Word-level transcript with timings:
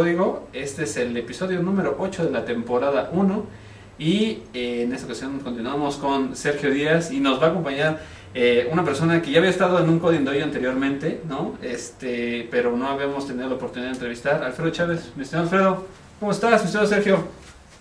Código. 0.00 0.48
Este 0.54 0.84
es 0.84 0.96
el 0.96 1.14
episodio 1.18 1.60
número 1.60 1.94
8 1.98 2.24
de 2.24 2.30
la 2.30 2.46
temporada 2.46 3.10
1. 3.12 3.44
Y 3.98 4.38
eh, 4.54 4.84
en 4.84 4.94
esta 4.94 5.04
ocasión 5.04 5.40
continuamos 5.40 5.96
con 5.96 6.34
Sergio 6.34 6.70
Díaz 6.70 7.10
y 7.10 7.20
nos 7.20 7.38
va 7.38 7.48
a 7.48 7.50
acompañar 7.50 8.00
eh, 8.32 8.70
una 8.72 8.82
persona 8.82 9.20
que 9.20 9.30
ya 9.30 9.40
había 9.40 9.50
estado 9.50 9.78
en 9.78 9.90
un 9.90 9.98
Coding 9.98 10.24
Doy 10.24 10.40
anteriormente, 10.40 11.20
¿no? 11.28 11.58
Este, 11.60 12.48
pero 12.50 12.74
no 12.78 12.88
habíamos 12.88 13.26
tenido 13.26 13.46
la 13.50 13.56
oportunidad 13.56 13.90
de 13.90 13.96
entrevistar. 13.96 14.42
Alfredo 14.42 14.70
Chávez, 14.70 15.12
mi 15.16 15.22
estimado 15.22 15.44
Alfredo, 15.44 15.86
¿cómo 16.18 16.32
estás, 16.32 16.62
mi 16.62 16.66
estimado 16.68 16.88
Sergio? 16.88 17.16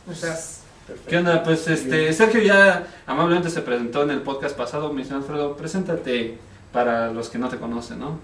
¿Cómo 0.03 0.13
estás? 0.13 0.63
¿Qué 1.07 1.15
onda? 1.15 1.41
Pues 1.41 1.69
este, 1.69 2.11
Sergio 2.11 2.41
ya 2.41 2.85
amablemente 3.07 3.49
se 3.49 3.61
presentó 3.61 4.03
en 4.03 4.11
el 4.11 4.23
podcast 4.23 4.57
pasado. 4.57 4.91
Mi 4.91 5.03
estimado 5.03 5.23
Alfredo, 5.23 5.55
preséntate 5.55 6.37
para 6.73 7.13
los 7.13 7.29
que 7.29 7.37
no 7.37 7.47
te 7.47 7.55
conocen, 7.55 7.99
¿no? 7.99 8.19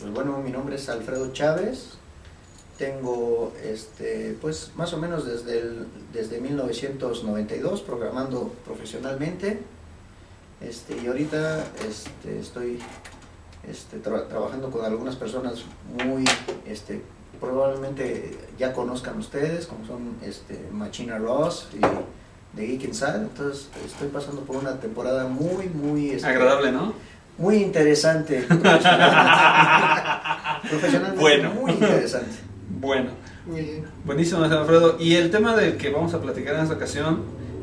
Pues 0.00 0.12
bueno, 0.12 0.38
mi 0.38 0.50
nombre 0.50 0.74
es 0.74 0.88
Alfredo 0.88 1.32
Chávez. 1.32 1.98
Tengo, 2.78 3.52
este, 3.64 4.36
pues 4.40 4.70
más 4.76 4.92
o 4.92 4.98
menos 4.98 5.24
desde, 5.26 5.58
el, 5.60 5.86
desde 6.12 6.40
1992 6.40 7.82
programando 7.82 8.52
profesionalmente. 8.64 9.60
Este, 10.60 10.96
y 11.02 11.06
ahorita 11.06 11.64
este, 11.88 12.38
estoy 12.40 12.78
este, 13.68 14.02
tra- 14.02 14.26
trabajando 14.28 14.70
con 14.70 14.84
algunas 14.84 15.14
personas 15.16 15.64
muy, 16.04 16.24
este, 16.66 17.00
probablemente 17.40 18.36
ya 18.58 18.72
conozcan 18.72 19.18
ustedes, 19.18 19.66
como 19.66 19.84
son 19.86 20.16
este, 20.22 20.68
Machina 20.72 21.18
Ross 21.18 21.68
y 21.74 21.80
The 22.56 22.66
Geek 22.66 22.84
Inside. 22.84 23.16
Entonces 23.16 23.68
estoy 23.86 24.08
pasando 24.08 24.42
por 24.42 24.56
una 24.56 24.80
temporada 24.80 25.26
muy, 25.28 25.68
muy... 25.68 26.10
este, 26.10 26.26
Agradable, 26.28 26.72
¿no? 26.72 26.92
Muy 27.38 27.56
interesante. 27.56 28.42
Profesionalmente, 28.42 30.68
Profesionalmente 30.70 31.20
Bueno. 31.20 31.50
muy 31.54 31.72
interesante. 31.72 32.36
Bueno, 32.84 33.12
buenísimo, 34.04 34.40
mi 34.40 34.44
estimado 34.44 34.60
Alfredo. 34.60 34.96
Y 35.00 35.14
el 35.14 35.30
tema 35.30 35.56
del 35.56 35.78
que 35.78 35.88
vamos 35.88 36.12
a 36.12 36.20
platicar 36.20 36.56
en 36.56 36.64
esta 36.64 36.74
ocasión 36.74 37.22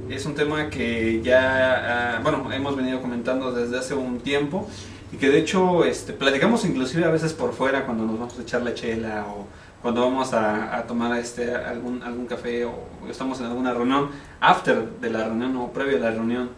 es 0.09 0.25
un 0.25 0.33
tema 0.33 0.72
que 0.72 1.22
ya, 1.22 2.16
ah, 2.16 2.19
bueno, 2.23 2.52
hemos 2.52 2.75
venido 2.75 3.00
comentando 3.02 3.52
desde 3.52 3.77
hace 3.77 3.94
un 3.94 4.19
tiempo 4.22 4.67
y 5.14 5.17
que 5.17 5.30
de 5.30 5.38
hecho 5.38 5.86
este, 5.86 6.14
platicamos 6.14 6.66
inclusive 6.66 7.05
a 7.05 7.11
veces 7.11 7.33
por 7.33 7.53
fuera 7.53 7.86
cuando 7.86 8.03
nos 8.03 8.17
vamos 8.17 8.39
a 8.39 8.42
echar 8.42 8.64
la 8.64 8.73
chela 8.73 9.27
o 9.27 9.45
cuando 9.83 10.02
vamos 10.02 10.33
a, 10.33 10.75
a 10.75 10.88
tomar 10.88 11.16
este, 11.19 11.53
algún, 11.53 12.02
algún 12.02 12.25
café 12.25 12.66
o 12.66 12.73
estamos 13.08 13.39
en 13.42 13.45
alguna 13.45 13.75
reunión, 13.75 14.09
after 14.39 14.89
de 15.02 15.09
la 15.11 15.25
reunión 15.25 15.55
o 15.55 15.72
previo 15.72 15.97
a 15.97 15.99
la 15.99 16.09
reunión, 16.09 16.49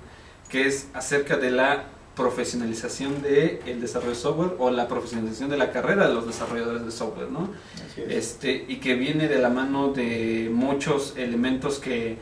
que 0.47 0.67
es 0.67 0.87
acerca 0.93 1.35
de 1.35 1.51
la 1.51 1.83
profesionalización 2.15 3.21
del 3.21 3.59
el 3.65 3.81
desarrollo 3.81 4.11
de 4.11 4.15
software 4.15 4.51
o 4.59 4.69
la 4.69 4.87
profesionalización 4.87 5.49
de 5.49 5.57
la 5.57 5.71
carrera 5.71 6.07
de 6.07 6.13
los 6.13 6.27
desarrolladores 6.27 6.85
de 6.85 6.91
software, 6.91 7.29
¿no? 7.29 7.49
Es. 7.97 8.37
este 8.37 8.65
y 8.67 8.77
que 8.77 8.95
viene 8.95 9.27
de 9.27 9.39
la 9.39 9.49
mano 9.49 9.91
de 9.93 10.49
muchos 10.53 11.15
elementos 11.17 11.79
que 11.79 12.17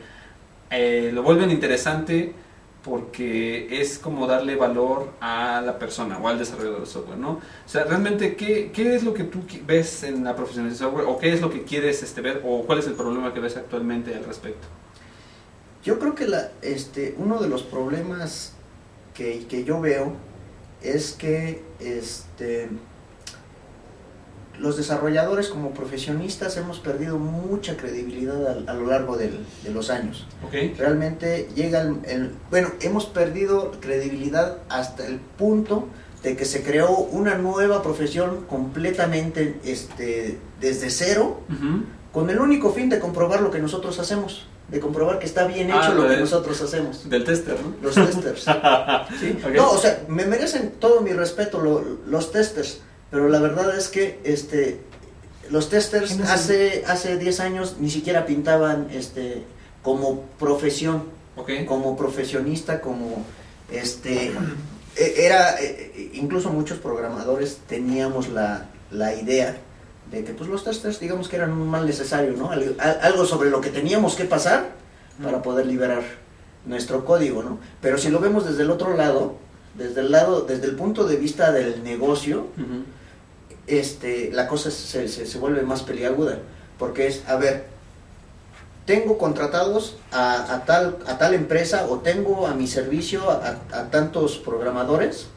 eh, 0.70 1.10
lo 1.12 1.22
vuelven 1.22 1.50
interesante 1.50 2.34
porque 2.82 3.80
es 3.80 3.98
como 3.98 4.26
darle 4.26 4.56
valor 4.56 5.12
a 5.20 5.60
la 5.60 5.78
persona 5.78 6.18
o 6.18 6.28
al 6.28 6.38
desarrollador 6.38 6.80
de 6.80 6.86
software, 6.86 7.18
¿no? 7.18 7.32
O 7.32 7.68
sea, 7.68 7.84
realmente, 7.84 8.34
¿qué, 8.34 8.72
qué 8.72 8.96
es 8.96 9.04
lo 9.04 9.14
que 9.14 9.24
tú 9.24 9.40
ves 9.66 10.02
en 10.02 10.24
la 10.24 10.34
profesionalización 10.34 10.90
de 10.90 10.96
software 10.96 11.14
o 11.14 11.18
qué 11.18 11.32
es 11.32 11.40
lo 11.40 11.50
que 11.50 11.62
quieres 11.62 12.02
este, 12.02 12.20
ver 12.20 12.42
o 12.44 12.64
cuál 12.64 12.80
es 12.80 12.86
el 12.86 12.94
problema 12.94 13.32
que 13.32 13.40
ves 13.40 13.56
actualmente 13.56 14.14
al 14.14 14.24
respecto? 14.24 14.66
Yo 15.84 15.98
creo 15.98 16.14
que 16.14 16.26
la, 16.26 16.50
este, 16.60 17.14
uno 17.18 17.40
de 17.40 17.48
los 17.48 17.62
problemas 17.62 18.54
que, 19.14 19.46
que 19.46 19.64
yo 19.64 19.80
veo 19.80 20.12
es 20.82 21.12
que 21.12 21.62
este, 21.80 22.68
los 24.58 24.76
desarrolladores 24.76 25.48
como 25.48 25.70
profesionistas 25.72 26.56
hemos 26.56 26.78
perdido 26.78 27.18
mucha 27.18 27.76
credibilidad 27.76 28.46
a, 28.46 28.70
a 28.70 28.74
lo 28.74 28.86
largo 28.86 29.16
del- 29.16 29.44
de 29.64 29.70
los 29.70 29.90
años. 29.90 30.26
Realmente 30.78 31.48
llega 31.54 31.80
el, 31.80 31.96
el- 32.04 32.30
Bueno, 32.50 32.70
hemos 32.80 33.06
perdido 33.06 33.72
credibilidad 33.80 34.58
hasta 34.68 35.06
el 35.06 35.18
punto 35.18 35.88
de 36.22 36.36
que 36.36 36.44
se 36.44 36.62
creó 36.62 36.90
una 36.96 37.36
nueva 37.36 37.82
profesión 37.82 38.44
completamente 38.48 39.58
este, 39.64 40.38
desde 40.60 40.90
cero, 40.90 41.40
con 42.12 42.30
el 42.30 42.38
único 42.38 42.72
fin 42.72 42.88
de 42.90 43.00
comprobar 43.00 43.40
lo 43.40 43.50
que 43.50 43.58
nosotros 43.58 43.98
hacemos, 43.98 44.46
de 44.72 44.80
comprobar 44.80 45.18
que 45.18 45.26
está 45.26 45.46
bien 45.46 45.68
hecho 45.68 45.78
Ah, 45.80 45.88
lo 45.90 46.02
lo 46.04 46.08
que 46.08 46.16
nosotros 46.16 46.60
hacemos. 46.62 47.08
Del 47.08 47.24
tester, 47.24 47.56
¿no? 47.60 47.74
Los 47.82 47.94
testers. 47.94 48.46
No, 49.54 49.70
o 49.70 49.78
sea, 49.78 50.02
me 50.08 50.24
merecen 50.26 50.72
todo 50.80 51.00
mi 51.02 51.12
respeto 51.12 51.60
lo- 51.60 51.84
los 52.06 52.32
testers, 52.32 52.80
pero 53.10 53.28
la 53.28 53.38
verdad 53.38 53.76
es 53.76 53.88
que 53.88 54.18
este 54.24 54.80
los 55.50 55.68
testers 55.68 56.08
¿Quién 56.12 56.22
es 56.22 56.26
el- 56.28 56.32
hace 56.34 56.84
hace 56.86 57.18
10 57.18 57.40
años 57.40 57.76
ni 57.78 57.90
siquiera 57.90 58.24
pintaban 58.26 58.88
este 58.92 59.42
como 59.82 60.22
profesión, 60.38 61.04
como 61.66 61.96
profesionista, 61.96 62.80
como 62.80 63.24
este 63.70 64.32
e- 64.96 65.14
era 65.18 65.60
e- 65.60 66.10
incluso 66.14 66.50
muchos 66.50 66.78
programadores 66.78 67.58
teníamos 67.68 68.28
la, 68.28 68.68
la 68.90 69.14
idea 69.14 69.56
de 70.12 70.22
que 70.24 70.34
pues 70.34 70.48
los 70.48 70.62
testers 70.62 71.00
digamos 71.00 71.28
que 71.28 71.36
eran 71.36 71.52
un 71.52 71.68
mal 71.68 71.86
necesario, 71.86 72.34
¿no? 72.36 72.50
Al- 72.52 72.76
al- 72.78 73.00
Algo 73.02 73.24
sobre 73.24 73.50
lo 73.50 73.60
que 73.60 73.70
teníamos 73.70 74.14
que 74.14 74.24
pasar 74.24 74.70
para 75.22 75.42
poder 75.42 75.66
liberar 75.66 76.02
nuestro 76.66 77.04
código, 77.04 77.42
¿no? 77.42 77.58
Pero 77.80 77.98
si 77.98 78.10
lo 78.10 78.20
vemos 78.20 78.44
desde 78.46 78.62
el 78.62 78.70
otro 78.70 78.96
lado, 78.96 79.34
desde 79.74 80.00
el 80.00 80.12
lado, 80.12 80.42
desde 80.42 80.66
el 80.66 80.76
punto 80.76 81.04
de 81.04 81.16
vista 81.16 81.50
del 81.50 81.82
negocio, 81.82 82.46
este, 83.66 84.30
la 84.32 84.48
cosa 84.48 84.70
se, 84.70 85.08
se, 85.08 85.26
se 85.26 85.38
vuelve 85.38 85.62
más 85.62 85.82
peliaguda, 85.82 86.38
porque 86.78 87.06
es, 87.06 87.22
a 87.26 87.36
ver, 87.36 87.64
tengo 88.84 89.16
contratados 89.16 89.96
a, 90.10 90.54
a 90.54 90.64
tal, 90.64 90.98
a 91.06 91.16
tal 91.18 91.34
empresa 91.34 91.86
o 91.88 91.98
tengo 92.00 92.46
a 92.48 92.54
mi 92.54 92.66
servicio 92.66 93.30
a, 93.30 93.58
a 93.72 93.90
tantos 93.90 94.38
programadores 94.38 95.28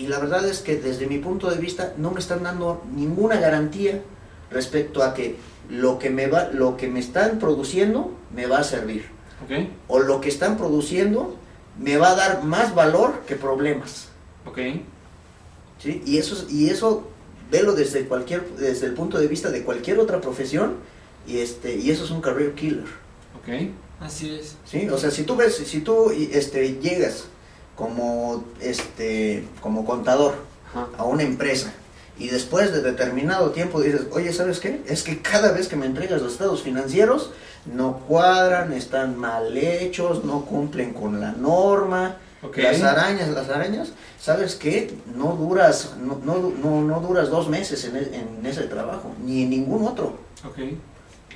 y 0.00 0.06
la 0.08 0.18
verdad 0.18 0.46
es 0.48 0.60
que 0.60 0.76
desde 0.76 1.06
mi 1.06 1.18
punto 1.18 1.50
de 1.50 1.58
vista 1.58 1.94
no 1.98 2.10
me 2.10 2.20
están 2.20 2.42
dando 2.42 2.82
ninguna 2.94 3.36
garantía 3.38 4.02
respecto 4.50 5.02
a 5.02 5.12
que 5.14 5.36
lo 5.68 5.98
que 5.98 6.10
me 6.10 6.26
va, 6.26 6.48
lo 6.52 6.76
que 6.76 6.88
me 6.88 7.00
están 7.00 7.38
produciendo 7.38 8.12
me 8.34 8.46
va 8.46 8.58
a 8.58 8.64
servir 8.64 9.04
Ok. 9.44 9.68
o 9.88 9.98
lo 10.00 10.20
que 10.20 10.28
están 10.28 10.56
produciendo 10.56 11.36
me 11.78 11.96
va 11.98 12.10
a 12.12 12.14
dar 12.16 12.44
más 12.44 12.74
valor 12.74 13.20
que 13.26 13.36
problemas. 13.36 14.08
Ok. 14.46 14.58
¿sí? 15.78 16.02
Y 16.06 16.18
eso, 16.18 16.34
es- 16.34 16.52
y 16.52 16.68
eso 16.70 17.04
velo 17.50 17.72
desde, 17.74 18.04
cualquier, 18.06 18.48
desde 18.56 18.86
el 18.86 18.94
punto 18.94 19.18
de 19.18 19.26
vista 19.28 19.50
de 19.50 19.62
cualquier 19.64 19.98
otra 19.98 20.20
profesión 20.20 20.76
y, 21.26 21.38
este, 21.38 21.76
y 21.76 21.90
eso 21.90 22.04
es 22.04 22.10
un 22.10 22.20
career 22.20 22.54
killer. 22.54 22.84
Ok. 23.40 23.70
Así 24.00 24.30
es. 24.34 24.56
¿sí? 24.64 24.88
O 24.88 24.98
sea, 24.98 25.10
si 25.10 25.24
tú 25.24 25.36
ves, 25.36 25.56
si 25.56 25.80
tú 25.80 26.10
este, 26.10 26.78
llegas 26.80 27.26
como, 27.80 28.44
este, 28.60 29.42
como 29.62 29.86
contador 29.86 30.34
Ajá. 30.70 30.86
a 30.98 31.04
una 31.04 31.22
empresa 31.22 31.72
y 32.18 32.28
después 32.28 32.70
de 32.72 32.82
determinado 32.82 33.50
tiempo 33.52 33.80
dices, 33.80 34.02
oye, 34.12 34.30
¿sabes 34.34 34.60
qué? 34.60 34.82
Es 34.86 35.02
que 35.02 35.22
cada 35.22 35.52
vez 35.52 35.66
que 35.68 35.76
me 35.76 35.86
entregas 35.86 36.20
los 36.20 36.32
estados 36.32 36.62
financieros 36.62 37.30
no 37.64 38.00
cuadran, 38.06 38.74
están 38.74 39.16
mal 39.16 39.56
hechos, 39.56 40.22
no 40.24 40.44
cumplen 40.44 40.92
con 40.92 41.18
la 41.20 41.32
norma. 41.32 42.16
Las 42.56 42.82
arañas, 42.82 43.28
las 43.30 43.48
arañas, 43.48 43.92
¿sabes 44.20 44.54
qué? 44.54 44.94
No 45.14 45.32
duras, 45.36 45.94
no, 45.98 46.20
no, 46.22 46.38
no, 46.62 46.82
no 46.82 47.00
duras 47.00 47.30
dos 47.30 47.48
meses 47.48 47.84
en, 47.84 47.96
e- 47.96 48.10
en 48.38 48.44
ese 48.46 48.62
trabajo, 48.64 49.12
ni 49.24 49.42
en 49.44 49.50
ningún 49.50 49.86
otro. 49.86 50.18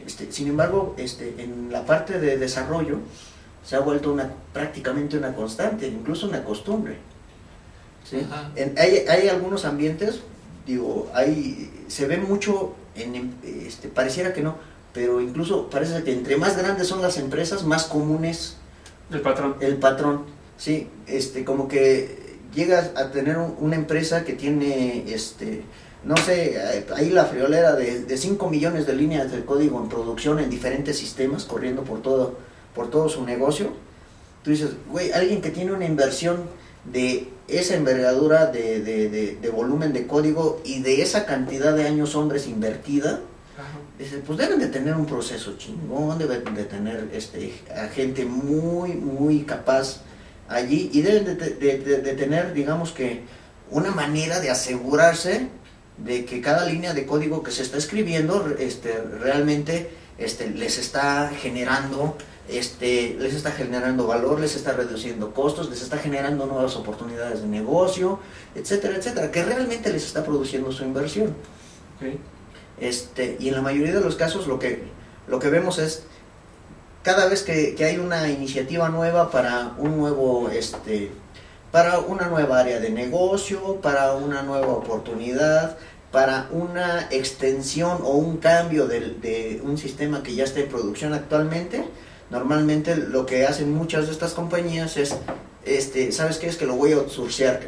Este, 0.07 0.31
sin 0.33 0.49
embargo, 0.49 0.95
este, 0.99 1.35
en 1.39 1.73
la 1.73 1.85
parte 1.87 2.19
de 2.21 2.37
desarrollo 2.37 2.99
se 3.65 3.77
ha 3.77 3.81
vuelto 3.81 4.13
una, 4.13 4.31
prácticamente 4.53 5.17
una 5.17 5.35
constante, 5.35 5.87
incluso 5.89 6.27
una 6.29 6.45
costumbre. 6.45 6.99
¿sí? 8.09 8.19
En- 8.57 8.75
hay, 8.79 9.05
hay 9.09 9.29
algunos 9.29 9.65
ambientes, 9.65 10.21
digo, 10.67 11.11
hay, 11.15 11.71
se 11.89 12.07
ve 12.07 12.19
mucho, 12.19 12.75
en, 12.95 13.15
em- 13.15 13.33
este, 13.67 13.89
pareciera 13.89 14.33
que 14.33 14.43
no, 14.43 14.57
pero 14.93 15.21
incluso 15.21 15.69
parece 15.71 16.03
que 16.05 16.13
entre 16.13 16.37
más 16.37 16.57
grandes 16.57 16.87
son 16.87 17.01
las 17.03 17.17
empresas, 17.19 17.65
más 17.65 17.85
comunes 17.85 18.57
El 19.11 19.21
patrón. 19.23 19.57
el 19.61 19.77
patrón, 19.79 20.23
sí, 20.59 20.89
este, 21.07 21.45
como 21.45 21.67
que 21.69 22.23
llegas 22.55 22.91
a 22.97 23.11
tener 23.11 23.39
un- 23.39 23.57
una 23.61 23.77
empresa 23.77 24.25
que 24.25 24.35
tiene, 24.35 25.05
este, 25.13 25.63
no 26.05 26.17
sé, 26.19 26.61
ahí 26.95 27.09
la 27.11 27.25
friolera 27.25 27.75
de, 27.75 28.05
de 28.05 28.17
5 28.19 28.49
millones 28.51 28.87
de 28.87 28.93
líneas 28.95 29.33
de 29.33 29.45
código 29.45 29.81
en 29.83 29.89
producción 29.89 30.39
en 30.39 30.51
diferentes 30.51 30.99
sistemas, 30.99 31.45
corriendo 31.47 31.83
por 31.83 32.03
todo, 32.03 32.37
por 32.75 32.91
todo 32.91 33.09
su 33.09 33.25
negocio. 33.25 33.73
Tú 34.43 34.51
dices, 34.51 34.71
güey, 34.91 35.13
alguien 35.13 35.41
que 35.41 35.51
tiene 35.51 35.73
una 35.73 35.87
inversión 35.87 36.45
de 36.85 37.29
esa 37.49 37.75
envergadura 37.77 38.47
de, 38.47 38.81
de- 38.81 39.09
de- 39.09 39.37
de 39.37 39.49
volumen 39.51 39.93
de 39.93 40.07
código 40.07 40.61
y 40.65 40.81
de 40.83 41.03
esa 41.03 41.25
cantidad 41.27 41.75
de 41.75 41.87
años 41.87 42.15
hombres 42.15 42.47
invertida, 42.47 43.21
Dice, 43.99 44.19
pues 44.27 44.37
deben 44.39 44.59
de 44.59 44.67
tener 44.67 44.97
un 44.97 45.07
proceso 45.07 45.57
chingón, 45.57 46.19
deben 46.19 46.53
de 46.57 46.65
tener 46.65 47.09
este, 47.15 47.55
a 47.73 47.87
gente 47.87 48.25
muy, 48.25 48.91
muy 48.95 49.43
capaz 49.45 50.01
allí 50.49 50.91
y 50.93 51.01
deben 51.03 51.25
de, 51.25 51.37
de- 51.37 51.79
de- 51.79 51.99
de 52.03 52.13
tener, 52.15 52.53
digamos 52.53 52.91
que, 52.91 53.23
una 53.71 53.93
manera 53.93 54.41
de 54.41 54.51
asegurarse 54.51 55.47
de 55.99 56.25
que 56.25 56.41
cada 56.41 56.67
línea 56.67 56.93
de 56.93 57.07
código 57.07 57.45
que 57.45 57.53
se 57.53 57.63
está 57.63 57.79
escribiendo 57.79 58.53
este, 58.59 59.01
realmente 59.21 59.91
este, 60.19 60.51
les 60.51 60.77
está 60.79 61.31
generando 61.41 62.17
este, 62.49 63.17
les 63.19 63.35
está 63.35 63.53
generando 63.53 64.07
valor, 64.07 64.41
les 64.41 64.55
está 64.55 64.73
reduciendo 64.73 65.33
costos, 65.33 65.71
les 65.71 65.83
está 65.83 65.99
generando 65.99 66.47
nuevas 66.47 66.77
oportunidades 66.77 67.43
de 67.43 67.49
negocio, 67.49 68.19
etcétera, 68.55 68.97
etcétera, 68.97 69.31
que 69.31 69.45
realmente 69.45 69.91
les 69.91 70.05
está 70.05 70.25
produciendo 70.25 70.71
su 70.73 70.85
inversión. 70.85 71.35
Este, 72.81 73.37
y 73.41 73.49
en 73.49 73.55
la 73.55 73.63
mayoría 73.63 73.95
de 73.95 74.01
los 74.01 74.17
casos 74.17 74.47
lo 74.47 74.59
que, 74.59 74.85
lo 75.29 75.39
que 75.39 75.49
vemos 75.49 75.79
es, 75.79 76.05
cada 77.03 77.27
vez 77.29 77.43
que, 77.43 77.75
que 77.75 77.85
hay 77.85 77.99
una 77.99 78.29
iniciativa 78.29 78.89
nueva 78.89 79.31
para 79.31 79.75
un 79.79 79.97
nuevo, 79.97 80.49
este, 80.51 81.13
para 81.71 81.99
una 81.99 82.29
nueva 82.29 82.61
área 82.61 82.81
de 82.81 82.91
negocio, 82.91 83.81
para 83.81 84.15
una 84.15 84.43
nueva 84.43 84.69
oportunidad, 84.69 85.77
para 86.11 86.49
una 86.53 87.09
extensión 87.11 87.99
o 88.05 88.13
un 88.13 88.37
cambio 88.37 88.87
de, 88.87 89.01
de, 89.01 89.61
un 89.65 89.77
sistema 89.77 90.23
que 90.23 90.35
ya 90.35 90.45
está 90.45 90.61
en 90.61 90.69
producción 90.69 91.13
actualmente, 91.13 91.85
normalmente 92.35 92.97
lo 92.97 93.27
que 93.27 93.47
hacen 93.47 93.73
muchas 93.73 94.07
de 94.07 94.13
estas 94.13 94.33
compañías 94.33 94.97
es, 94.97 95.15
este, 95.65 96.11
¿sabes 96.11 96.39
qué? 96.39 96.49
Es 96.49 96.57
que 96.57 96.67
lo 96.67 96.75
voy 96.75 96.91
a 96.91 96.97
outsourcear. 96.97 97.61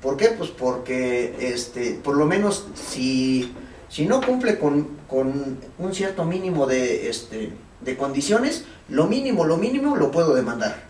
¿Por 0.00 0.16
qué? 0.16 0.28
Pues 0.28 0.48
porque, 0.48 1.36
este, 1.38 2.00
por 2.02 2.16
lo 2.16 2.24
menos, 2.24 2.66
si, 2.74 3.52
si 3.90 4.06
no 4.06 4.22
cumple 4.22 4.58
con, 4.58 4.88
con 5.06 5.58
un 5.78 5.94
cierto 5.94 6.24
mínimo 6.24 6.66
de, 6.66 7.10
este, 7.10 7.52
de 7.82 7.96
condiciones, 7.98 8.64
lo 8.88 9.06
mínimo, 9.06 9.44
lo 9.44 9.58
mínimo 9.58 9.96
lo 9.96 10.10
puedo 10.10 10.34
demandar 10.34 10.84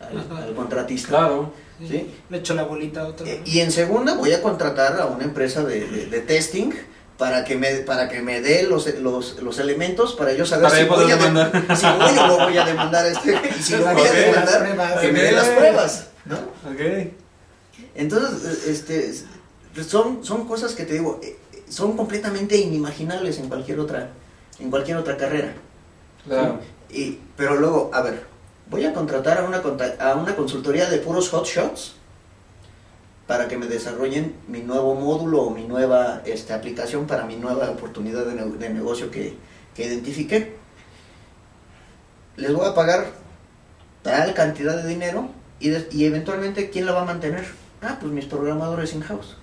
al, 0.00 0.52
contratista. 0.54 1.08
Claro. 1.08 1.52
¿sí? 1.86 2.10
Le 2.30 2.38
echo 2.38 2.54
la 2.54 2.64
bolita 2.64 3.02
a 3.02 3.06
otro. 3.06 3.24
Eh, 3.26 3.42
y 3.44 3.60
en 3.60 3.70
segunda 3.70 4.16
voy 4.16 4.32
a 4.32 4.42
contratar 4.42 5.00
a 5.00 5.06
una 5.06 5.22
empresa 5.22 5.62
de, 5.62 5.86
de, 5.86 6.20
testing 6.20 6.72
para 7.22 7.44
que 7.44 7.54
me 7.56 7.70
para 7.90 8.08
que 8.08 8.20
me 8.20 8.40
dé 8.40 8.64
los, 8.64 8.92
los, 8.98 9.40
los 9.40 9.58
elementos 9.60 10.14
para 10.14 10.32
yo 10.32 10.44
saber 10.44 10.64
Para 10.64 10.76
si, 10.76 10.84
voy 10.88 11.08
a, 11.08 11.16
demandar. 11.16 11.52
de- 11.52 11.76
si 11.76 11.86
voy 11.86 12.18
o 12.18 12.26
no 12.26 12.36
voy 12.46 12.58
a 12.58 12.64
demandar 12.72 13.04
a 13.04 13.08
este 13.10 13.40
y 13.56 13.62
si 13.62 13.76
lo 13.76 13.84
voy 13.94 14.02
a 14.08 14.12
demandar 14.12 15.00
que 15.00 15.12
me 15.12 15.22
dé 15.22 15.30
las 15.30 15.48
pruebas 15.50 16.06
¿no? 16.24 16.34
Ok. 16.34 16.80
entonces 17.94 18.66
este 18.66 19.14
son 19.88 20.24
son 20.24 20.48
cosas 20.48 20.72
que 20.74 20.84
te 20.84 20.94
digo 20.94 21.20
eh, 21.22 21.36
son 21.68 21.96
completamente 21.96 22.56
inimaginables 22.56 23.38
en 23.38 23.48
cualquier 23.48 23.78
otra 23.78 24.10
en 24.58 24.68
cualquier 24.68 24.96
otra 24.96 25.16
carrera 25.16 25.52
Claro. 26.26 26.58
y, 26.90 27.18
pero 27.36 27.54
luego, 27.56 27.90
a 27.94 28.00
ver, 28.02 28.24
voy 28.68 28.84
a 28.84 28.92
contratar 28.92 29.38
a 29.38 29.44
una, 29.44 29.62
a 30.00 30.14
una 30.16 30.34
consultoría 30.34 30.90
de 30.90 30.98
puros 30.98 31.28
hotshots 31.32 31.94
para 33.32 33.48
que 33.48 33.56
me 33.56 33.64
desarrollen 33.66 34.34
mi 34.46 34.60
nuevo 34.60 34.94
módulo 34.94 35.44
o 35.44 35.48
mi 35.50 35.64
nueva 35.64 36.20
este, 36.26 36.52
aplicación 36.52 37.06
para 37.06 37.24
mi 37.24 37.36
nueva 37.36 37.70
oportunidad 37.70 38.26
de, 38.26 38.34
ne- 38.34 38.58
de 38.58 38.68
negocio 38.68 39.10
que, 39.10 39.38
que 39.74 39.86
identifiqué. 39.86 40.54
Les 42.36 42.52
voy 42.52 42.66
a 42.68 42.74
pagar 42.74 43.06
tal 44.02 44.34
cantidad 44.34 44.76
de 44.76 44.86
dinero 44.86 45.30
y, 45.60 45.70
de- 45.70 45.88
y 45.92 46.04
eventualmente, 46.04 46.68
¿quién 46.68 46.84
la 46.84 46.92
va 46.92 47.00
a 47.02 47.04
mantener? 47.06 47.46
Ah, 47.80 47.96
pues 47.98 48.12
mis 48.12 48.26
programadores 48.26 48.92
in-house. 48.92 49.38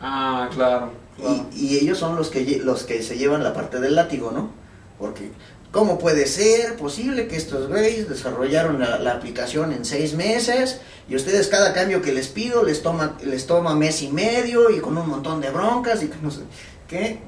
Ah, 0.00 0.48
claro. 0.52 0.90
claro. 1.16 1.46
Y, 1.54 1.66
y 1.66 1.78
ellos 1.78 1.98
son 1.98 2.16
los 2.16 2.28
que, 2.28 2.60
los 2.64 2.82
que 2.82 3.04
se 3.04 3.16
llevan 3.18 3.44
la 3.44 3.54
parte 3.54 3.78
del 3.78 3.94
látigo, 3.94 4.32
¿no? 4.32 4.50
Porque, 4.98 5.30
¿cómo 5.72 5.98
puede 5.98 6.26
ser 6.26 6.76
posible 6.76 7.26
que 7.26 7.36
estos 7.36 7.68
güeyes 7.68 8.08
desarrollaron 8.08 8.78
la, 8.78 9.12
aplicación 9.12 9.72
en 9.72 9.84
seis 9.84 10.14
meses 10.14 10.80
y 11.08 11.16
ustedes 11.16 11.48
cada 11.48 11.72
cambio 11.72 12.02
que 12.02 12.12
les 12.12 12.28
pido 12.28 12.62
les 12.62 12.82
toma, 12.82 13.16
les 13.24 13.46
toma 13.46 13.74
mes 13.74 14.02
y 14.02 14.08
medio 14.08 14.70
y 14.70 14.80
con 14.80 14.96
un 14.96 15.08
montón 15.08 15.40
de 15.40 15.50
broncas 15.50 16.02
y 16.02 16.10
no 16.22 16.30
sé 16.30 16.42
qué? 16.86 17.20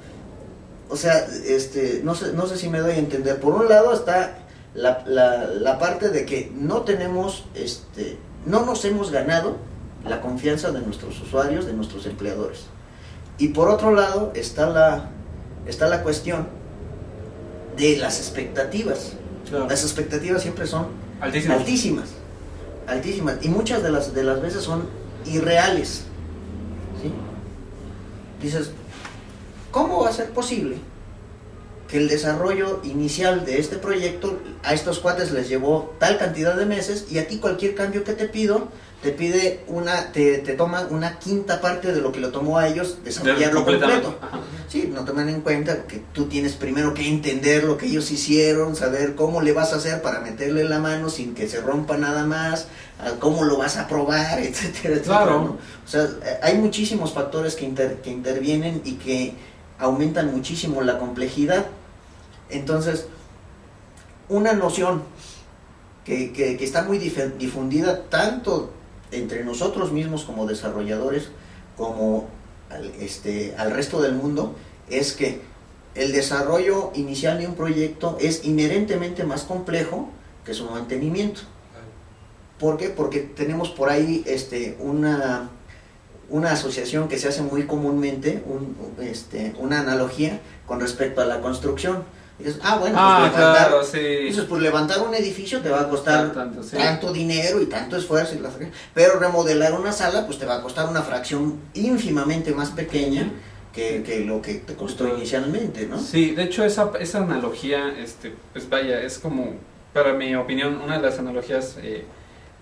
O 0.91 0.97
sea, 0.97 1.27
este, 1.47 2.03
no 2.05 2.15
sé, 2.15 2.35
no 2.35 2.47
sé 2.47 2.59
si 2.59 2.69
me 2.69 2.79
doy 2.79 2.93
a 2.93 2.99
entender. 2.99 3.41
Por 3.41 3.55
un 3.55 3.69
lado 3.69 3.95
está 3.95 4.39
la, 4.75 5.03
la, 5.07 5.47
la 5.47 5.79
parte 5.79 6.11
de 6.11 6.27
que 6.27 6.53
no 6.55 6.83
tenemos, 6.83 7.47
este, 7.55 8.19
no 8.45 8.67
nos 8.67 8.85
hemos 8.85 9.11
ganado 9.11 9.57
la 10.05 10.21
confianza 10.21 10.71
de 10.71 10.81
nuestros 10.83 11.19
usuarios, 11.21 11.65
de 11.65 11.73
nuestros 11.73 12.05
empleadores. 12.05 12.67
Y 13.39 13.49
por 13.49 13.71
otro 13.71 13.93
lado 13.93 14.33
está 14.35 14.67
la, 14.67 15.11
está 15.67 15.89
la 15.89 16.03
cuestión 16.03 16.47
de 17.77 17.97
las 17.97 18.19
expectativas. 18.19 19.13
Claro. 19.49 19.69
Las 19.69 19.83
expectativas 19.83 20.43
siempre 20.43 20.67
son 20.67 20.89
altísimas, 21.21 22.11
altísimas, 22.87 23.37
y 23.43 23.49
muchas 23.49 23.83
de 23.83 23.91
las, 23.91 24.15
de 24.15 24.25
las 24.25 24.41
veces 24.41 24.63
son 24.63 24.89
irreales. 25.27 26.05
¿sí? 27.03 27.13
Dices, 28.43 28.71
¿cómo 29.71 30.03
va 30.03 30.09
a 30.09 30.13
ser 30.13 30.31
posible 30.31 30.77
que 31.89 31.99
el 31.99 32.09
desarrollo 32.09 32.81
inicial 32.85 33.45
de 33.45 33.59
este 33.59 33.77
proyecto 33.77 34.39
a 34.63 34.75
estos 34.75 35.01
cuates 35.01 35.33
les 35.33 35.49
llevó 35.49 35.95
tal 35.99 36.19
cantidad 36.19 36.57
de 36.57 36.67
meses 36.67 37.07
y 37.11 37.19
a 37.19 37.29
ti 37.29 37.39
cualquier 37.39 37.75
cambio 37.75 38.05
que 38.05 38.15
te 38.15 38.27
pido 38.27 38.69
te 39.05 39.11
pide 39.13 39.61
una, 39.69 40.11
te, 40.13 40.39
te 40.39 40.55
toma 40.55 40.89
una 40.91 41.19
quinta 41.21 41.61
parte 41.61 41.93
de 41.93 42.01
lo 42.01 42.11
que 42.11 42.19
le 42.21 42.29
tomó 42.29 42.59
a 42.59 42.67
ellos 42.67 42.99
desarrollarlo 43.05 43.65
completo? 43.65 44.19
Ajá. 44.21 44.41
Sí, 44.69 44.91
no 44.93 45.05
toman 45.05 45.29
en 45.29 45.43
cuenta 45.43 45.85
que 45.87 46.03
tú 46.13 46.25
tienes 46.27 46.55
primero 46.55 46.95
que 46.95 47.07
entender 47.07 47.63
lo 47.65 47.77
que 47.77 47.87
ellos 47.87 48.11
hicieron, 48.11 48.75
saber 48.75 49.15
cómo 49.15 49.43
le 49.43 49.53
vas 49.53 49.73
a 49.73 49.77
hacer 49.77 50.03
para 50.03 50.21
meterle 50.21 50.65
la 50.65 50.81
mano 50.81 51.11
sin 51.11 51.35
que 51.35 51.47
se 51.49 51.61
rompa 51.61 51.97
nada 51.99 52.25
más, 52.25 52.67
cómo 53.21 53.45
lo 53.45 53.57
vas 53.59 53.77
a 53.77 53.87
probar, 53.87 54.39
etcétera, 54.41 54.95
etcétera. 54.97 55.03
Claro. 55.19 55.39
¿no? 55.45 55.51
O 55.53 55.89
sea, 55.89 56.03
eh, 56.05 56.39
hay 56.43 56.57
muchísimos 56.59 57.13
factores 57.13 57.55
que, 57.55 57.67
inter- 57.67 57.99
que 58.03 58.11
intervienen 58.11 58.81
y 58.85 58.95
que 58.95 59.35
aumentan 59.79 60.33
muchísimo 60.33 60.81
la 60.81 60.99
complejidad. 60.99 61.67
Entonces, 62.51 63.07
una 64.29 64.55
noción 64.55 65.03
que, 66.05 66.33
que- 66.33 66.57
que 66.57 66.65
está 66.65 66.83
muy 66.83 66.99
dif- 66.99 67.37
difundida 67.39 68.03
tanto 68.09 68.73
entre 69.19 69.45
nosotros 69.45 69.93
mismos 69.93 70.25
como 70.25 70.47
desarrolladores, 70.47 71.29
como 71.77 72.29
al, 72.71 72.87
este, 73.01 73.55
al 73.57 73.71
resto 73.73 74.01
del 74.03 74.15
mundo, 74.15 74.55
es 74.91 75.13
que 75.13 75.41
el 75.95 76.13
desarrollo 76.13 76.91
inicial 76.95 77.39
de 77.39 77.47
un 77.47 77.55
proyecto 77.55 78.17
es 78.21 78.45
inherentemente 78.45 79.25
más 79.25 79.43
complejo 79.43 80.09
que 80.45 80.55
su 80.55 80.69
mantenimiento. 80.69 81.43
¿Por 82.59 82.77
qué? 82.77 82.89
Porque 82.89 83.21
tenemos 83.21 83.71
por 83.71 83.91
ahí 83.91 84.23
este, 84.27 84.77
una, 84.81 85.51
una 86.31 86.53
asociación 86.53 87.09
que 87.09 87.19
se 87.19 87.29
hace 87.29 87.43
muy 87.43 87.65
comúnmente, 87.67 88.43
un- 88.47 88.77
este, 89.03 89.55
una 89.59 89.81
analogía 89.81 90.41
con 90.67 90.81
respecto 90.81 91.21
a 91.21 91.25
la 91.27 91.41
construcción. 91.41 92.05
Dices, 92.39 92.59
ah, 92.65 92.79
bueno, 92.79 92.97
pues 92.97 93.07
Ah, 93.07 93.19
levantar, 93.29 93.57
claro, 93.69 93.85
sí. 93.85 93.99
dices, 93.99 94.45
pues 94.49 94.61
levantar 94.61 95.01
un 95.01 95.15
edificio 95.15 95.61
te 95.61 95.69
va 95.71 95.83
a 95.83 95.89
costar 95.89 96.33
Tanto, 96.33 96.63
sí. 96.65 96.77
tanto 96.77 97.13
dinero 97.13 97.61
y 97.63 97.67
tanto 97.67 97.97
esfuerzo, 97.97 98.35
y 98.35 98.41
la 98.41 98.51
pero 98.93 99.21
remodelar 99.21 99.73
una 99.73 99.93
sala 99.93 100.27
pues 100.27 100.39
te 100.41 100.47
va 100.47 100.57
a 100.57 100.63
costar 100.63 100.89
una 100.89 101.03
fracción 101.03 101.61
ínfimamente 101.75 102.53
más 102.53 102.71
pequeña 102.71 103.31
que, 103.73 104.03
que 104.03 104.21
lo 104.25 104.43
que 104.43 104.55
te 104.55 104.75
costó 104.75 105.07
inicialmente, 105.07 105.87
¿no? 105.87 105.99
Sí, 106.01 106.33
de 106.35 106.43
hecho 106.45 106.65
esa, 106.65 106.91
esa 106.99 107.19
analogía, 107.19 107.95
este, 107.99 108.35
pues 108.53 108.69
vaya, 108.69 109.01
es 109.01 109.19
como, 109.21 109.55
para 109.93 110.13
mi 110.15 110.35
opinión, 110.35 110.81
una 110.81 110.97
de 110.97 111.03
las 111.03 111.19
analogías 111.21 111.77
eh, 111.83 112.05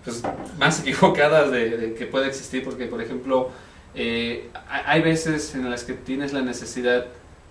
pues, 0.03 0.21
más 0.59 0.79
equivocadas 0.85 1.51
de, 1.51 1.77
de 1.77 1.93
que 1.95 2.05
puede 2.05 2.27
existir, 2.27 2.63
porque 2.63 2.85
por 2.85 3.01
ejemplo, 3.01 3.49
eh, 3.95 4.49
hay 4.69 4.81
hay 4.85 5.01
veces 5.01 5.55
en 5.55 5.69
las 5.69 5.83
que 5.83 5.93
tienes 5.93 6.31
la 6.33 6.41
necesidad, 6.41 7.05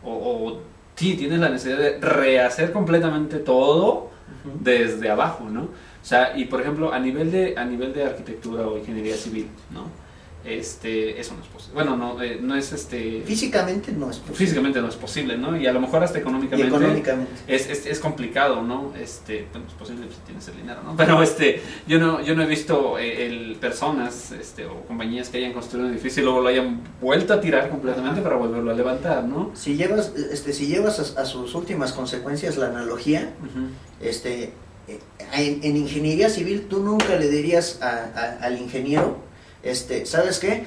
o, 0.04 0.12
o 0.12 0.71
sí, 0.96 1.14
tienes 1.14 1.40
la 1.40 1.48
necesidad 1.48 1.78
de 1.78 1.98
rehacer 2.00 2.72
completamente 2.72 3.38
todo 3.38 4.10
desde 4.60 5.10
abajo, 5.10 5.48
¿no? 5.48 5.62
O 5.62 6.04
sea, 6.04 6.36
y 6.36 6.46
por 6.46 6.60
ejemplo, 6.60 6.92
a 6.92 6.98
nivel 6.98 7.30
de, 7.30 7.54
a 7.56 7.64
nivel 7.64 7.92
de 7.92 8.04
arquitectura 8.04 8.66
o 8.66 8.76
ingeniería 8.76 9.14
civil, 9.14 9.48
¿no? 9.70 10.01
Este, 10.44 11.20
eso 11.20 11.34
no 11.34 11.42
es 11.42 11.48
posible. 11.48 11.74
Bueno, 11.74 11.96
no, 11.96 12.20
eh, 12.22 12.38
no 12.42 12.56
es 12.56 12.72
este... 12.72 13.22
Físicamente 13.24 13.92
no 13.92 14.10
es 14.10 14.16
posible. 14.18 14.36
Físicamente 14.38 14.80
no 14.80 14.88
es 14.88 14.96
posible, 14.96 15.38
¿no? 15.38 15.56
Y 15.56 15.66
a 15.68 15.72
lo 15.72 15.80
mejor 15.80 16.02
hasta 16.02 16.18
económicamente, 16.18 16.66
económicamente. 16.68 17.32
Es, 17.46 17.68
es, 17.70 17.86
es 17.86 18.00
complicado, 18.00 18.60
¿no? 18.62 18.92
Este, 19.00 19.46
bueno, 19.52 19.66
es 19.68 19.74
posible 19.74 20.06
si 20.10 20.18
tienes 20.26 20.46
el 20.48 20.56
dinero, 20.56 20.80
¿no? 20.84 20.96
Pero 20.96 21.22
este, 21.22 21.62
yo 21.86 21.98
no, 22.00 22.20
yo 22.22 22.34
no 22.34 22.42
he 22.42 22.46
visto 22.46 22.98
eh, 22.98 23.26
el, 23.26 23.56
personas 23.60 24.32
este, 24.32 24.66
o 24.66 24.80
compañías 24.86 25.28
que 25.28 25.38
hayan 25.38 25.52
construido 25.52 25.86
un 25.86 25.92
edificio 25.94 26.22
y 26.22 26.24
luego 26.24 26.40
lo 26.40 26.48
hayan 26.48 26.80
vuelto 27.00 27.34
a 27.34 27.40
tirar 27.40 27.70
completamente 27.70 28.20
para 28.20 28.34
volverlo 28.34 28.72
a 28.72 28.74
levantar, 28.74 29.22
¿no? 29.24 29.52
Si 29.54 29.76
llevas, 29.76 30.12
este, 30.32 30.52
si 30.52 30.66
llevas 30.66 31.16
a, 31.16 31.22
a 31.22 31.24
sus 31.24 31.54
últimas 31.54 31.92
consecuencias 31.92 32.56
la 32.56 32.66
analogía, 32.66 33.32
este, 34.00 34.52
eh, 34.88 34.98
en, 35.34 35.60
en 35.62 35.76
ingeniería 35.76 36.28
civil 36.28 36.66
tú 36.68 36.80
nunca 36.80 37.14
le 37.16 37.28
dirías 37.28 37.80
a- 37.80 38.10
a- 38.14 38.44
al 38.44 38.58
ingeniero, 38.58 39.18
este, 39.62 40.06
¿sabes 40.06 40.38
qué? 40.38 40.64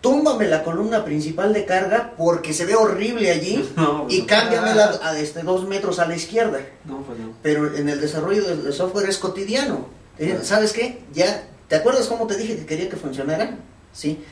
Túmbame 0.00 0.46
la 0.46 0.62
columna 0.62 1.04
principal 1.04 1.52
de 1.52 1.64
carga 1.64 2.14
porque 2.16 2.52
se 2.52 2.64
ve 2.66 2.74
horrible 2.76 3.30
allí 3.30 3.68
No, 3.76 4.02
pues 4.04 4.14
y 4.14 4.20
no. 4.20 4.26
cámbiamela 4.26 5.00
a 5.02 5.18
este, 5.18 5.42
dos 5.42 5.66
metros 5.66 5.98
a 5.98 6.06
la 6.06 6.14
izquierda. 6.16 6.60
No, 6.84 7.02
pues. 7.02 7.18
Pero 7.42 7.74
en 7.76 7.88
el 7.88 8.00
desarrollo 8.00 8.44
del 8.44 8.72
software 8.72 9.08
es 9.08 9.18
cotidiano. 9.18 9.88
Dicen, 10.18 10.44
¿Sabes 10.44 10.72
qué? 10.72 11.00
Ya, 11.12 11.44
¿te 11.68 11.76
acuerdas 11.76 12.06
cómo 12.06 12.26
te 12.26 12.36
dije 12.36 12.56
que 12.56 12.66
quería 12.66 12.88
que 12.88 12.96
funcionara? 12.96 13.58
Sí. 13.92 14.22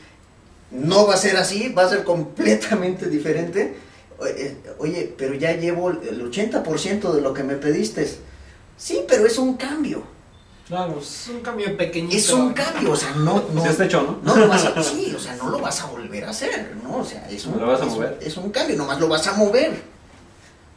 no 0.71 1.07
va 1.07 1.15
a 1.15 1.17
ser 1.17 1.37
así, 1.37 1.69
va 1.69 1.83
a 1.85 1.89
ser 1.89 2.03
completamente 2.03 3.07
diferente. 3.09 3.75
Eh, 4.25 4.55
oye, 4.79 5.13
pero 5.17 5.33
ya 5.33 5.51
llevo 5.53 5.89
el 5.89 6.31
80% 6.31 7.11
de 7.13 7.21
lo 7.21 7.33
que 7.33 7.43
me 7.43 7.55
pediste. 7.55 8.07
Sí, 8.77 9.01
pero 9.07 9.25
es 9.25 9.37
un 9.37 9.55
cambio. 9.57 10.03
Claro, 10.67 10.97
es 10.99 11.27
un 11.29 11.41
cambio 11.41 11.77
pequeñito. 11.77 12.17
Es 12.17 12.31
un 12.33 12.53
cambio, 12.53 12.91
o 12.91 12.95
sea, 12.95 13.11
no... 13.11 13.43
no 13.53 13.61
Se 13.61 13.69
está 13.69 13.85
hecho, 13.85 14.01
¿no? 14.01 14.19
No 14.23 14.35
lo 14.39 14.47
vas 14.47 14.65
a, 14.65 14.81
sí, 14.83 15.13
o 15.15 15.19
sea, 15.19 15.35
no 15.35 15.49
lo 15.49 15.59
vas 15.59 15.79
a 15.81 15.85
volver 15.87 16.25
a 16.25 16.31
hacer, 16.31 16.75
¿no? 16.83 16.97
O 16.97 17.05
sea, 17.05 17.27
es 17.29 17.45
un, 17.45 17.59
¿Lo 17.59 17.67
vas 17.67 17.81
a 17.81 17.85
es, 17.85 17.91
mover? 17.91 18.17
es 18.21 18.35
un 18.37 18.49
cambio, 18.49 18.75
nomás 18.75 18.99
lo 18.99 19.07
vas 19.07 19.27
a 19.27 19.33
mover. 19.33 19.79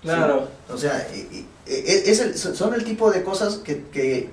Claro. 0.02 0.49
Sí. 0.66 0.73
O 0.75 0.78
sea, 0.78 1.09
e- 1.11 1.45
e- 1.66 1.75
e- 2.07 2.11
es 2.11 2.21
el- 2.21 2.37
son 2.37 2.75
el 2.75 2.85
tipo 2.85 3.11
de 3.11 3.23
cosas 3.25 3.57
que, 3.57 3.85
que, 3.87 4.28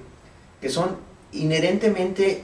que 0.59 0.69
son 0.69 0.97
inherentemente 1.31 2.43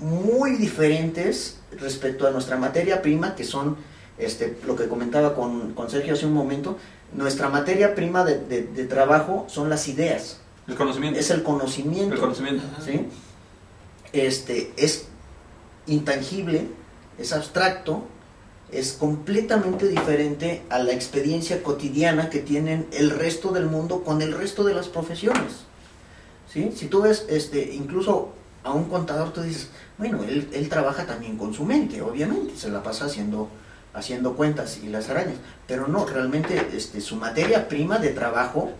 muy 0.00 0.52
diferentes 0.52 1.58
respecto 1.78 2.26
a 2.26 2.30
nuestra 2.30 2.56
materia 2.56 3.02
prima, 3.02 3.34
que 3.34 3.44
son 3.44 3.76
este, 4.18 4.56
lo 4.66 4.76
que 4.76 4.88
comentaba 4.88 5.34
con, 5.34 5.74
con 5.74 5.90
Sergio 5.90 6.14
hace 6.14 6.24
un 6.26 6.32
momento. 6.32 6.78
Nuestra 7.12 7.50
materia 7.50 7.94
prima 7.94 8.24
de, 8.24 8.38
de- 8.38 8.62
de 8.62 8.84
trabajo 8.86 9.44
son 9.48 9.68
las 9.68 9.88
ideas, 9.88 10.38
El 10.70 10.76
conocimiento. 10.76 11.18
es 11.18 11.30
el 11.30 11.42
conocimiento. 11.42 12.14
El 12.14 12.20
conocimiento. 12.20 12.62
¿sí? 12.84 13.06
Este, 14.12 14.72
es 14.76 15.08
intangible, 15.86 16.68
es 17.18 17.32
abstracto, 17.32 18.04
es 18.70 18.92
completamente 18.92 19.88
diferente 19.88 20.62
a 20.70 20.78
la 20.78 20.92
experiencia 20.92 21.62
cotidiana 21.62 22.30
que 22.30 22.38
tienen 22.38 22.86
el 22.92 23.10
resto 23.10 23.50
del 23.50 23.66
mundo 23.66 24.04
con 24.04 24.22
el 24.22 24.32
resto 24.32 24.62
de 24.62 24.74
las 24.74 24.86
profesiones. 24.88 25.64
¿sí? 26.48 26.72
Si 26.76 26.86
tú 26.86 27.02
ves 27.02 27.26
este, 27.28 27.74
incluso 27.74 28.32
a 28.62 28.72
un 28.72 28.84
contador, 28.84 29.32
tú 29.32 29.42
dices, 29.42 29.70
bueno, 29.98 30.22
él, 30.22 30.48
él 30.52 30.68
trabaja 30.68 31.04
también 31.04 31.36
con 31.36 31.52
su 31.52 31.64
mente, 31.64 32.00
obviamente, 32.00 32.56
se 32.56 32.70
la 32.70 32.82
pasa 32.82 33.06
haciendo, 33.06 33.48
haciendo 33.92 34.34
cuentas 34.36 34.78
y 34.82 34.88
las 34.88 35.08
arañas, 35.08 35.36
pero 35.66 35.88
no, 35.88 36.06
realmente 36.06 36.68
este, 36.74 37.00
su 37.00 37.16
materia 37.16 37.68
prima 37.68 37.98
de 37.98 38.10
trabajo 38.10 38.70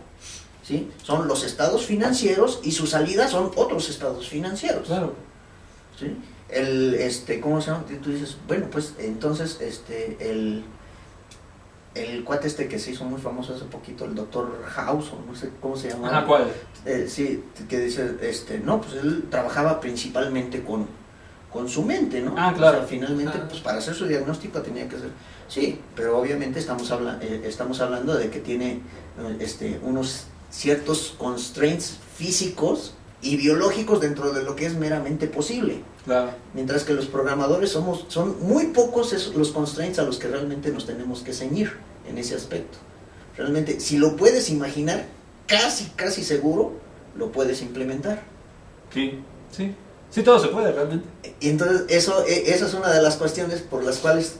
¿sí? 0.71 0.89
son 1.03 1.27
los 1.27 1.43
estados 1.43 1.85
financieros 1.85 2.59
y 2.63 2.71
su 2.71 2.87
salida 2.87 3.27
son 3.27 3.51
otros 3.55 3.89
estados 3.89 4.27
financieros. 4.29 4.87
Claro. 4.87 5.13
¿sí? 5.99 6.15
El, 6.49 6.93
este, 6.95 7.39
¿cómo 7.41 7.61
se 7.61 7.71
llama? 7.71 7.83
Tú 8.03 8.11
dices, 8.11 8.37
bueno, 8.47 8.67
pues 8.71 8.93
entonces, 8.99 9.59
este, 9.61 10.17
el, 10.19 10.63
el 11.95 12.23
cuate 12.23 12.47
este 12.47 12.67
que 12.67 12.79
se 12.79 12.91
hizo 12.91 13.03
muy 13.05 13.19
famoso 13.19 13.53
hace 13.53 13.65
poquito, 13.65 14.05
el 14.05 14.15
doctor 14.15 14.63
House, 14.65 15.11
o 15.11 15.25
no 15.29 15.35
sé 15.35 15.49
cómo 15.61 15.75
se 15.75 15.89
llama. 15.89 16.09
Ajá, 16.09 16.25
¿cuál? 16.25 16.47
Eh, 16.85 17.05
sí, 17.09 17.43
que 17.69 17.79
dice, 17.79 18.15
este, 18.21 18.59
no, 18.59 18.79
pues 18.81 18.95
él 18.95 19.25
trabajaba 19.29 19.79
principalmente 19.81 20.63
con, 20.63 20.87
con 21.51 21.67
su 21.69 21.83
mente, 21.83 22.21
¿no? 22.21 22.33
Ah, 22.37 22.53
claro. 22.55 22.77
O 22.77 22.79
sea, 22.81 22.87
finalmente, 22.87 23.37
Ah. 23.41 23.45
pues 23.49 23.61
para 23.61 23.77
hacer 23.79 23.93
su 23.93 24.05
diagnóstico 24.07 24.61
tenía 24.61 24.87
que 24.89 24.97
ser, 24.97 25.09
sí, 25.47 25.79
pero 25.95 26.17
obviamente 26.17 26.59
estamos, 26.59 26.89
habla 26.91 27.17
eh, 27.21 27.43
estamos 27.45 27.79
hablando 27.81 28.13
de 28.17 28.29
que 28.29 28.39
tiene 28.39 28.71
eh, 29.19 29.37
este, 29.39 29.79
unos 29.83 30.27
ciertos 30.51 31.15
constraints 31.17 31.97
físicos 32.17 32.93
y 33.21 33.37
biológicos 33.37 34.01
dentro 34.01 34.31
de 34.33 34.43
lo 34.43 34.55
que 34.55 34.65
es 34.65 34.75
meramente 34.75 35.27
posible. 35.27 35.81
Claro. 36.05 36.31
Mientras 36.53 36.83
que 36.83 36.93
los 36.93 37.05
programadores 37.05 37.71
somos, 37.71 38.05
son 38.07 38.35
muy 38.41 38.67
pocos 38.67 39.13
esos- 39.13 39.35
los 39.35 39.51
constraints 39.51 39.99
a 39.99 40.03
los 40.03 40.17
que 40.17 40.27
realmente 40.27 40.71
nos 40.71 40.85
tenemos 40.85 41.21
que 41.21 41.33
ceñir 41.33 41.73
en 42.09 42.17
ese 42.17 42.35
aspecto. 42.35 42.77
Realmente, 43.37 43.79
si 43.79 43.97
lo 43.97 44.15
puedes 44.17 44.49
imaginar, 44.49 45.05
casi, 45.47 45.85
casi 45.95 46.23
seguro, 46.23 46.73
lo 47.15 47.31
puedes 47.31 47.61
implementar. 47.61 48.23
Sí, 48.93 49.19
sí. 49.55 49.75
Sí, 50.09 50.23
todo 50.23 50.39
se 50.39 50.49
puede 50.49 50.71
realmente. 50.73 51.07
Y 51.39 51.49
entonces, 51.49 51.83
eso, 51.87 52.25
e- 52.27 52.51
esa 52.51 52.65
es 52.65 52.73
una 52.73 52.91
de 52.91 53.01
las 53.01 53.15
cuestiones 53.15 53.61
por 53.61 53.83
las 53.83 53.97
cuales 53.99 54.33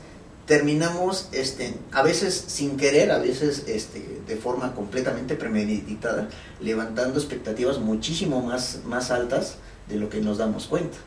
terminamos, 0.51 1.29
este, 1.31 1.75
a 1.93 2.03
veces 2.03 2.34
sin 2.36 2.75
querer, 2.75 3.10
a 3.13 3.20
veces 3.20 3.63
este, 3.70 4.20
de 4.27 4.36
forma 4.36 4.75
completamente 4.75 5.36
premeditada, 5.36 6.27
levantando 6.60 7.17
expectativas 7.17 7.79
muchísimo 7.79 8.41
más, 8.41 8.81
más 8.86 9.12
altas 9.12 9.60
de 9.88 9.96
lo 9.96 10.10
que 10.10 10.20
nos 10.20 10.39
damos 10.39 10.67
cuenta. 10.67 10.98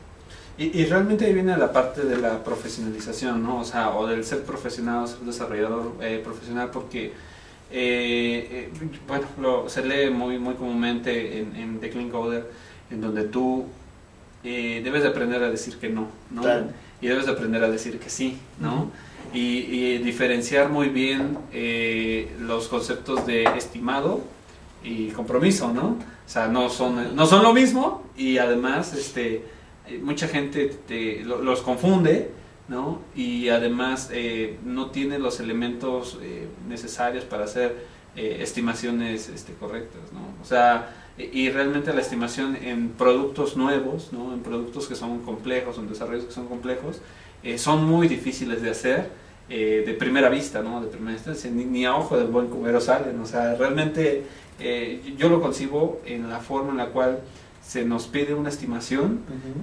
Y, 0.57 0.75
y 0.81 0.85
realmente 0.85 1.25
ahí 1.25 1.33
viene 1.35 1.55
la 1.57 1.71
parte 1.71 2.01
de 2.01 2.17
la 2.17 2.43
profesionalización, 2.43 3.43
¿no? 3.43 3.59
O 3.59 3.63
sea, 3.63 3.95
o 3.95 4.07
del 4.07 4.25
ser 4.25 4.41
profesional, 4.41 5.07
ser 5.07 5.19
desarrollador 5.19 5.91
eh, 6.01 6.19
profesional, 6.23 6.71
porque, 6.71 7.13
eh, 7.69 8.49
eh, 8.51 8.69
bueno, 9.07 9.27
lo, 9.39 9.69
se 9.69 9.85
lee 9.85 10.09
muy, 10.09 10.39
muy 10.39 10.55
comúnmente 10.55 11.37
en, 11.37 11.55
en 11.55 11.79
The 11.79 11.91
Clean 11.91 12.09
Coder, 12.09 12.49
en 12.89 12.99
donde 12.99 13.25
tú 13.25 13.65
debes 14.41 15.03
de 15.03 15.09
aprender 15.09 15.43
a 15.43 15.51
decir 15.51 15.77
que 15.77 15.89
no, 15.89 16.07
¿no? 16.31 16.41
Claro. 16.41 16.65
Y 16.99 17.07
debes 17.07 17.27
de 17.27 17.31
aprender 17.33 17.63
a 17.63 17.69
decir 17.69 17.99
que 17.99 18.09
sí, 18.09 18.39
¿no? 18.59 18.89
Y, 19.35 19.97
diferenciar 19.99 20.69
muy 20.69 20.89
bien 20.89 21.37
eh, 21.51 22.31
los 22.39 22.67
conceptos 22.67 23.25
de 23.25 23.43
estimado 23.57 24.21
y 24.83 25.07
compromiso, 25.09 25.71
¿no? 25.73 25.97
O 26.25 26.29
sea, 26.29 26.47
no 26.47 26.69
son, 26.69 27.15
no 27.15 27.25
son 27.25 27.43
lo 27.43 27.53
mismo 27.53 28.03
y 28.17 28.37
además, 28.37 28.93
este 28.93 29.43
eh, 29.87 29.99
mucha 30.01 30.27
gente 30.27 30.67
te- 30.87 31.23
lo- 31.23 31.41
los 31.41 31.61
confunde, 31.61 32.29
¿no? 32.67 33.01
Y 33.15 33.49
además 33.49 34.09
eh, 34.11 34.57
no 34.65 34.89
tiene 34.91 35.19
los 35.19 35.39
elementos 35.39 36.17
eh, 36.21 36.47
necesarios 36.67 37.23
para 37.25 37.45
hacer 37.45 37.95
estimaciones 38.39 39.27
este, 39.27 39.51
correctas, 39.53 40.13
¿no? 40.13 40.21
O 40.41 40.45
sea, 40.45 40.95
y 41.17 41.49
realmente 41.49 41.93
la 41.93 41.99
estimación 41.99 42.55
en 42.55 42.89
productos 42.89 43.57
nuevos, 43.57 44.13
¿no? 44.13 44.33
En 44.33 44.39
productos 44.39 44.87
que 44.87 44.95
son 44.95 45.19
complejos, 45.19 45.77
en 45.77 45.89
desarrollos 45.89 46.23
que 46.25 46.31
son 46.31 46.47
complejos, 46.47 47.01
son 47.57 47.83
muy 47.83 48.07
difíciles 48.07 48.61
de 48.61 48.69
hacer 48.71 49.09
eh, 49.49 49.83
de 49.85 49.93
primera 49.93 50.29
vista, 50.29 50.61
¿no? 50.61 50.81
De 50.81 50.87
primera 50.87 51.13
instancia, 51.13 51.49
ni, 51.51 51.65
ni 51.65 51.85
a 51.85 51.95
ojo 51.95 52.17
del 52.17 52.27
buen 52.27 52.47
cubero 52.47 52.79
salen, 52.81 53.19
o 53.19 53.25
sea, 53.25 53.55
realmente 53.55 54.23
eh, 54.59 55.13
yo 55.17 55.29
lo 55.29 55.41
concibo 55.41 56.01
en 56.05 56.29
la 56.29 56.39
forma 56.39 56.71
en 56.71 56.77
la 56.77 56.87
cual 56.87 57.19
se 57.61 57.83
nos 57.85 58.05
pide 58.07 58.33
una 58.35 58.49
estimación 58.49 59.19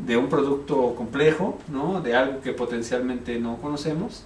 de 0.07 0.17
un 0.17 0.29
producto 0.29 0.95
complejo, 0.97 1.59
¿no? 1.69 2.01
de 2.01 2.15
algo 2.17 2.41
que 2.41 2.53
potencialmente 2.53 3.39
no 3.39 3.59
conocemos, 3.59 4.25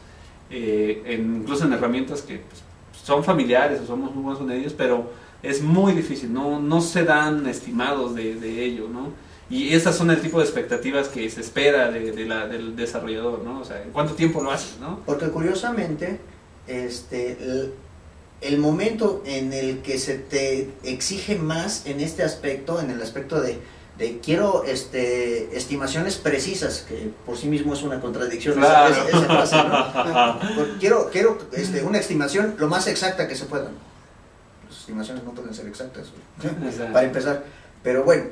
eh, 0.50 1.02
en- 1.06 1.36
incluso 1.42 1.64
en 1.66 1.72
herramientas 1.74 2.22
que 2.22 2.38
pues, 2.38 2.62
son 3.02 3.22
familiares 3.22 3.80
o 3.80 3.86
somos 3.86 4.14
muy 4.14 4.22
buenos 4.24 4.40
con 4.40 4.50
ellos, 4.50 4.72
pero 4.76 5.10
es 5.42 5.62
muy 5.62 5.92
difícil, 5.92 6.32
no, 6.32 6.58
no 6.60 6.80
se 6.80 7.04
dan 7.04 7.46
estimados 7.46 8.14
de, 8.14 8.34
de 8.36 8.64
ello, 8.64 8.88
¿no? 8.92 9.10
Y 9.48 9.74
esas 9.74 9.94
son 9.96 10.10
el 10.10 10.20
tipo 10.20 10.38
de 10.38 10.44
expectativas 10.44 11.08
que 11.08 11.28
se 11.30 11.40
espera 11.40 11.90
de, 11.90 12.10
de 12.12 12.24
la- 12.26 12.46
del 12.48 12.74
desarrollador, 12.74 13.42
¿no? 13.44 13.60
O 13.60 13.64
sea, 13.64 13.80
¿en 13.82 13.90
cuánto 13.90 14.14
tiempo 14.14 14.42
lo 14.42 14.50
haces, 14.50 14.78
no? 14.80 15.00
Porque 15.06 15.28
curiosamente, 15.28 16.18
este, 16.66 17.32
el, 17.40 17.72
el 18.40 18.58
momento 18.58 19.22
en 19.24 19.52
el 19.52 19.78
que 19.82 19.98
se 19.98 20.14
te 20.18 20.70
exige 20.82 21.36
más 21.36 21.86
en 21.86 22.00
este 22.00 22.24
aspecto, 22.24 22.80
en 22.80 22.90
el 22.90 23.00
aspecto 23.00 23.40
de, 23.40 23.58
de 23.98 24.18
quiero 24.18 24.64
este, 24.64 25.56
estimaciones 25.56 26.16
precisas, 26.16 26.84
que 26.88 27.12
por 27.24 27.36
sí 27.38 27.46
mismo 27.46 27.72
es 27.74 27.82
una 27.82 28.00
contradicción 28.00 28.58
esa- 28.62 28.88
esa- 28.88 29.08
esa 29.08 29.20
frase, 29.26 29.56
¿no? 29.56 30.40
Por- 30.56 30.78
quiero 30.80 31.08
quiero 31.10 31.38
este, 31.52 31.82
una 31.84 31.98
estimación 31.98 32.56
lo 32.58 32.66
más 32.66 32.88
exacta 32.88 33.28
que 33.28 33.36
se 33.36 33.44
pueda. 33.44 33.70
Las 34.68 34.78
estimaciones 34.80 35.22
no 35.22 35.30
pueden 35.30 35.54
ser 35.54 35.68
exactas, 35.68 36.08
para 36.92 37.06
empezar. 37.06 37.44
Pero 37.84 38.02
bueno, 38.02 38.24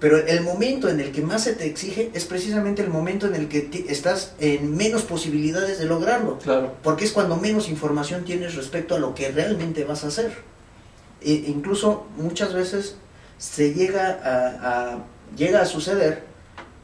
pero 0.00 0.16
el 0.18 0.42
momento 0.42 0.88
en 0.88 1.00
el 1.00 1.10
que 1.12 1.22
más 1.22 1.44
se 1.44 1.54
te 1.54 1.66
exige 1.66 2.10
es 2.14 2.24
precisamente 2.24 2.82
el 2.82 2.88
momento 2.88 3.26
en 3.26 3.34
el 3.34 3.48
que 3.48 3.84
estás 3.88 4.32
en 4.38 4.76
menos 4.76 5.02
posibilidades 5.02 5.78
de 5.78 5.86
lograrlo. 5.86 6.38
Claro, 6.38 6.74
Porque 6.82 7.04
es 7.04 7.12
cuando 7.12 7.36
menos 7.36 7.68
información 7.68 8.24
tienes 8.24 8.54
respecto 8.54 8.94
a 8.94 8.98
lo 8.98 9.14
que 9.14 9.30
realmente 9.30 9.84
vas 9.84 10.04
a 10.04 10.08
hacer. 10.08 10.32
E 11.20 11.32
incluso 11.48 12.06
muchas 12.16 12.54
veces 12.54 12.96
se 13.38 13.74
llega 13.74 14.08
a, 14.22 14.92
a- 14.94 15.04
llega 15.36 15.60
a 15.62 15.66
suceder 15.66 16.22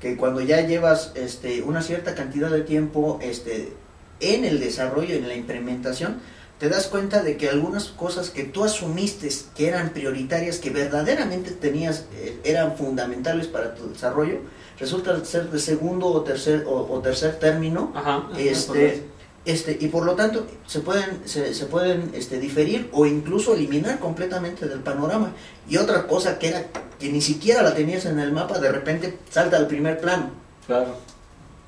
que 0.00 0.17
cuando 0.17 0.41
ya 0.41 0.61
llevas 0.62 1.12
este, 1.14 1.62
una 1.62 1.81
cierta 1.83 2.14
cantidad 2.14 2.50
de 2.50 2.61
tiempo 2.62 3.19
este, 3.23 3.73
en 4.21 4.45
el 4.45 4.61
desarrollo, 4.61 5.14
en 5.14 5.29
la 5.29 5.35
implementación, 5.35 6.21
te 6.64 6.71
das 6.71 6.87
cuenta 6.87 7.23
de 7.23 7.37
que 7.37 7.50
algunas 7.50 7.85
cosas 7.88 8.30
que 8.30 8.44
tú 8.44 8.64
asumiste 8.64 9.28
que 9.54 9.68
eran 9.68 9.90
prioritarias, 9.90 10.56
que 10.59 10.71
verdaderamente 10.71 11.50
tenías, 11.50 12.06
eh, 12.16 12.40
eran 12.42 12.75
fundamentales 12.78 13.49
para 13.49 13.75
tu 13.75 13.90
desarrollo, 13.90 14.38
resultan 14.80 15.26
ser 15.26 15.50
de 15.50 15.59
segundo 15.59 16.06
o 16.06 16.23
tercer, 16.23 16.64
o- 16.66 16.90
o 16.90 17.00
tercer 17.00 17.38
término 17.38 17.92
ajá, 17.94 18.28
este, 18.38 19.02
este, 19.44 19.76
y 19.78 19.88
por 19.88 20.06
lo 20.06 20.14
tanto 20.14 20.47
se 20.66 20.80
pueden, 20.80 21.21
se, 21.26 21.52
se 21.52 21.66
pueden 21.66 22.12
este, 22.14 22.38
diferir 22.40 22.88
o 22.94 23.04
incluso 23.04 23.52
eliminar 23.52 23.99
completamente 23.99 24.66
del 24.66 24.80
panorama. 24.80 25.33
Y 25.68 25.76
otra 25.76 26.06
cosa 26.06 26.38
que 26.38 26.49
era 26.49 26.64
que 26.99 27.11
ni 27.11 27.21
siquiera 27.21 27.62
la 27.62 27.75
tenías 27.75 28.06
en 28.06 28.18
el 28.21 28.33
mapa, 28.33 28.59
de 28.59 28.73
repente 28.73 29.18
salta 29.28 29.59
al 29.59 29.66
primer 29.66 30.00
plano. 30.00 30.30
claro, 30.66 30.97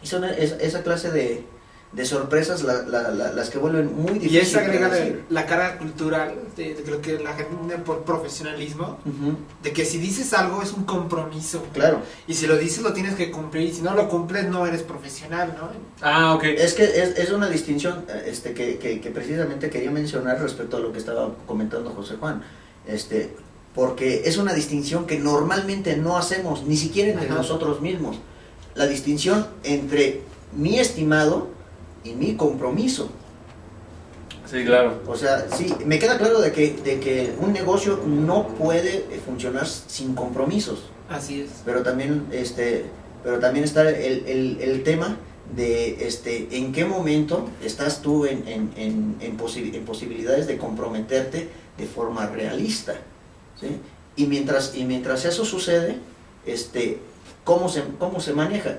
Y 0.02 0.06
son 0.06 0.24
es- 0.24 0.56
esa 0.58 0.82
clase 0.82 1.10
de, 1.10 1.44
de 1.96 2.04
sorpresas 2.04 2.62
las 2.62 3.48
que 3.48 3.56
vuelven 3.56 3.96
muy 3.96 4.18
difíciles. 4.18 4.32
Y 4.32 4.38
es 4.38 4.54
agrega 4.54 4.90
la 5.30 5.46
cara 5.46 5.78
cultural 5.78 6.34
de, 6.54 6.84
lo 6.86 7.00
que 7.00 7.18
la 7.18 7.32
gente 7.32 7.56
tiene 7.56 7.82
por 7.82 8.04
profesionalismo, 8.04 8.98
de 9.62 9.72
que 9.72 9.86
si 9.86 9.96
dices 9.96 10.34
algo 10.34 10.62
es 10.62 10.74
un 10.74 10.84
compromiso. 10.84 11.64
Claro. 11.72 12.02
Y 12.26 12.34
si 12.34 12.46
lo 12.46 12.58
dices 12.58 12.82
lo 12.82 12.92
tienes 12.92 13.14
que 13.14 13.30
cumplir, 13.30 13.70
y 13.70 13.72
si 13.72 13.80
no 13.80 13.94
lo 13.94 14.10
cumples 14.10 14.46
no 14.46 14.66
eres 14.66 14.82
profesional, 14.82 15.56
¿no? 15.58 15.70
Ah, 16.02 16.34
ok. 16.34 16.44
Es 16.44 16.74
que 16.74 16.84
es, 16.84 17.18
es 17.18 17.30
una 17.32 17.48
distinción 17.48 18.04
este, 18.26 18.52
que, 18.52 18.76
que, 18.76 19.00
que, 19.00 19.10
precisamente 19.10 19.70
quería 19.70 19.90
mencionar 19.90 20.38
respecto 20.38 20.76
a 20.76 20.80
lo 20.80 20.92
que 20.92 20.98
estaba 20.98 21.34
comentando 21.46 21.90
José 21.92 22.16
Juan. 22.20 22.42
Este, 22.86 23.34
porque 23.74 24.24
es 24.26 24.36
una 24.36 24.52
distinción 24.52 25.06
que 25.06 25.18
normalmente 25.18 25.96
no 25.96 26.18
hacemos, 26.18 26.64
ni 26.64 26.76
siquiera 26.76 27.12
entre 27.12 27.30
nosotros 27.30 27.80
mismos. 27.80 28.18
La 28.74 28.86
distinción 28.86 29.46
entre 29.64 30.20
mi 30.54 30.78
estimado 30.78 31.55
y 32.06 32.14
mi 32.14 32.36
compromiso. 32.36 33.10
Sí, 34.46 34.64
claro. 34.64 35.02
O 35.06 35.16
sea, 35.16 35.46
sí, 35.50 35.74
me 35.84 35.98
queda 35.98 36.18
claro 36.18 36.40
de 36.40 36.52
que, 36.52 36.74
de 36.84 37.00
que 37.00 37.34
un 37.40 37.52
negocio 37.52 38.00
no 38.06 38.46
puede 38.48 39.04
funcionar 39.24 39.66
sin 39.66 40.14
compromisos. 40.14 40.84
Así 41.08 41.42
es. 41.42 41.50
Pero 41.64 41.82
también, 41.82 42.26
este, 42.30 42.86
pero 43.24 43.40
también 43.40 43.64
está 43.64 43.88
el, 43.90 44.58
el, 44.60 44.82
tema 44.84 45.16
de 45.54 46.06
este, 46.06 46.48
en 46.56 46.72
qué 46.72 46.84
momento 46.84 47.48
estás 47.62 48.02
tú 48.02 48.24
en, 48.24 48.46
en, 48.46 48.72
en, 48.76 49.16
en, 49.20 49.36
posibilidades 49.36 50.46
de 50.46 50.58
comprometerte 50.58 51.48
de 51.76 51.86
forma 51.86 52.26
realista. 52.26 52.94
¿sí? 53.60 53.80
Y, 54.14 54.26
mientras, 54.26 54.76
y 54.76 54.84
mientras 54.84 55.24
eso 55.24 55.44
sucede, 55.44 55.98
este, 56.44 57.00
¿cómo, 57.42 57.68
se, 57.68 57.82
¿cómo 57.98 58.20
se 58.20 58.32
maneja? 58.32 58.78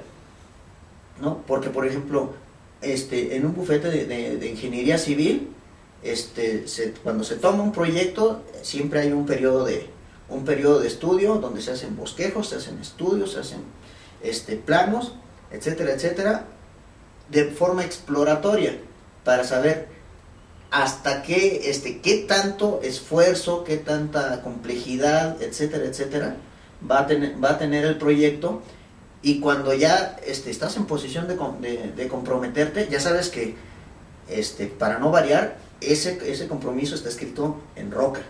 ¿No? 1.21 1.41
Porque, 1.45 1.69
por 1.69 1.85
ejemplo, 1.85 2.31
este, 2.93 3.35
en 3.35 3.45
un 3.45 3.55
bufete 3.55 3.89
de, 3.89 4.47
ingeniería 4.47 4.97
civil, 4.97 5.49
este, 6.03 6.65
cuando 7.03 7.23
se 7.23 7.35
toma 7.35 7.63
un 7.63 7.71
proyecto, 7.71 8.43
siempre 8.61 9.01
hay 9.01 9.11
un 9.11 9.25
periodo 9.25 9.65
de, 9.65 9.89
un 10.29 10.45
periodo 10.45 10.79
de 10.79 10.87
estudio 10.87 11.35
donde 11.35 11.61
se 11.61 11.71
hacen 11.71 11.95
bosquejos, 11.95 12.49
se 12.49 12.57
hacen 12.57 12.79
estudios, 12.79 13.33
se 13.33 13.39
hacen 13.39 13.61
este, 14.21 14.55
planos, 14.55 15.13
etcétera, 15.51 15.91
etcétera, 15.93 16.45
de 17.29 17.45
forma 17.45 17.83
exploratoria 17.83 18.77
para 19.23 19.43
saber 19.43 19.87
hasta 20.71 21.23
qué, 21.23 21.69
este, 21.69 22.01
qué 22.01 22.25
tanto 22.27 22.81
esfuerzo, 22.83 23.63
qué 23.63 23.77
tanta 23.77 24.41
complejidad, 24.41 25.41
etcétera, 25.41 25.85
etcétera, 25.85 26.35
va 26.89 26.99
a 26.99 27.07
va 27.43 27.51
a 27.51 27.57
tener 27.57 27.85
el 27.85 27.97
proyecto 27.97 28.61
y 29.27 29.41
cuando 29.41 29.73
ya 29.73 30.15
este, 30.25 30.49
estás 30.49 30.77
en 30.77 30.85
posición 30.85 31.27
de, 31.27 31.91
de, 31.93 32.07
comprometerte, 32.07 32.87
ya 32.89 33.01
sabes 33.01 33.27
que 33.27 33.55
este, 34.29 34.67
para 34.67 34.99
no 34.99 35.11
variar, 35.11 35.57
ese, 35.81 36.17
ese 36.31 36.47
compromiso 36.47 36.95
está 36.95 37.09
escrito 37.09 37.59
en 37.75 37.91
roca, 37.91 38.21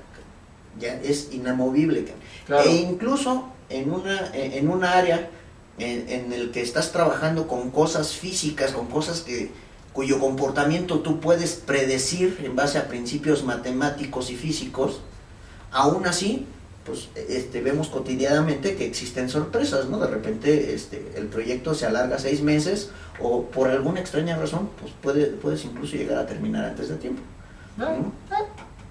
ya 0.80 0.96
es 0.96 1.30
inamovible. 1.32 2.06
E 2.66 2.72
incluso 2.78 3.48
en 3.70 3.94
una, 3.94 4.32
en 4.34 4.72
una 4.72 4.94
área 4.94 5.30
en, 5.78 6.10
en, 6.10 6.34
el 6.34 6.50
que 6.50 6.62
estás 6.62 6.92
trabajando 6.92 7.48
con 7.48 7.70
cosas 7.70 8.14
físicas, 8.14 8.72
con 8.72 8.88
cosas 8.88 9.22
que, 9.22 9.52
cuyo 9.94 10.20
comportamiento 10.20 11.02
tú 11.02 11.20
puedes 11.20 11.54
predecir 11.54 12.40
en 12.44 12.56
base 12.56 12.80
a 12.80 12.88
principios 12.88 13.44
matemáticos 13.44 14.32
y 14.32 14.36
físicos, 14.36 15.02
aún 15.70 16.08
así 16.08 16.48
pues 16.88 17.10
este, 17.28 17.60
vemos 17.60 17.90
cotidianamente 17.90 18.76
que 18.76 18.86
existen 18.86 19.30
sorpresas, 19.30 19.88
¿no? 19.90 20.00
De 20.00 20.08
repente 20.08 20.74
este, 20.74 21.12
el 21.18 21.28
proyecto 21.28 21.74
se 21.74 21.86
alarga 21.86 22.18
seis 22.18 22.42
meses 22.42 22.92
o 23.20 23.44
por 23.44 23.68
alguna 23.68 24.00
extraña 24.00 24.38
razón, 24.38 24.70
pues 24.80 24.94
puede, 25.02 25.26
puedes 25.26 25.66
incluso 25.66 25.98
llegar 25.98 26.18
a 26.18 26.26
terminar 26.26 26.64
antes 26.64 26.88
de 26.88 26.96
tiempo. 26.96 27.22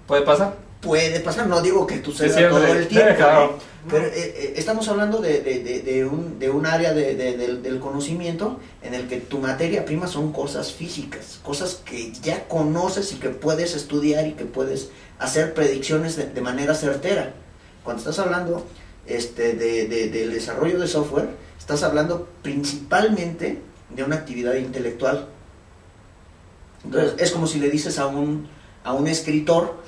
¿Puede 0.05 0.21
pasar? 0.21 0.55
Puede 0.79 1.19
pasar, 1.21 1.47
no 1.47 1.59
digo 1.59 1.87
que 1.87 1.97
tú 1.97 2.11
seas 2.11 2.35
todo 2.35 2.63
el 2.67 2.87
tiempo, 2.87 3.57
pero 3.89 4.05
eh, 4.05 4.11
eh, 4.13 4.53
estamos 4.57 4.87
hablando 4.89 5.17
de, 5.19 5.41
de, 5.41 5.81
de, 5.81 6.05
un, 6.05 6.37
de 6.37 6.51
un 6.51 6.67
área 6.67 6.93
del, 6.93 7.63
del 7.63 7.79
conocimiento 7.79 8.59
en 8.83 8.93
el 8.93 9.07
que 9.07 9.17
tu 9.17 9.39
materia 9.39 9.85
prima 9.85 10.05
son 10.05 10.31
cosas 10.31 10.71
físicas, 10.71 11.39
cosas 11.41 11.81
que 11.83 12.11
ya 12.21 12.47
conoces 12.47 13.11
y 13.11 13.15
que 13.15 13.29
puedes 13.29 13.75
estudiar 13.75 14.27
y 14.27 14.33
que 14.33 14.45
puedes 14.45 14.91
hacer 15.17 15.55
predicciones 15.55 16.15
de 16.15 16.41
manera 16.41 16.75
certera 16.75 17.33
cuando 17.87 18.01
estás 18.01 18.19
hablando 18.19 18.65
este, 19.05 19.53
de, 19.53 19.87
del 20.09 20.33
desarrollo 20.33 20.77
de 20.77 20.89
software, 20.89 21.29
estás 21.57 21.83
hablando 21.83 22.27
principalmente 22.41 23.61
de 23.95 24.03
una 24.03 24.17
actividad 24.17 24.55
intelectual. 24.55 25.29
Entonces, 26.83 27.13
es 27.17 27.31
como 27.31 27.47
si 27.47 27.61
le 27.61 27.69
dices 27.69 27.97
a 27.97 28.07
un, 28.07 28.49
a 28.83 28.91
un 28.91 29.07
escritor, 29.07 29.81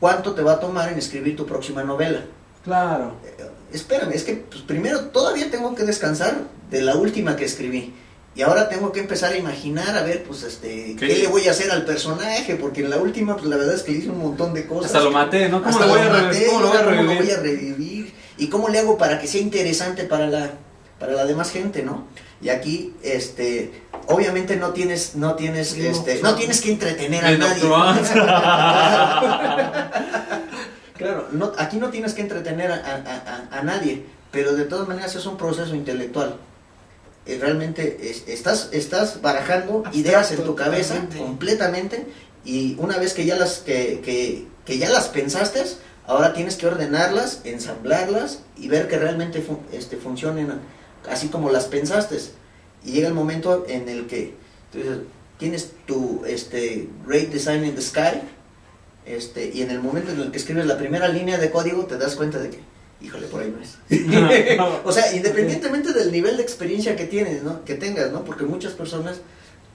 ¿cuánto 0.00 0.34
te 0.34 0.42
va 0.42 0.54
a 0.54 0.58
tomar 0.58 0.90
en 0.92 0.98
escribir 0.98 1.36
tu 1.36 1.46
próxima 1.46 1.84
novela? 1.84 2.24
Claro. 2.64 3.12
Eh, 3.24 3.48
espérame, 3.72 4.10
es 4.14 4.24
que 4.24 4.34
pues, 4.34 4.62
primero 4.62 5.02
todavía 5.10 5.48
tengo 5.48 5.72
que 5.76 5.84
descansar 5.84 6.40
de 6.68 6.82
la 6.82 6.96
última 6.96 7.36
que 7.36 7.44
escribí. 7.44 7.94
Y 8.36 8.42
ahora 8.42 8.68
tengo 8.68 8.92
que 8.92 9.00
empezar 9.00 9.32
a 9.32 9.38
imaginar, 9.38 9.96
a 9.96 10.02
ver, 10.02 10.22
pues, 10.22 10.42
este, 10.42 10.94
¿qué, 10.98 11.06
le 11.06 11.26
voy 11.26 11.48
a 11.48 11.52
hacer 11.52 11.70
al 11.70 11.86
personaje? 11.86 12.56
Porque 12.56 12.82
en 12.82 12.90
la 12.90 12.98
última, 12.98 13.34
pues, 13.34 13.46
la 13.46 13.56
verdad 13.56 13.74
es 13.74 13.82
que 13.82 13.92
le 13.92 13.98
hice 13.98 14.10
un 14.10 14.18
montón 14.18 14.52
de 14.52 14.66
cosas. 14.66 14.94
Hasta 14.94 15.00
lo 15.00 15.10
maté, 15.10 15.48
¿no? 15.48 15.62
¿Cómo, 15.62 15.78
lo, 15.78 15.88
voy 15.88 16.00
a 16.00 16.10
maté, 16.10 16.46
¿cómo 16.48 16.60
lo 16.60 16.68
voy 16.68 16.76
a 16.76 16.82
revivir? 16.82 17.06
¿Cómo 17.06 17.14
lo 17.14 17.22
voy 17.22 17.30
a 17.30 17.36
revivir? 17.40 18.12
¿Y 18.36 18.48
cómo 18.48 18.68
le 18.68 18.78
hago 18.78 18.98
para 18.98 19.18
que 19.18 19.26
sea 19.26 19.40
interesante 19.40 20.04
para 20.04 20.26
la, 20.26 20.50
para 20.98 21.14
la 21.14 21.24
demás 21.24 21.50
gente, 21.50 21.82
no? 21.82 22.08
Y 22.42 22.50
aquí, 22.50 22.92
este, 23.02 23.72
obviamente 24.06 24.56
no 24.56 24.74
tienes, 24.74 25.14
no 25.14 25.34
tienes, 25.34 25.72
este, 25.72 26.20
no 26.20 26.34
tienes 26.34 26.60
que 26.60 26.72
entretener 26.72 27.24
a 27.24 27.38
nadie. 27.38 27.62
claro, 30.98 31.28
no, 31.32 31.52
aquí 31.56 31.78
no 31.78 31.88
tienes 31.88 32.12
que 32.12 32.20
entretener 32.20 32.70
a, 32.70 33.46
a, 33.50 33.60
a 33.60 33.62
nadie, 33.62 34.04
pero 34.30 34.52
de 34.54 34.66
todas 34.66 34.86
maneras 34.86 35.14
es 35.14 35.24
un 35.24 35.38
proceso 35.38 35.74
intelectual. 35.74 36.36
Eh, 37.26 37.38
realmente 37.40 38.12
estás, 38.28 38.68
estás 38.72 39.20
barajando 39.20 39.82
ideas 39.92 40.30
en 40.30 40.44
tu 40.44 40.54
cabeza 40.54 41.08
completamente 41.16 42.06
y 42.44 42.76
una 42.78 42.98
vez 42.98 43.14
que 43.14 43.26
ya 43.26 43.36
las, 43.36 43.58
que, 43.58 44.00
que, 44.04 44.46
que, 44.64 44.78
ya 44.78 44.88
las 44.90 45.08
pensaste, 45.08 45.64
ahora 46.06 46.32
tienes 46.32 46.54
que 46.54 46.68
ordenarlas, 46.68 47.40
ensamblarlas 47.42 48.42
y 48.56 48.68
ver 48.68 48.86
que 48.86 48.98
realmente 48.98 49.44
este, 49.72 49.96
funcionen 49.96 50.60
así 51.10 51.26
como 51.28 51.50
las 51.50 51.64
pensaste. 51.64 52.16
Y 52.84 52.92
llega 52.92 53.08
el 53.08 53.14
momento 53.14 53.66
en 53.68 53.88
el 53.88 54.06
que 54.06 54.34
tienes 55.38 55.72
tu 55.86 56.22
este, 56.26 56.88
Great 57.04 57.30
Design 57.30 57.64
in 57.64 57.74
the 57.74 57.82
Sky 57.82 58.22
este, 59.04 59.50
y 59.52 59.62
en 59.62 59.70
el 59.70 59.80
momento 59.80 60.12
en 60.12 60.20
el 60.20 60.30
que 60.30 60.38
escribes 60.38 60.66
la 60.66 60.78
primera 60.78 61.08
línea 61.08 61.38
de 61.38 61.50
código 61.50 61.86
te 61.86 61.98
das 61.98 62.14
cuenta 62.14 62.38
de 62.38 62.50
que 62.50 62.60
híjole, 63.00 63.26
por 63.26 63.42
ahí 63.42 63.54
no 63.54 63.62
es. 63.62 63.78
o 64.84 64.92
sea, 64.92 65.14
independientemente 65.14 65.92
del 65.92 66.12
nivel 66.12 66.36
de 66.36 66.42
experiencia 66.42 66.96
que 66.96 67.06
tienes, 67.06 67.42
¿no? 67.42 67.64
Que 67.64 67.74
tengas, 67.74 68.12
¿no? 68.12 68.24
Porque 68.24 68.44
muchas 68.44 68.72
personas 68.72 69.20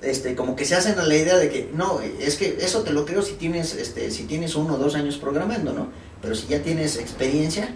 este, 0.01 0.35
como 0.35 0.55
que 0.55 0.65
se 0.65 0.75
hacen 0.75 0.97
a 0.99 1.03
la 1.03 1.15
idea 1.15 1.37
de 1.37 1.49
que, 1.49 1.69
no, 1.73 1.99
es 2.01 2.35
que 2.35 2.57
eso 2.59 2.81
te 2.81 2.91
lo 2.91 3.05
creo 3.05 3.21
si 3.21 3.33
tienes, 3.33 3.75
este, 3.75 4.09
si 4.11 4.23
tienes 4.23 4.55
uno 4.55 4.75
o 4.75 4.77
dos 4.77 4.95
años 4.95 5.17
programando, 5.17 5.73
¿no? 5.73 5.89
Pero 6.21 6.35
si 6.35 6.47
ya 6.47 6.61
tienes 6.61 6.97
experiencia, 6.97 7.69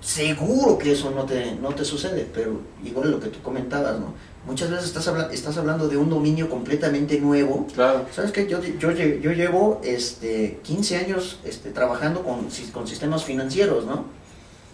seguro 0.00 0.78
que 0.78 0.92
eso 0.92 1.10
no 1.10 1.24
te, 1.24 1.54
no 1.56 1.74
te 1.74 1.84
sucede, 1.84 2.26
pero 2.32 2.62
igual 2.82 3.10
lo 3.10 3.20
que 3.20 3.28
tú 3.28 3.42
comentabas, 3.42 4.00
¿no? 4.00 4.14
Muchas 4.46 4.70
veces 4.70 4.86
estás, 4.86 5.10
estás 5.30 5.58
hablando 5.58 5.88
de 5.88 5.98
un 5.98 6.08
dominio 6.08 6.48
completamente 6.48 7.20
nuevo. 7.20 7.66
Claro. 7.74 8.06
¿Sabes 8.14 8.32
qué? 8.32 8.46
Yo, 8.46 8.62
yo, 8.62 8.92
yo 8.92 9.32
llevo 9.32 9.82
este, 9.84 10.60
15 10.62 10.96
años 10.96 11.40
este, 11.44 11.70
trabajando 11.70 12.22
con, 12.22 12.48
con 12.72 12.88
sistemas 12.88 13.24
financieros, 13.24 13.84
¿no? 13.84 14.06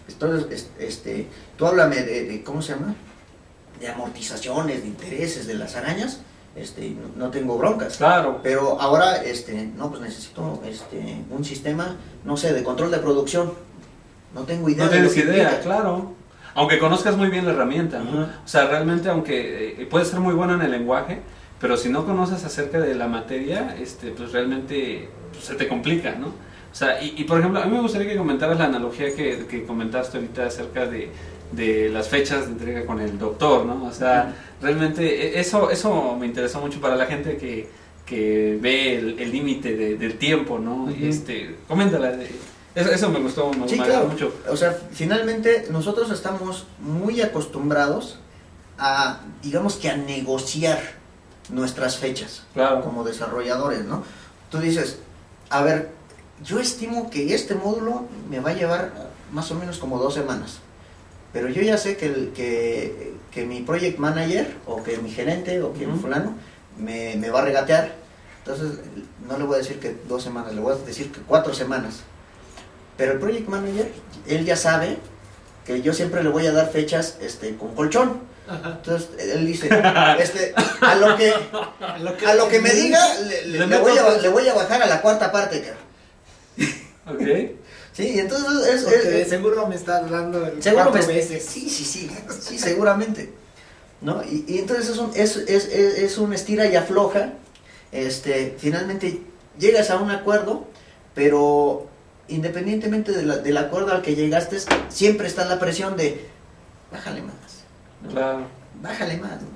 Entonces, 0.07 0.69
este, 0.79 1.27
tú 1.57 1.65
háblame 1.65 1.97
de, 1.97 2.43
¿cómo 2.43 2.61
se 2.61 2.73
llama? 2.73 2.95
De 3.79 3.87
amortizaciones, 3.87 4.81
de 4.81 4.87
intereses, 4.87 5.47
de 5.47 5.55
las 5.55 5.75
arañas, 5.75 6.19
este, 6.55 6.95
no, 7.17 7.29
tengo 7.29 7.57
broncas. 7.57 7.97
Claro. 7.97 8.39
Pero 8.41 8.79
ahora, 8.79 9.23
este, 9.23 9.69
no, 9.75 9.89
pues 9.89 10.01
necesito 10.01 10.61
este, 10.65 11.23
un 11.29 11.43
sistema, 11.43 11.97
no 12.23 12.37
sé, 12.37 12.53
de 12.53 12.63
control 12.63 12.91
de 12.91 12.99
producción. 12.99 13.53
No 14.33 14.43
tengo 14.43 14.69
idea. 14.69 14.85
No 14.85 14.91
tienes 14.91 15.17
idea, 15.17 15.59
claro. 15.61 16.13
Aunque 16.53 16.79
conozcas 16.79 17.17
muy 17.17 17.29
bien 17.29 17.45
la 17.45 17.51
herramienta, 17.51 18.01
O 18.01 18.47
sea, 18.47 18.67
realmente, 18.67 19.09
aunque 19.09 19.81
eh, 19.81 19.85
puede 19.87 20.05
ser 20.05 20.21
muy 20.21 20.33
buena 20.33 20.53
en 20.53 20.61
el 20.61 20.71
lenguaje, 20.71 21.19
pero 21.59 21.75
si 21.75 21.89
no 21.89 22.05
conoces 22.05 22.45
acerca 22.45 22.79
de 22.79 22.95
la 22.95 23.07
materia, 23.07 23.75
este, 23.77 24.11
pues 24.11 24.31
realmente 24.31 25.09
pues, 25.33 25.43
se 25.43 25.55
te 25.55 25.67
complica, 25.67 26.15
¿no? 26.15 26.31
O 26.75 26.77
sea, 26.77 27.01
y, 27.01 27.23
por 27.23 27.39
ejemplo, 27.39 27.61
a 27.61 27.65
mí 27.67 27.71
me 27.71 27.81
gustaría 27.81 28.05
que 28.05 28.17
comentaras 28.17 28.59
la 28.59 28.65
analogía 28.65 29.15
que, 29.15 29.45
que 29.47 29.63
comentaste 29.63 30.17
ahorita 30.17 30.47
acerca 30.47 30.85
de, 30.85 31.09
de, 31.53 31.87
las 31.87 32.09
fechas 32.09 32.47
de 32.47 32.51
entrega 32.51 32.85
con 32.85 32.99
el 32.99 33.17
doctor, 33.17 33.65
¿no? 33.65 33.85
O 33.85 33.93
sea, 33.93 34.35
realmente 34.61 35.37
e, 35.37 35.39
eso, 35.39 35.71
eso 35.71 36.17
me 36.19 36.25
interesó 36.25 36.59
mucho 36.59 36.81
para 36.81 36.97
la 36.97 37.05
gente 37.05 37.37
que, 37.37 37.69
que 38.05 38.59
ve 38.61 38.97
el 38.97 39.31
límite 39.31 39.95
del 39.95 40.17
tiempo, 40.17 40.59
¿no? 40.59 40.91
y 40.91 41.07
este, 41.07 41.55
coméntala. 41.65 42.13
Eso, 42.75 42.91
eso, 42.91 43.09
me 43.09 43.19
gustó, 43.19 43.53
me, 43.53 43.69
sí, 43.69 43.77
claro. 43.77 44.09
mucho. 44.09 44.33
O 44.49 44.57
sea, 44.57 44.77
finalmente 44.91 45.67
nosotros 45.71 46.11
estamos 46.11 46.67
muy 46.81 47.21
acostumbrados 47.21 48.19
a, 48.77 49.21
digamos 49.41 49.77
que 49.77 49.87
a 49.87 49.95
negociar 49.95 50.81
nuestras 51.47 51.95
fechas 51.99 52.43
Claro. 52.53 52.81
como 52.81 53.05
desarrolladores, 53.05 53.85
¿no? 53.85 54.03
Tú 54.51 54.57
dices, 54.57 54.99
a 55.49 55.63
ver, 55.63 55.94
yo 56.43 56.59
estimo 56.59 57.09
que 57.09 57.33
este 57.33 57.55
módulo 57.55 58.05
me 58.29 58.39
va 58.39 58.51
a 58.51 58.53
llevar 58.53 58.91
más 59.31 59.49
o 59.51 59.55
menos 59.55 59.77
como 59.79 59.97
dos 59.99 60.13
semanas, 60.13 60.57
pero 61.33 61.49
yo 61.49 61.61
ya 61.61 61.77
sé 61.77 61.97
que, 61.97 62.05
el, 62.07 62.31
que, 62.35 63.13
que 63.31 63.45
mi 63.45 63.61
project 63.61 63.97
manager 63.99 64.55
o 64.65 64.83
que 64.83 64.97
mi 64.97 65.11
gerente 65.11 65.61
o 65.61 65.73
que 65.73 65.85
mi 65.85 65.93
Ujú. 65.93 66.01
fulano 66.01 66.35
me, 66.77 67.15
me 67.17 67.29
va 67.29 67.39
a 67.39 67.45
regatear, 67.45 67.93
entonces 68.39 68.79
no 69.27 69.37
le 69.37 69.43
voy 69.45 69.55
a 69.55 69.57
decir 69.59 69.79
que 69.79 69.95
dos 70.07 70.23
semanas, 70.23 70.53
le 70.53 70.61
voy 70.61 70.73
a 70.73 70.77
decir 70.85 71.11
que 71.11 71.19
cuatro 71.21 71.53
semanas. 71.53 72.01
Pero 72.97 73.13
el 73.13 73.19
project 73.19 73.47
manager, 73.49 73.91
él 74.27 74.45
ya 74.45 74.55
sabe 74.55 74.97
que 75.65 75.81
yo 75.81 75.93
siempre 75.93 76.23
le 76.23 76.29
voy 76.29 76.45
a 76.47 76.53
dar 76.53 76.69
fechas 76.71 77.17
este, 77.21 77.55
con 77.57 77.75
colchón. 77.75 78.21
Ajá. 78.47 78.77
Entonces 78.77 79.09
él 79.19 79.45
dice, 79.47 79.67
este, 80.19 80.53
a 80.81 80.95
lo 80.95 81.17
que 81.17 81.33
A 81.33 81.97
lo 81.99 82.11
a 82.29 82.33
lo 82.35 82.47
que 82.47 82.61
me 82.61 82.69
diga, 82.71 82.99
le, 83.21 83.45
le- 83.47 83.59
Le 83.59 83.67
le 83.67 83.77
voy 83.79 83.97
a, 83.97 84.09
le 84.17 84.29
voy 84.29 84.47
a 84.47 84.53
bajar 84.53 84.81
a 84.83 84.85
la 84.85 85.01
cuarta 85.01 85.31
parte, 85.31 85.61
cara. 85.61 85.77
Ok. 87.07 87.21
Sí, 87.93 88.09
y 88.15 88.19
entonces 88.19 88.85
es, 88.85 89.29
seguro 89.29 89.67
me 89.67 89.75
está 89.75 90.01
dando 90.01 90.45
el 90.47 90.61
seguro 90.61 90.85
cuatro 90.91 91.07
me- 91.07 91.13
veces. 91.13 91.45
Sí, 91.45 91.69
sí, 91.69 91.85
sí, 91.85 92.09
sí, 92.41 92.57
seguramente. 92.59 93.31
¿No? 94.01 94.23
Y, 94.23 94.43
y 94.47 94.57
entonces 94.59 94.89
es 94.89 94.97
un, 94.97 95.11
es, 95.15 95.37
es, 95.37 95.65
es, 95.67 95.97
es 95.99 96.17
un 96.17 96.33
estira 96.33 96.65
y 96.67 96.75
afloja. 96.75 97.33
Este, 97.91 98.55
finalmente 98.59 99.21
llegas 99.57 99.89
a 99.89 99.97
un 99.97 100.11
acuerdo, 100.11 100.67
pero 101.13 101.87
independientemente 102.27 103.11
de 103.11 103.23
la- 103.23 103.37
del 103.37 103.57
acuerdo 103.57 103.91
al 103.93 104.01
que 104.01 104.15
llegaste, 104.15 104.57
siempre 104.89 105.27
está 105.27 105.45
la 105.45 105.59
presión 105.59 105.95
de 105.95 106.25
bájale 106.91 107.21
más. 107.21 107.35
¿no? 108.03 108.09
Claro. 108.09 108.47
bájale 108.81 109.17
más. 109.17 109.41
¿no? 109.41 109.47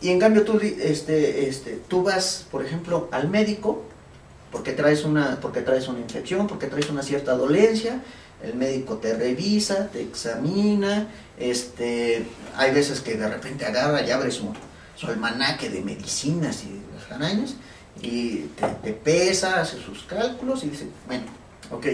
Y 0.00 0.10
en 0.10 0.20
cambio 0.20 0.44
tú, 0.44 0.58
este, 0.60 1.48
este, 1.48 1.78
tú 1.88 2.02
vas, 2.02 2.46
por 2.50 2.64
ejemplo, 2.64 3.08
al 3.12 3.28
médico 3.28 3.82
porque 4.50 4.72
traes 4.72 5.04
una, 5.04 5.38
porque 5.40 5.60
traes 5.60 5.88
una 5.88 6.00
infección, 6.00 6.46
porque 6.46 6.66
traes 6.66 6.88
una 6.90 7.02
cierta 7.02 7.34
dolencia, 7.34 8.00
el 8.42 8.54
médico 8.54 8.96
te 8.96 9.14
revisa, 9.14 9.88
te 9.88 10.02
examina, 10.02 11.08
este, 11.38 12.24
hay 12.56 12.72
veces 12.72 13.00
que 13.00 13.16
de 13.16 13.28
repente 13.28 13.64
agarra 13.64 14.02
y 14.02 14.10
abre 14.10 14.30
su, 14.30 14.52
su 14.94 15.06
almanaque 15.06 15.70
de 15.70 15.82
medicinas 15.82 16.64
y 16.64 16.80
las 16.94 17.10
arañas 17.12 17.54
y 18.02 18.38
te, 18.56 18.66
te 18.82 18.92
pesa, 18.92 19.60
hace 19.60 19.78
sus 19.78 20.02
cálculos 20.04 20.64
y 20.64 20.68
dice, 20.68 20.86
bueno, 21.06 21.24
ok, 21.70 21.86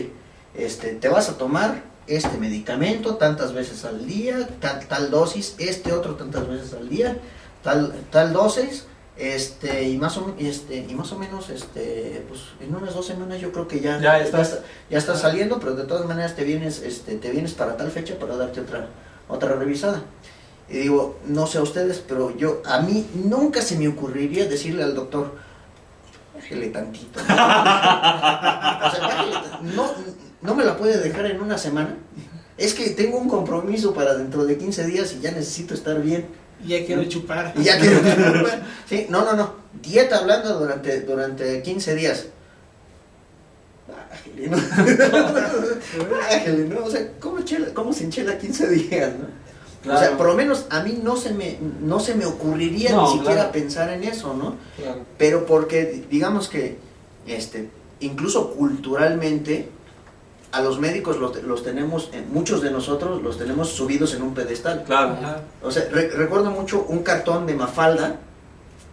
este, 0.55 0.95
te 0.95 1.09
vas 1.09 1.29
a 1.29 1.39
tomar 1.39 1.83
este 2.07 2.37
medicamento 2.39 3.17
tantas 3.17 3.53
veces 3.53 3.85
al 3.85 4.07
día, 4.07 4.49
tal, 4.61 4.87
tal 4.87 5.11
dosis, 5.11 5.55
este 5.59 5.93
otro 5.93 6.17
tantas 6.17 6.49
veces 6.49 6.75
al 6.75 6.89
día, 6.89 7.17
tal, 7.63 7.95
tal 8.11 8.33
dosis, 8.33 8.85
este, 9.17 9.89
y 9.89 9.99
más 9.99 10.17
o, 10.17 10.35
este, 10.39 10.77
y 10.89 10.95
más 10.95 11.13
o 11.13 11.19
menos, 11.19 11.51
este, 11.51 12.25
pues 12.29 12.41
en 12.61 12.75
unas 12.75 12.95
dos 12.95 13.07
semanas 13.07 13.41
yo 13.41 13.53
creo 13.53 13.69
que 13.69 13.81
ya, 13.81 14.01
Ya 14.01 14.19
estás. 14.19 14.61
ya 14.91 14.99
estás 14.99 15.21
saliendo, 15.21 15.61
pero 15.61 15.75
de 15.75 15.85
todas 15.85 16.07
maneras 16.07 16.35
te 16.35 16.45
vienes, 16.45 16.81
este, 16.81 17.17
te 17.17 17.31
vienes 17.31 17.53
para 17.53 17.77
tal 17.77 17.91
fecha 17.91 18.19
para 18.19 18.37
darte 18.37 18.61
otra, 18.61 18.89
otra 19.29 19.55
revisada. 19.55 20.03
Y 20.69 20.79
digo, 20.79 21.19
no 21.27 21.47
sé 21.47 21.59
a 21.59 21.63
ustedes, 21.63 22.03
pero 22.07 22.35
yo, 22.37 22.63
a 22.65 22.81
mí 22.81 23.07
nunca 23.15 23.61
se 23.61 23.77
me 23.77 23.89
ocurriría 23.89 24.47
decirle 24.49 24.83
al 24.83 24.95
doctor, 24.95 25.33
bájele 26.35 26.69
tantito. 26.69 27.21
¿no? 27.21 27.25
O 27.27 28.91
sea, 28.91 29.01
bájele 29.01 29.33
tan- 29.33 29.77
no, 29.77 29.91
no 30.41 30.55
me 30.55 30.65
la 30.65 30.77
puede 30.77 30.99
dejar 30.99 31.27
en 31.27 31.41
una 31.41 31.59
semana. 31.59 31.97
Es 32.57 32.75
que 32.75 32.91
tengo 32.91 33.19
un 33.19 33.29
compromiso 33.29 33.93
para 33.93 34.15
dentro 34.15 34.45
de 34.45 34.57
15 34.57 34.87
días 34.87 35.13
y 35.15 35.21
ya 35.21 35.31
necesito 35.33 35.75
estar 35.75 36.01
bien. 36.01 36.27
Y 36.65 36.69
ya 36.69 36.87
quiero 36.87 37.05
chupar. 37.05 37.53
Y 37.57 37.65
ya 37.65 37.79
quiero 37.79 38.01
Sí, 38.89 39.07
no, 39.09 39.25
no, 39.25 39.35
no. 39.35 39.55
Dieta 39.83 40.19
hablando 40.19 40.59
durante, 40.59 41.01
durante 41.01 41.63
15 41.63 41.95
días. 41.95 42.27
Bájele, 43.89 44.49
¿no? 44.49 44.57
¿no? 46.81 46.85
O 46.85 46.91
sea, 46.91 47.11
¿cómo, 47.19 47.41
chela, 47.43 47.69
cómo 47.75 47.93
se 47.93 48.05
enchela 48.05 48.39
15 48.39 48.69
días, 48.69 49.13
no? 49.19 49.93
O 49.93 49.99
sea, 49.99 50.17
por 50.17 50.29
lo 50.29 50.35
menos 50.35 50.67
a 50.71 50.85
mí 50.85 51.01
no 51.03 51.17
se 51.17 51.33
me, 51.33 51.59
no 51.81 51.99
se 51.99 52.15
me 52.15 52.25
ocurriría 52.25 52.93
No, 52.93 53.07
ni 53.07 53.13
siquiera 53.15 53.35
claro. 53.35 53.53
pensar 53.53 53.93
en 53.93 54.05
eso, 54.05 54.33
¿no? 54.35 54.55
Claro. 54.77 55.05
Pero 55.19 55.45
porque, 55.45 56.05
digamos 56.09 56.49
que, 56.49 56.79
este, 57.27 57.69
incluso 57.99 58.55
culturalmente, 58.55 59.71
a 60.53 60.61
los 60.61 60.79
médicos 60.79 61.19
los, 61.19 61.43
los 61.43 61.63
tenemos, 61.65 62.11
muchos 62.31 62.61
de 62.63 62.71
nosotros 62.71 63.23
los 63.23 63.39
tenemos 63.39 63.71
subidos 63.71 64.15
en 64.15 64.23
un 64.23 64.35
pedestal. 64.35 64.85
Claro. 64.85 65.17
O 65.63 65.71
sea, 65.71 65.85
re- 65.91 66.11
recuerdo 66.11 66.51
mucho 66.51 66.85
un 66.89 67.03
cartón 67.03 67.47
de 67.47 67.55
Mafalda 67.55 68.17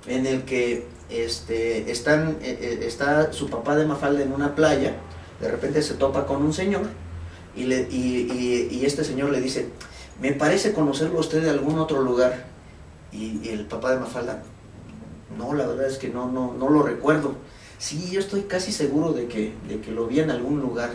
en 0.07 0.25
el 0.25 0.43
que 0.43 0.87
este, 1.09 1.91
están, 1.91 2.37
eh, 2.41 2.57
eh, 2.61 2.79
está 2.85 3.33
su 3.33 3.49
papá 3.49 3.75
de 3.75 3.85
Mafalda 3.85 4.21
en 4.23 4.31
una 4.31 4.55
playa, 4.55 4.95
de 5.41 5.49
repente 5.51 5.81
se 5.81 5.95
topa 5.95 6.25
con 6.25 6.41
un 6.41 6.53
señor 6.53 6.83
y, 7.55 7.63
le, 7.65 7.81
y, 7.91 8.29
y- 8.31 8.69
y 8.77 8.85
este 8.85 9.03
señor 9.03 9.29
le 9.31 9.41
dice, 9.41 9.67
me 10.21 10.31
parece 10.33 10.71
conocerlo 10.73 11.17
a 11.17 11.21
usted 11.21 11.41
de 11.43 11.49
algún 11.49 11.77
otro 11.79 12.01
lugar. 12.01 12.45
Y, 13.11 13.39
y 13.43 13.49
el 13.49 13.65
papá 13.65 13.91
de 13.91 13.99
Mafalda, 13.99 14.43
no, 15.37 15.53
la 15.53 15.65
verdad 15.65 15.87
es 15.87 15.97
que 15.97 16.09
no, 16.09 16.31
no, 16.31 16.53
no 16.53 16.69
lo 16.69 16.83
recuerdo. 16.83 17.33
Sí, 17.79 18.09
yo 18.11 18.19
estoy 18.19 18.41
casi 18.43 18.71
seguro 18.71 19.13
de 19.13 19.27
que, 19.27 19.53
de 19.67 19.81
que 19.81 19.91
lo 19.91 20.05
vi 20.07 20.19
en 20.19 20.29
algún 20.31 20.59
lugar. 20.61 20.91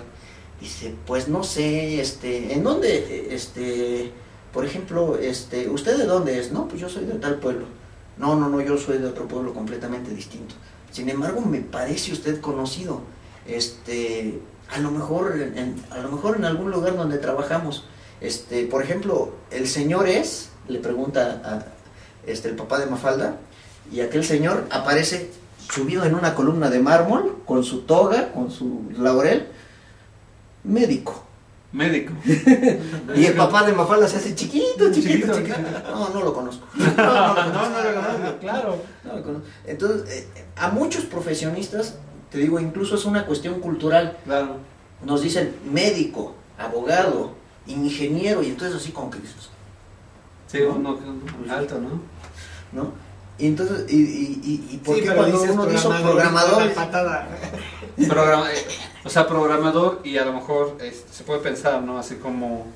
Dice, 0.61 0.95
pues 1.07 1.29
no 1.29 1.45
sé, 1.45 2.01
este, 2.01 2.55
¿en 2.55 2.63
dónde, 2.63 3.29
este, 3.31 4.13
por 4.53 4.65
ejemplo, 4.65 5.19
este, 5.19 5.69
¿usted 5.69 5.99
de 5.99 6.07
dónde 6.07 6.39
es? 6.39 6.53
No, 6.53 6.69
pues 6.69 6.81
yo 6.81 6.89
soy 6.89 7.05
de 7.05 7.15
tal 7.15 7.37
pueblo. 7.37 7.67
No, 8.17 8.37
no, 8.37 8.49
no, 8.49 8.61
yo 8.61 8.79
soy 8.79 8.99
de 8.99 9.07
otro 9.07 9.27
pueblo 9.27 9.53
completamente 9.53 10.11
distinto. 10.13 10.55
Sin 10.91 11.09
embargo, 11.09 11.41
me 11.41 11.61
parece 11.61 12.13
usted 12.13 12.41
conocido. 12.41 13.01
Este, 13.47 14.41
a 14.71 14.79
lo 14.79 14.91
mejor, 14.91 15.35
en, 15.41 15.77
a 15.91 15.99
lo 15.99 16.11
mejor 16.11 16.37
en 16.37 16.45
algún 16.45 16.71
lugar 16.71 16.97
donde 16.97 17.19
trabajamos. 17.19 17.85
Este, 18.21 18.67
por 18.67 18.83
ejemplo, 18.83 19.35
el 19.51 19.69
señor 19.69 20.09
es, 20.09 20.51
le 20.69 20.79
pregunta 20.79 21.43
a, 21.45 22.31
este, 22.31 22.49
el 22.49 22.57
papá 22.57 22.79
de 22.79 22.87
Mafalda, 22.87 23.39
y 23.93 24.01
aquel 24.01 24.25
señor 24.25 24.67
aparece 24.71 25.31
subido 25.71 26.05
en 26.05 26.15
una 26.15 26.35
columna 26.35 26.71
de 26.71 26.79
mármol, 26.79 27.43
con 27.45 27.65
su 27.65 27.83
toga, 27.83 28.33
con 28.33 28.51
su 28.51 28.85
laurel, 28.97 29.49
médico. 30.65 31.23
Médico. 31.73 32.13
Y 33.17 33.27
el 33.27 33.35
papá 33.35 33.65
de 33.65 33.73
Mafalda 33.73 34.07
se 34.09 34.17
hace 34.17 34.35
chiquito, 34.35 34.93
chiquito, 34.93 35.35
Chiquito. 35.35 35.35
chiquito. 35.39 35.59
No, 35.91 36.09
no 36.11 36.23
lo 36.23 36.33
conozco. 36.33 36.67
No, 36.77 36.85
no, 36.85 37.35
lo 37.35 37.35
No, 37.35 37.53
conozco. 37.53 37.71
no 37.71 37.83
lo 37.83 37.95
conozco, 37.95 38.39
claro. 38.41 38.77
No 39.05 39.17
lo 39.17 39.23
conozco. 39.23 39.47
Entonces, 39.67 40.11
eh, 40.37 40.45
a 40.57 40.69
muchos 40.71 41.05
profesionistas, 41.05 41.97
te 42.31 42.39
digo, 42.39 42.61
incluso 42.61 42.95
es 42.95 43.05
una 43.05 43.27
cuestión 43.27 43.61
cultural. 43.61 44.17
Claro. 44.25 44.59
Nos 45.05 45.23
dicen 45.23 45.55
médico, 45.71 46.35
abogado, 46.59 47.33
ingeniero, 47.67 48.43
y 48.43 48.47
entonces 48.47 48.77
así 48.77 48.93
que 48.93 49.19
dices, 49.19 49.51
Sí, 50.47 50.59
no, 50.63 50.79
no, 50.79 50.99
alto, 51.53 51.81
¿no? 51.81 52.01
¿no? 52.73 52.93
Y 53.37 53.47
entonces, 53.49 53.87
y, 53.93 53.97
y, 53.97 54.41
y, 54.45 54.75
y 54.75 54.77
por 54.79 54.95
Sí, 54.95 55.03
qué 55.03 55.09
cuando 55.09 55.37
dices 55.39 55.51
uno 55.53 55.67
dice 55.67 55.89
programador, 55.89 56.73
patada. 56.73 57.29
Programa- 58.09 58.53
eh, 58.53 58.57
o 59.05 59.09
sea, 59.09 59.27
programador 59.27 60.01
y 60.05 60.17
a 60.19 60.25
lo 60.25 60.33
mejor 60.33 60.77
este, 60.81 61.13
se 61.13 61.25
puede 61.25 61.41
pensar, 61.41 61.83
¿no? 61.83 61.99
Así 61.99 62.17
como, 62.17 62.67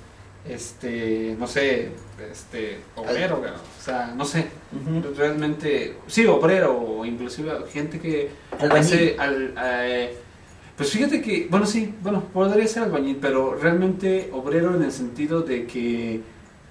este, 0.48 1.36
no 1.38 1.46
sé, 1.46 1.90
este, 2.30 2.78
obrero, 2.96 3.40
o 3.42 3.82
sea, 3.82 4.12
no 4.16 4.24
sé, 4.24 4.46
realmente, 5.16 5.96
sí, 6.06 6.26
obrero, 6.26 6.76
o 6.78 7.04
inclusive 7.04 7.50
gente 7.72 7.98
que 7.98 8.30
Albañil. 8.58 8.76
hace, 8.84 9.16
al, 9.18 9.54
eh, 9.62 10.16
pues 10.76 10.90
fíjate 10.90 11.20
que, 11.20 11.48
bueno, 11.50 11.66
sí, 11.66 11.94
bueno, 12.02 12.22
podría 12.32 12.66
ser 12.68 12.84
albañil, 12.84 13.18
pero 13.20 13.54
realmente 13.56 14.30
obrero 14.32 14.74
en 14.76 14.82
el 14.84 14.92
sentido 14.92 15.42
de 15.42 15.66
que 15.66 16.20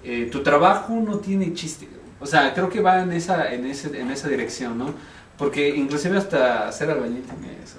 eh, 0.04 0.28
tu 0.30 0.42
trabajo 0.42 0.94
no 0.94 1.18
tiene 1.18 1.52
chiste, 1.54 1.88
o 2.20 2.26
sea, 2.26 2.54
creo 2.54 2.68
que 2.70 2.80
va 2.80 3.02
en 3.02 3.12
esa, 3.12 3.52
en 3.52 3.66
ese, 3.66 4.00
en 4.00 4.10
esa 4.10 4.28
dirección, 4.28 4.78
¿no? 4.78 4.92
Porque 5.36 5.68
inclusive 5.68 6.18
hasta 6.18 6.70
ser 6.72 6.90
albañil 6.90 7.22
tiene 7.22 7.58
su 7.66 7.78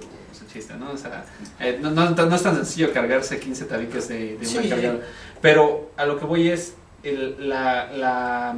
chiste, 0.51 0.73
¿no? 0.75 0.91
O 0.91 0.97
sea, 0.97 1.23
eh, 1.59 1.79
no, 1.81 1.91
no, 1.91 2.09
no 2.09 2.35
es 2.35 2.43
tan 2.43 2.55
sencillo 2.55 2.91
cargarse 2.91 3.39
15 3.39 3.65
tabiques 3.65 4.07
de, 4.07 4.37
de 4.37 4.47
una 4.59 4.61
cargada. 4.69 4.99
Pero 5.41 5.91
a 5.97 6.05
lo 6.05 6.19
que 6.19 6.25
voy 6.25 6.49
es 6.49 6.75
el, 7.03 7.47
la, 7.49 7.91
la, 7.93 8.55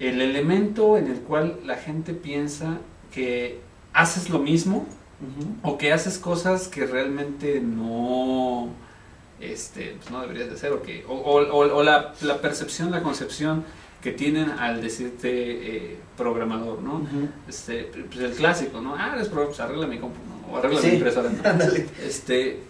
el 0.00 0.20
elemento 0.20 0.96
en 0.98 1.06
el 1.08 1.20
cual 1.20 1.60
la 1.64 1.76
gente 1.76 2.14
piensa 2.14 2.78
que 3.12 3.60
haces 3.92 4.30
lo 4.30 4.38
mismo 4.38 4.86
o 5.62 5.78
que 5.78 5.92
haces 5.92 6.18
cosas 6.18 6.68
que 6.68 6.86
realmente 6.86 7.60
no 7.60 8.68
este 9.40 9.96
pues 9.98 10.10
no 10.10 10.20
deberías 10.20 10.48
de 10.48 10.54
hacer 10.54 10.72
o 10.72 10.82
que 10.82 11.04
o- 11.08 11.14
o 11.14 11.82
la, 11.82 12.12
la 12.22 12.40
percepción 12.40 12.90
la 12.90 13.02
concepción 13.02 13.64
que 14.02 14.12
tienen 14.12 14.50
al 14.50 14.80
decirte 14.80 15.28
eh, 15.30 15.96
programador 16.16 16.80
no 16.82 17.02
este 17.48 17.90
pues 18.10 18.20
el 18.24 18.32
clásico 18.32 18.80
no 18.80 18.94
ah 18.96 19.12
eres 19.14 19.28
programador 19.28 19.48
pues 19.56 19.60
arregla 19.60 19.86
mi 19.86 19.98
compu 19.98 20.16
¿no? 20.28 20.52
o 20.52 20.56
arregla 20.58 20.80
Sí. 20.80 20.86
mi 20.88 20.92
impresora 20.94 21.30
¿no? 21.30 21.64
Este 22.04 22.60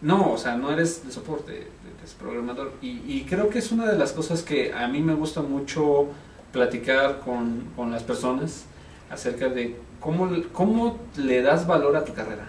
no 0.00 0.32
o 0.32 0.38
sea 0.38 0.56
no 0.56 0.72
eres 0.72 1.04
de 1.06 1.12
soporte 1.12 1.68
eres 1.98 2.14
programador 2.18 2.72
y, 2.82 3.00
y 3.06 3.26
creo 3.28 3.48
que 3.48 3.58
es 3.60 3.70
una 3.72 3.86
de 3.86 3.96
las 3.96 4.12
cosas 4.12 4.42
que 4.42 4.72
a 4.72 4.88
mí 4.88 5.00
me 5.00 5.14
gusta 5.14 5.40
mucho 5.42 6.08
platicar 6.52 7.20
con, 7.20 7.64
con 7.76 7.90
las 7.92 8.02
personas 8.02 8.64
acerca 9.10 9.48
de 9.48 9.76
cómo, 10.00 10.28
cómo 10.52 10.98
le 11.16 11.42
das 11.42 11.66
valor 11.66 11.96
a 11.96 12.04
tu 12.04 12.12
carrera, 12.12 12.48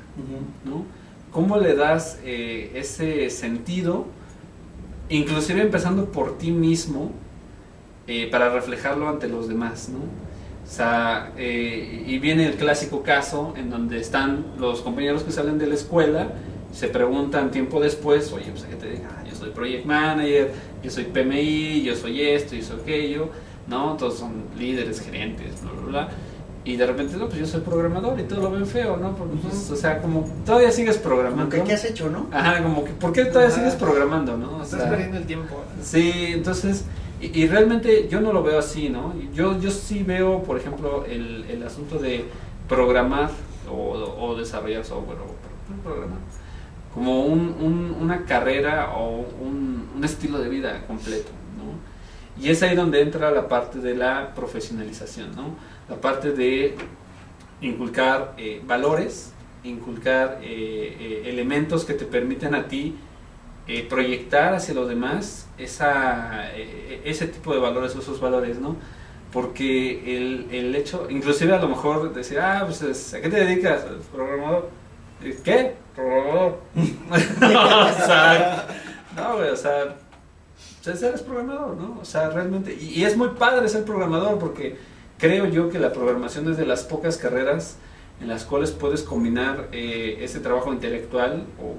¿no? 0.66 0.86
¿Cómo 1.32 1.58
le 1.58 1.76
das 1.76 2.20
eh, 2.24 2.72
ese 2.76 3.30
sentido, 3.30 4.06
inclusive 5.10 5.62
empezando 5.62 6.06
por 6.12 6.38
ti 6.38 6.52
mismo, 6.52 7.12
eh, 8.08 8.28
para 8.32 8.50
reflejarlo 8.50 9.08
ante 9.08 9.28
los 9.28 9.48
demás, 9.48 9.90
¿no? 9.90 10.00
O 10.00 10.76
sea, 10.76 11.32
eh, 11.38 12.04
y 12.08 12.20
viene 12.20 12.46
el 12.46 12.56
clásico 12.56 13.04
caso 13.04 13.54
en 13.58 13.70
donde 13.70 14.00
están 14.00 14.46
los 14.58 14.82
compañeros 14.82 15.24
que 15.24 15.32
salen 15.32 15.58
de 15.58 15.68
la 15.68 15.76
escuela, 15.76 16.30
se 16.72 16.88
preguntan 16.88 17.52
tiempo 17.52 17.80
después, 17.80 18.32
oye, 18.34 18.50
pues 18.52 18.64
a 18.64 18.68
qué 18.70 18.76
te 18.76 18.90
diga, 18.90 19.10
ah, 19.12 19.24
yo 19.30 19.36
soy 19.36 19.52
project 19.52 19.86
manager, 19.86 20.52
yo 20.82 20.90
soy 20.90 21.04
PMI, 21.04 21.84
yo 21.84 21.96
soy 21.96 22.22
esto, 22.22 22.56
yo 22.56 22.64
soy 22.64 22.80
aquello, 22.82 23.30
¿no? 23.68 23.96
Todos 23.98 24.18
son 24.18 24.46
líderes, 24.58 25.02
gerentes, 25.02 25.62
bla, 25.62 25.72
bla, 25.72 25.82
bla. 25.84 26.10
Y 26.66 26.78
de 26.78 26.88
repente, 26.88 27.18
no, 27.18 27.28
pues 27.28 27.40
yo 27.40 27.46
soy 27.46 27.60
programador 27.60 28.18
y 28.20 28.24
todo 28.24 28.42
lo 28.42 28.52
ven 28.52 28.66
feo, 28.66 28.96
¿no? 28.96 29.14
Pues, 29.16 29.70
o 29.70 29.76
sea, 29.76 30.02
como 30.02 30.26
todavía 30.46 30.72
sigues 30.72 30.98
programando. 30.98 31.64
¿Qué 31.64 31.74
has 31.74 31.84
hecho, 31.84 32.10
no? 32.10 32.28
Ajá, 32.32 32.64
como 32.64 32.86
que, 32.86 32.92
¿por 32.92 33.12
qué 33.12 33.26
todavía 33.26 33.54
sigues 33.54 33.76
programando, 33.76 34.38
no? 34.38 34.64
Estás 34.64 34.90
perdiendo 34.90 35.18
el 35.18 35.26
tiempo. 35.26 35.62
Sí, 35.82 36.12
entonces, 36.28 36.86
y, 37.34 37.48
realmente 37.48 38.08
yo 38.10 38.22
no 38.22 38.34
lo 38.34 38.44
veo 38.44 38.60
así, 38.60 38.90
¿no? 38.90 39.14
Yo, 39.34 39.60
yo 39.60 39.72
sí 39.72 40.04
veo, 40.04 40.44
por 40.44 40.58
ejemplo, 40.58 41.06
el, 41.06 41.46
el 41.50 41.64
asunto 41.64 42.00
de 42.00 42.26
programar 42.68 43.30
o, 43.72 44.36
desarrollar 44.36 44.84
software 44.84 45.18
o 45.20 45.84
programar 45.84 46.20
como 46.94 47.26
un, 47.26 47.56
un, 47.60 47.96
una 48.00 48.26
carrera 48.26 48.94
o 48.96 49.26
un, 49.42 49.90
un 49.96 50.04
estilo 50.04 50.38
de 50.40 50.50
vida 50.50 50.86
completo, 50.86 51.32
¿no? 51.58 52.42
Y 52.44 52.50
es 52.50 52.62
ahí 52.62 52.76
donde 52.76 53.02
entra 53.02 53.32
la 53.32 53.48
parte 53.48 53.80
de 53.80 53.96
la 53.96 54.34
profesionalización, 54.36 55.36
¿no? 55.36 55.56
la 55.90 55.96
parte 56.00 56.32
de 56.32 56.76
inculcar 57.62 58.34
eh, 58.38 58.62
valores, 58.66 59.34
inculcar 59.64 60.40
eh, 60.42 60.98
eh, 61.00 61.24
elementos 61.26 61.86
que 61.86 61.94
te 61.94 62.06
permiten 62.06 62.56
a 62.56 62.68
ti 62.68 62.96
proyectar 63.90 64.54
hacia 64.54 64.74
los 64.74 64.90
demás 64.90 65.48
esa, 65.58 66.52
ese 66.52 67.28
tipo 67.28 67.54
de 67.54 67.60
valores, 67.60 67.96
esos 67.96 68.20
valores, 68.20 68.60
¿no? 68.60 68.76
Porque 69.32 70.18
el, 70.18 70.48
el, 70.52 70.76
hecho, 70.76 71.08
inclusive 71.10 71.54
a 71.54 71.60
lo 71.60 71.70
mejor 71.70 72.14
decir, 72.14 72.40
ah, 72.40 72.64
pues, 72.66 73.14
¿a 73.14 73.22
qué 73.22 73.30
te 73.30 73.46
dedicas? 73.46 73.86
Programador. 74.14 74.70
¿Qué? 75.44 75.76
Programador. 75.96 76.60
o 76.76 78.06
sea, 78.06 78.68
no, 79.16 79.38
güey, 79.38 79.50
o 79.50 79.56
sea, 79.56 79.96
pues, 80.84 81.02
eres 81.02 81.22
programador, 81.22 81.78
¿no? 81.78 82.00
O 82.02 82.06
sea, 82.06 82.30
realmente, 82.30 82.78
y, 82.80 83.00
y 83.00 83.06
es 83.06 83.18
muy 83.18 83.30
padre 83.30 83.68
ser 83.70 83.86
programador 83.86 84.38
porque 84.38 84.78
creo 85.18 85.48
yo 85.48 85.70
que 85.70 85.80
la 85.80 85.94
programación 85.94 86.52
es 86.52 86.58
de 86.58 86.66
las 86.66 86.84
pocas 86.84 87.18
carreras 87.18 87.78
en 88.22 88.28
las 88.28 88.46
cuales 88.46 88.72
puedes 88.72 89.04
combinar 89.04 89.70
eh, 89.72 90.20
ese 90.22 90.40
trabajo 90.40 90.72
intelectual, 90.72 91.46
o 91.62 91.76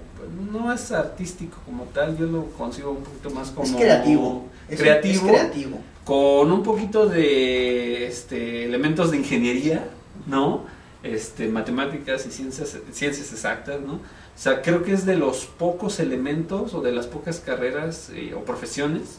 no 0.53 0.73
es 0.73 0.93
artístico 0.93 1.59
como 1.65 1.85
tal, 1.85 2.19
yo 2.19 2.27
lo 2.27 2.47
consigo 2.51 2.91
un 2.91 3.03
poquito 3.03 3.31
más 3.31 3.51
como... 3.51 3.67
Es 3.67 3.75
creativo. 3.75 4.45
Creativo. 4.69 5.15
Es 5.15 5.21
creativo. 5.21 5.79
Con 6.05 6.53
un 6.53 6.63
poquito 6.63 7.07
de 7.07 8.07
este, 8.07 8.65
elementos 8.65 9.11
de 9.11 9.19
ingeniería, 9.19 9.89
¿no? 10.27 10.65
Este, 11.03 11.49
matemáticas 11.49 12.27
y 12.27 12.31
ciencias, 12.31 12.79
ciencias 12.93 13.33
exactas, 13.33 13.81
¿no? 13.81 13.95
O 13.95 14.39
sea, 14.39 14.63
creo 14.63 14.83
que 14.83 14.93
es 14.93 15.07
de 15.07 15.17
los 15.17 15.45
pocos 15.47 16.01
elementos 16.01 16.75
o 16.75 16.81
de 16.81 16.93
las 16.93 17.07
pocas 17.07 17.41
carreras 17.41 18.11
eh, 18.13 18.35
o 18.35 18.45
profesiones 18.45 19.19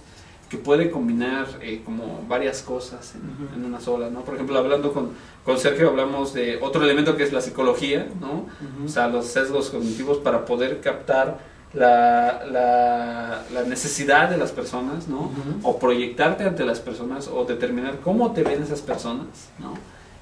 que 0.50 0.58
puede 0.58 0.92
combinar 0.92 1.48
eh, 1.62 1.82
como 1.84 2.24
varias 2.28 2.62
cosas 2.62 3.16
en, 3.16 3.66
una 3.66 3.80
sola, 3.80 4.10
¿no? 4.10 4.22
Por 4.22 4.36
ejemplo, 4.36 4.58
hablando 4.58 4.94
con, 4.94 5.12
con 5.44 5.58
Sergio 5.58 5.90
hablamos 5.90 6.34
de 6.34 6.60
otro 6.62 6.84
elemento 6.84 7.18
que 7.18 7.24
es 7.24 7.34
la 7.34 7.42
psicología, 7.42 8.08
¿no? 8.20 8.46
O 8.86 8.88
sea, 8.88 9.08
los 9.08 9.26
sesgos 9.26 9.70
cognitivos 9.70 10.20
para 10.20 10.46
poder 10.46 10.82
captar 10.82 11.40
la, 11.74 13.44
la, 13.52 13.64
necesidad 13.64 14.30
de 14.30 14.38
las 14.38 14.52
personas, 14.52 15.08
¿no? 15.08 15.32
O 15.64 15.80
proyectarte 15.80 16.44
ante 16.44 16.64
las 16.64 16.80
personas 16.80 17.28
o 17.28 17.44
determinar 17.46 18.00
cómo 18.02 18.32
te 18.32 18.44
ven 18.44 18.62
esas 18.62 18.82
personas, 18.82 19.50
¿no? 19.60 19.74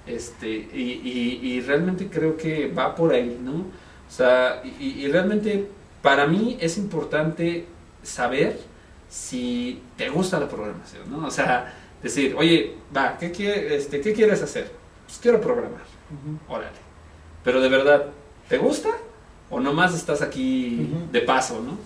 Este, 0.08 0.48
y, 0.50 1.40
y, 1.42 1.62
realmente 1.62 2.10
creo 2.10 2.36
que 2.36 2.68
va 2.68 2.96
por 2.96 3.14
ahí, 3.14 3.40
¿no? 3.42 3.54
O 3.54 4.12
sea, 4.12 4.62
y, 4.80 4.86
y 4.86 5.08
realmente 5.08 5.70
para 6.02 6.28
mí 6.28 6.58
es 6.60 6.78
importante 6.78 7.66
saber 8.04 8.60
si 9.13 9.80
te 9.95 10.10
gusta 10.10 10.39
la 10.39 10.49
programación, 10.49 11.04
¿no? 11.12 11.28
O 11.28 11.30
sea, 11.30 11.71
decir, 12.02 12.36
oye, 12.36 12.78
va, 12.95 13.15
¿qué, 13.19 13.28
este, 13.76 14.02
¿qué 14.02 14.12
quieres 14.12 14.41
hacer? 14.41 14.71
Pues 15.06 15.19
quiero 15.21 15.39
programar. 15.39 15.84
Órale. 16.47 16.80
Pero 17.43 17.62
de 17.62 17.69
verdad, 17.69 18.08
¿te 18.49 18.58
gusta? 18.58 18.89
¿O 19.52 19.60
nomás 19.60 19.93
estás 19.93 20.23
aquí 20.23 20.89
de 21.12 21.21
paso, 21.21 21.62
no? 21.62 21.78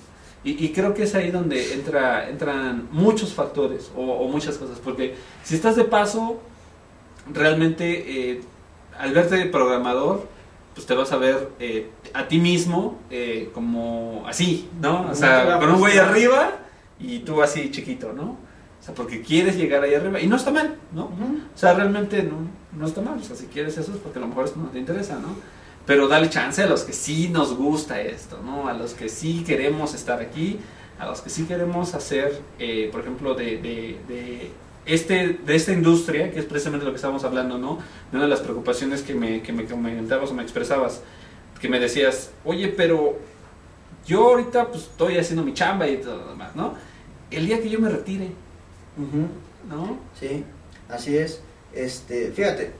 Y, 0.45 0.69
creo 0.69 0.93
que 0.93 1.03
es 1.03 1.13
ahí 1.15 1.29
donde 1.29 1.73
entra, 1.73 2.29
entran 2.29 2.87
muchos 2.93 3.33
factores 3.33 3.91
o, 3.97 4.25
muchas 4.29 4.57
cosas. 4.57 4.79
Porque 4.79 5.15
si 5.43 5.55
estás 5.55 5.75
de 5.75 5.83
paso, 5.83 6.39
realmente 7.33 8.29
eh, 8.31 8.41
al 8.97 9.11
verte 9.11 9.43
programador, 9.47 10.25
pues 10.73 10.87
te 10.87 10.93
vas 10.93 11.11
a 11.11 11.17
ver 11.17 11.49
eh, 11.59 11.89
a 12.13 12.29
ti 12.29 12.39
mismo 12.39 12.97
eh, 13.09 13.49
como 13.53 14.23
así, 14.25 14.69
¿no? 14.79 15.09
O 15.11 15.15
sea, 15.15 15.59
con 15.59 15.71
un 15.71 15.79
güey 15.79 15.97
arriba 15.97 16.61
y 16.99 17.19
tú 17.19 17.41
así 17.41 17.71
chiquito, 17.71 18.13
¿no? 18.13 18.37
O 18.79 18.83
sea, 18.83 18.93
porque 18.93 19.21
quieres 19.21 19.57
llegar 19.57 19.83
ahí 19.83 19.93
arriba 19.93 20.19
y 20.19 20.27
no 20.27 20.35
está 20.35 20.51
mal, 20.51 20.77
¿no? 20.93 21.05
O 21.05 21.57
sea, 21.57 21.73
realmente 21.73 22.23
no, 22.23 22.37
no 22.77 22.85
está 22.85 23.01
mal. 23.01 23.17
O 23.19 23.23
sea, 23.23 23.35
si 23.35 23.47
quieres 23.47 23.77
eso 23.77 23.91
es 23.91 23.97
porque 23.97 24.19
a 24.19 24.21
lo 24.21 24.27
mejor 24.27 24.45
esto 24.45 24.59
no 24.59 24.69
te 24.69 24.79
interesa, 24.79 25.15
¿no? 25.19 25.29
Pero 25.85 26.07
dale 26.07 26.29
chance 26.29 26.61
a 26.61 26.67
los 26.67 26.83
que 26.83 26.93
sí 26.93 27.29
nos 27.29 27.55
gusta 27.55 27.99
esto, 28.01 28.39
¿no? 28.43 28.67
A 28.67 28.73
los 28.73 28.93
que 28.93 29.09
sí 29.09 29.43
queremos 29.45 29.93
estar 29.93 30.21
aquí, 30.21 30.59
a 30.99 31.05
los 31.05 31.21
que 31.21 31.29
sí 31.29 31.45
queremos 31.45 31.93
hacer, 31.95 32.41
eh, 32.59 32.89
por 32.91 33.01
ejemplo, 33.01 33.33
de, 33.33 33.57
de, 33.57 33.99
de, 34.07 34.51
este, 34.85 35.39
de 35.45 35.55
esta 35.55 35.71
industria, 35.71 36.31
que 36.31 36.39
es 36.39 36.45
precisamente 36.45 36.85
lo 36.85 36.91
que 36.91 36.97
estábamos 36.97 37.23
hablando, 37.23 37.57
¿no? 37.57 37.79
De 38.11 38.17
una 38.17 38.23
de 38.25 38.29
las 38.29 38.41
preocupaciones 38.41 39.01
que 39.01 39.15
me, 39.15 39.41
que 39.41 39.53
me 39.53 39.65
comentabas 39.65 40.29
o 40.29 40.33
me 40.33 40.43
expresabas, 40.43 41.01
que 41.59 41.69
me 41.69 41.79
decías, 41.79 42.31
oye, 42.45 42.67
pero 42.69 43.17
yo 44.05 44.27
ahorita 44.27 44.67
pues 44.67 44.83
estoy 44.83 45.17
haciendo 45.17 45.43
mi 45.43 45.53
chamba 45.53 45.87
y 45.87 45.97
todo 45.97 46.17
lo 46.17 46.29
demás, 46.29 46.55
¿no? 46.55 46.75
El 47.31 47.45
día 47.45 47.61
que 47.61 47.69
yo 47.69 47.79
me 47.79 47.89
retire, 47.89 48.31
¿no? 49.69 49.99
Sí, 50.19 50.43
así 50.89 51.17
es. 51.17 51.41
Este, 51.73 52.31
fíjate, 52.31 52.71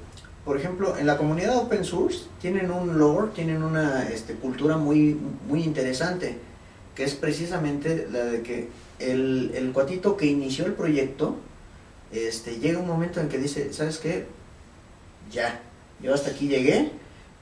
por 0.46 0.58
ejemplo, 0.58 0.98
en 0.98 1.06
la 1.06 1.18
comunidad 1.18 1.58
open 1.58 1.84
source 1.84 2.26
tienen 2.40 2.72
un 2.72 2.98
lore, 2.98 3.32
tienen 3.36 3.64
una 3.64 4.08
este, 4.10 4.34
cultura 4.36 4.78
muy, 4.78 5.18
muy 5.48 5.64
interesante, 5.64 6.38
que 6.96 7.04
es 7.04 7.14
precisamente 7.16 8.08
la 8.10 8.24
de 8.24 8.42
que 8.42 8.70
el, 9.00 9.52
el 9.54 9.72
cuatito 9.74 10.16
que 10.16 10.26
inició 10.26 10.66
el 10.66 10.74
proyecto, 10.74 11.36
este, 12.12 12.60
llega 12.60 12.80
un 12.80 12.88
momento 12.88 13.20
en 13.20 13.28
que 13.28 13.38
dice, 13.38 13.74
¿sabes 13.74 13.98
qué? 13.98 14.26
Ya, 15.32 15.60
yo 16.02 16.14
hasta 16.14 16.32
aquí 16.32 16.48
llegué, 16.48 16.92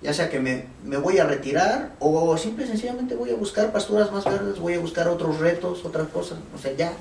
ya 0.02 0.14
sea 0.14 0.30
que 0.30 0.40
me, 0.40 0.66
me, 0.84 0.98
voy 0.98 1.18
a 1.18 1.26
retirar 1.26 1.94
o 2.00 2.38
simple 2.38 2.66
y 2.66 2.68
sencillamente 2.68 3.16
voy 3.16 3.32
a 3.32 3.36
buscar 3.36 3.72
pasturas 3.72 4.12
más 4.12 4.26
verdes, 4.26 4.60
voy 4.60 4.74
a 4.74 4.80
buscar 4.80 5.08
otros 5.08 5.40
retos, 5.40 5.84
otras 5.86 6.08
cosas, 6.10 6.38
o 6.54 6.58
sea, 6.58 6.74
ya. 6.74 6.94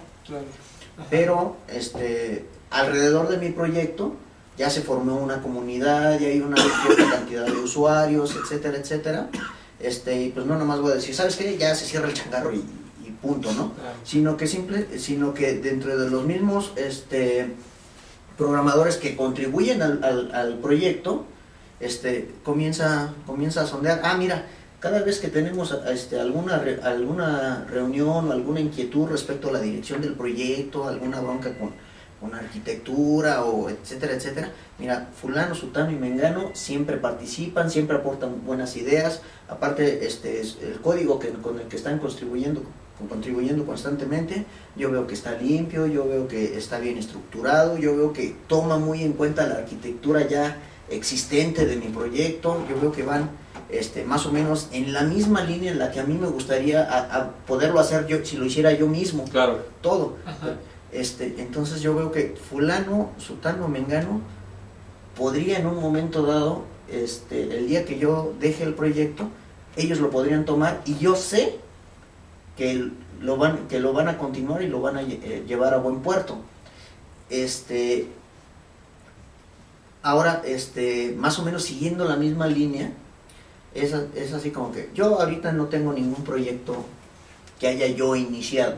Pero 1.11 1.57
este, 1.69 2.47
alrededor 2.71 3.29
de 3.29 3.39
mi 3.39 3.51
proyecto 3.51 4.15
ya 4.57 4.71
se 4.71 4.83
formó 4.83 5.17
una 5.17 5.43
comunidad, 5.43 6.19
ya 6.19 6.29
hay 6.29 6.41
una 6.41 6.57
cierta 6.57 7.11
cantidad 7.11 7.47
de 7.47 7.53
usuarios, 7.53 8.37
etcétera, 8.37 8.79
etcétera. 8.79 9.29
Este, 9.81 10.23
y 10.23 10.29
pues 10.31 10.47
no 10.47 10.57
nomás 10.57 10.81
voy 10.81 10.93
a 10.93 10.95
decir, 10.95 11.15
¿sabes 11.15 11.37
qué? 11.37 11.59
Ya 11.59 11.75
se 11.75 11.85
cierra 11.85 12.09
el 12.09 12.15
changarro 12.15 12.55
y, 12.55 12.65
punto, 13.21 13.53
¿no? 13.55 13.73
Sino 14.05 14.37
que 14.37 14.47
simple, 14.47 14.99
sino 14.99 15.33
que 15.33 15.55
dentro 15.55 15.97
de 15.97 16.11
los 16.11 16.27
mismos 16.27 16.73
este, 16.77 17.49
programadores 18.37 18.99
que 18.99 19.17
contribuyen 19.17 19.81
al, 19.81 20.05
al, 20.05 20.35
al 20.35 20.59
proyecto, 20.59 21.25
este, 21.81 22.31
comienza, 22.43 23.13
comienza 23.27 23.63
a 23.63 23.67
sondear, 23.67 24.01
ah, 24.05 24.17
mira, 24.17 24.47
cada 24.81 25.01
vez 25.03 25.19
que 25.19 25.29
tenemos 25.29 25.75
este, 25.91 26.21
alguna, 26.21 26.63
alguna 26.83 27.65
reunión 27.71 28.29
o 28.29 28.33
alguna 28.33 28.61
inquietud 28.61 29.09
respecto 29.09 29.49
a 29.49 29.53
la 29.53 29.61
dirección 29.61 30.01
del 30.03 30.13
proyecto, 30.13 30.87
alguna 30.87 31.21
bronca 31.21 31.57
con, 31.59 31.71
con 32.21 32.35
arquitectura 32.35 33.45
o 33.45 33.71
etcétera, 33.71 34.15
etcétera, 34.15 34.51
mira, 34.79 35.09
fulano, 35.15 35.55
sutano 35.55 35.91
y 35.91 35.97
mengano 35.97 36.51
siempre 36.53 36.99
participan, 36.99 37.71
siempre 37.71 37.97
aportan 37.97 38.45
buenas 38.45 38.77
ideas, 38.77 39.23
aparte 39.49 40.07
este, 40.07 40.41
el 40.41 40.81
código 40.83 41.19
que, 41.19 41.31
con 41.31 41.59
el 41.59 41.67
que 41.67 41.77
están 41.77 41.99
contribuyendo 41.99 42.63
contribuyendo 43.09 43.67
constantemente, 43.67 44.47
yo 44.77 44.91
veo 44.91 45.07
que 45.07 45.15
está 45.15 45.33
limpio, 45.33 45.87
yo 45.87 46.07
veo 46.07 46.29
que 46.29 46.57
está 46.57 46.79
bien 46.79 46.97
estructurado, 46.97 47.77
yo 47.77 47.97
veo 47.97 48.13
que 48.13 48.37
toma 48.47 48.79
muy 48.79 49.03
en 49.03 49.15
cuenta 49.15 49.47
la 49.47 49.57
arquitectura 49.57 50.27
ya 50.29 50.57
existente 50.91 51.67
de 51.67 51.77
mi 51.77 51.89
proyecto, 51.89 52.65
yo 52.69 52.77
creo 52.77 52.93
que 52.93 53.03
van 53.03 53.31
este, 53.71 54.05
más 54.05 54.27
o 54.27 54.33
menos 54.33 54.69
en 54.73 54.93
la 54.93 55.03
misma 55.03 55.43
línea 55.43 55.73
en 55.73 55.79
la 55.79 55.91
que 55.91 56.01
a 56.01 56.05
mí 56.05 56.15
me 56.15 56.29
gustaría 56.29 56.83
a, 56.83 57.31
poderlo 57.47 57.81
hacer 57.81 58.07
yo 58.07 58.25
si 58.25 58.37
lo 58.37 58.45
hiciera 58.45 58.73
yo 58.73 58.87
mismo. 58.87 59.25
Claro. 59.25 59.65
Todo. 59.81 60.17
Este, 60.93 61.35
entonces 61.39 61.81
yo 61.81 61.95
veo 61.95 62.13
que 62.13 62.37
fulano, 62.37 63.11
sutano, 63.19 63.69
mengano 63.69 64.21
podría 65.17 65.59
en 65.59 65.67
un 65.67 65.81
momento 65.81 66.23
dado, 66.25 66.63
este, 66.89 67.59
el 67.59 67.69
día 67.69 67.85
que 67.85 67.99
yo 67.99 68.35
deje 68.41 68.65
el 68.65 68.75
proyecto, 68.75 69.29
ellos 69.77 69.99
lo 70.01 70.11
podrían 70.11 70.45
tomar 70.45 70.83
y 70.85 70.97
yo 70.99 71.17
sé 71.17 71.59
que 72.57 72.91
lo 73.21 73.37
van, 73.37 73.67
que 73.69 73.81
lo 73.81 73.93
van 73.93 74.09
a 74.09 74.19
continuar 74.19 74.63
y 74.63 74.69
lo 74.69 74.81
van 74.81 74.97
a 74.97 75.03
eh, 75.03 75.45
llevar 75.47 75.75
a 75.75 75.79
buen 75.79 76.01
puerto. 76.01 76.39
Este, 77.31 78.09
ahora, 80.05 80.43
este, 80.45 81.15
más 81.19 81.39
o 81.41 81.45
menos 81.45 81.65
siguiendo 81.65 82.05
la 82.05 82.17
misma 82.17 82.47
línea, 82.47 82.93
es, 83.75 83.93
es 84.15 84.33
así 84.33 84.51
como 84.51 84.71
que 84.71 84.91
yo 84.95 85.21
ahorita 85.21 85.51
no 85.51 85.67
tengo 85.67 85.93
ningún 85.93 86.23
proyecto 86.23 86.77
que 87.59 87.67
haya 87.67 87.89
yo 87.89 88.15
iniciado, 88.15 88.77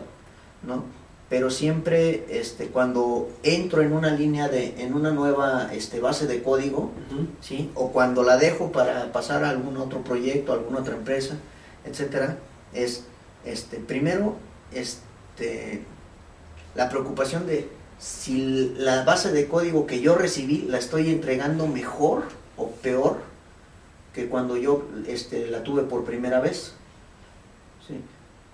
¿no? 0.62 0.84
Pero 1.28 1.50
siempre 1.50 2.24
este, 2.30 2.68
cuando 2.68 3.28
entro 3.42 3.82
en 3.82 3.92
una 3.92 4.12
línea 4.12 4.48
de, 4.48 4.80
en 4.80 4.94
una 4.94 5.10
nueva 5.10 5.70
este, 5.74 5.98
base 5.98 6.28
de 6.28 6.40
código, 6.42 6.92
¿sí? 7.40 7.70
O 7.74 7.90
cuando 7.90 8.22
la 8.22 8.36
dejo 8.36 8.70
para 8.70 9.10
pasar 9.12 9.42
a 9.42 9.50
algún 9.50 9.76
otro 9.76 10.04
proyecto, 10.04 10.52
a 10.52 10.54
alguna 10.54 10.78
otra 10.78 10.94
empresa, 10.94 11.36
etcétera, 11.84 12.38
es 12.72 13.04
este, 13.44 13.78
primero 13.78 14.36
este, 14.72 15.82
la 16.76 16.88
preocupación 16.88 17.46
de 17.46 17.68
si 17.98 18.74
la 18.76 19.04
base 19.04 19.32
de 19.32 19.48
código 19.48 19.86
que 19.86 20.00
yo 20.00 20.14
recibí 20.14 20.62
la 20.68 20.78
estoy 20.78 21.10
entregando 21.10 21.66
mejor 21.66 22.24
o 22.56 22.70
peor 22.70 23.18
que 24.12 24.28
cuando 24.28 24.56
yo 24.56 24.88
este, 25.06 25.46
la 25.46 25.62
tuve 25.62 25.82
por 25.82 26.04
primera 26.04 26.40
vez. 26.40 26.72
¿sí? 27.86 28.00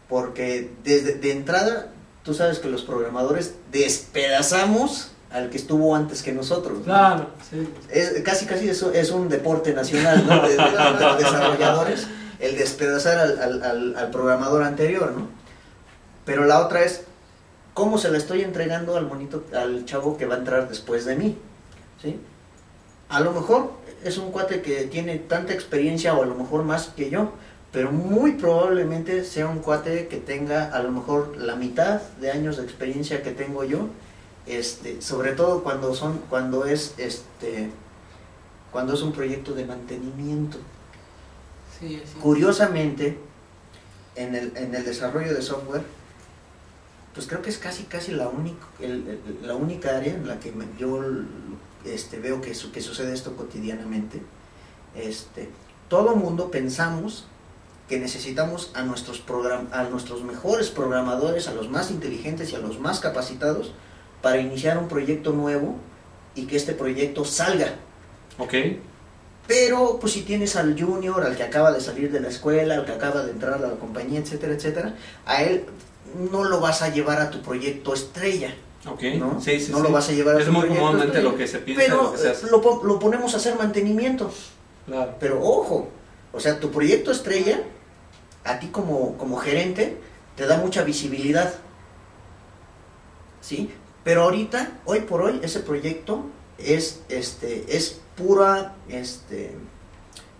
Porque 0.09 0.71
desde 0.85 1.15
de 1.15 1.33
entrada, 1.33 1.93
tú 2.25 2.35
sabes 2.35 2.59
que 2.59 2.69
los 2.69 2.83
programadores 2.83 3.55
despedazamos 3.71 5.13
al 5.31 5.51
que 5.51 5.57
estuvo 5.57 5.95
antes 5.95 6.23
que 6.23 6.33
nosotros. 6.33 6.81
Claro, 6.85 7.29
sí. 7.49 7.67
Es, 7.91 8.23
casi, 8.23 8.45
casi 8.47 8.69
eso 8.69 8.93
es 8.93 9.11
un 9.11 9.29
deporte 9.29 9.73
nacional 9.73 10.27
de, 10.27 10.57
los 10.57 11.19
desarrolladores, 11.19 12.07
el 12.39 12.57
despedazar 12.57 13.19
al, 13.19 13.39
al, 13.39 13.63
al, 13.63 13.97
al, 13.97 14.11
programador 14.11 14.63
anterior, 14.65 15.13
¿no? 15.13 15.29
Pero 16.27 16.45
la 16.45 16.61
otra 16.61 16.83
es, 16.83 17.03
¿cómo 17.75 17.99
se 17.99 18.11
la 18.11 18.19
estoy 18.19 18.43
entregando 18.43 18.97
al 18.97 19.07
monito, 19.07 19.45
al 19.55 19.85
chavo 19.85 20.17
que 20.17 20.27
va 20.27 20.37
a 20.37 20.39
entrar 20.39 20.69
después 20.69 21.05
de 21.05 21.17
mí? 21.17 21.39
¿Sí? 22.01 22.19
A 23.09 23.21
lo 23.21 23.33
mejor 23.33 23.73
es 24.05 24.19
un 24.19 24.31
cuate 24.31 24.63
que 24.63 24.85
tiene 24.85 25.19
tanta 25.19 25.53
experiencia 25.53 26.15
o 26.15 26.23
a 26.23 26.27
lo 26.27 26.35
mejor 26.35 26.65
más 26.65 26.89
que 26.89 27.11
yo, 27.11 27.33
pero 27.71 27.91
muy 27.91 28.33
probablemente 28.33 29.25
sea 29.25 29.49
un 29.49 29.61
cuate 29.61 30.09
que 30.09 30.19
tenga 30.19 30.75
a 30.75 30.83
lo 30.83 30.91
mejor 30.91 31.37
la 31.37 31.57
mitad 31.57 32.03
de 32.21 32.31
años 32.31 32.57
de 32.57 32.65
experiencia 32.65 33.23
que 33.23 33.31
tengo 33.31 33.65
yo, 33.65 33.89
este, 34.47 35.01
sobre 35.01 35.33
todo 35.33 35.63
cuando 35.63 35.95
son, 35.95 36.19
cuando 36.29 36.65
es 36.67 36.95
este, 36.99 37.71
cuando 38.71 38.95
es 38.95 39.03
un 39.03 39.13
proyecto 39.13 39.55
de 39.55 39.65
mantenimiento. 39.65 40.59
Sí, 41.79 42.03
sí. 42.05 42.19
Curiosamente, 42.21 43.19
en 44.17 44.35
el, 44.35 44.57
en 44.57 44.75
el 44.75 44.85
desarrollo 44.85 45.35
de 45.35 45.43
software, 45.43 45.83
pues 47.15 47.27
creo 47.27 47.43
que 47.43 47.51
es 47.51 47.59
casi 47.59 47.85
casi 47.85 48.13
la 48.13 48.29
única, 48.29 48.67
el, 48.81 49.07
el, 49.09 49.47
la 49.47 49.55
única 49.55 49.97
área 49.97 50.15
en 50.15 50.27
la 50.27 50.41
que 50.41 50.53
me, 50.53 50.67
yo 50.79 51.01
este, 51.85 52.19
veo 52.19 52.41
que, 52.41 52.55
su, 52.55 52.73
que 52.73 52.81
sucede 52.81 53.13
esto 53.13 53.37
cotidianamente. 53.37 54.23
Este, 54.95 55.51
todo 55.89 56.17
mundo 56.17 56.51
pensamos 56.51 57.27
que 57.89 57.99
necesitamos 57.99 58.71
a 58.75 58.83
nuestros, 58.83 59.21
program 59.21 59.69
a 59.73 59.85
nuestros 59.85 60.23
mejores 60.23 60.71
programadores, 60.71 61.49
a 61.49 61.55
los 61.55 61.69
más 61.69 61.91
inteligentes 61.91 62.53
y 62.53 62.57
a 62.57 62.59
los 62.59 62.79
más 62.79 63.01
capacitados 63.01 63.73
para 64.23 64.39
iniciar 64.39 64.79
un 64.79 64.89
proyecto 64.89 65.33
nuevo 65.33 65.77
y 66.35 66.47
que 66.47 66.57
este 66.57 66.73
proyecto 66.73 67.25
salga. 67.25 67.75
Ok. 68.39 68.55
Pero, 69.47 69.99
pues 70.01 70.13
si 70.13 70.23
tienes 70.23 70.55
al 70.57 70.81
junior, 70.81 71.25
al 71.25 71.37
que 71.37 71.43
acaba 71.43 71.73
de 71.73 71.81
salir 71.81 72.13
de 72.13 72.21
la 72.21 72.29
escuela, 72.29 72.77
al 72.77 72.85
que 72.85 72.93
acaba 72.93 73.25
de 73.25 73.33
entrar 73.33 73.55
a 73.55 73.59
la 73.59 73.71
compañía, 73.75 74.21
etcétera, 74.21 74.55
etcétera, 74.55 74.95
a 75.27 75.43
él 75.43 75.67
no 76.15 76.45
lo 76.45 76.61
vas 76.61 76.83
a 76.83 76.89
llevar 76.89 77.21
a 77.21 77.31
tu 77.31 77.41
proyecto 77.43 77.95
estrella. 77.95 78.55
Okay. 78.85 79.19
¿no? 79.19 79.41
Sí, 79.41 79.61
sí, 79.61 79.71
no 79.71 79.79
sí. 79.79 79.83
lo 79.85 79.93
vas 79.93 80.09
a 80.09 80.13
llevar 80.13 80.37
a 80.37 80.41
es 80.41 80.47
tu 80.47 80.53
muy 80.53 80.63
proyecto 80.63 80.85
comúnmente 80.85 81.19
estrella, 81.19 81.31
lo 81.31 81.37
que 81.37 81.47
se 81.47 81.59
piensa. 81.59 81.85
Pero 81.85 82.03
lo, 82.03 82.13
que 82.13 82.19
se 82.19 82.29
hace. 82.31 82.51
lo, 82.51 82.83
lo 82.85 82.99
ponemos 82.99 83.35
a 83.35 83.37
hacer 83.37 83.57
mantenimiento. 83.57 84.31
Claro. 84.87 85.15
Pero 85.21 85.41
ojo, 85.41 85.89
o 86.33 86.41
sea, 86.41 86.59
tu 86.59 86.71
proyecto 86.71 87.13
estrella, 87.13 87.63
a 88.45 88.59
ti 88.59 88.69
como, 88.69 89.17
como 89.19 89.37
gerente, 89.37 89.99
te 90.37 90.47
da 90.47 90.57
mucha 90.57 90.83
visibilidad. 90.83 91.55
¿Sí? 93.41 93.71
Pero 94.05 94.23
ahorita, 94.23 94.81
hoy 94.85 95.01
por 95.01 95.23
hoy, 95.23 95.41
ese 95.43 95.61
proyecto 95.61 96.27
es, 96.59 97.03
este, 97.09 97.65
es 97.77 98.01
pura, 98.17 98.75
este, 98.89 99.55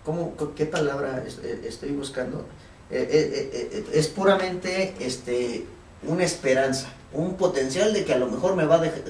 ¿cómo, 0.05 0.35
¿qué 0.57 0.67
palabra 0.67 1.25
estoy 1.65 1.91
buscando? 1.91 2.47
Eh, 2.93 3.09
eh, 3.11 3.71
eh, 3.73 3.85
es 3.95 4.09
puramente 4.09 4.95
este, 5.01 5.65
una 6.07 6.25
esperanza, 6.25 6.89
un 7.15 7.37
potencial 7.37 7.95
de 7.95 8.05
que 8.05 8.13
a 8.13 8.19
lo 8.19 8.27
mejor 8.27 8.55
me 8.55 8.67
va 8.67 8.75
a 8.75 8.79
dejar, 8.81 9.03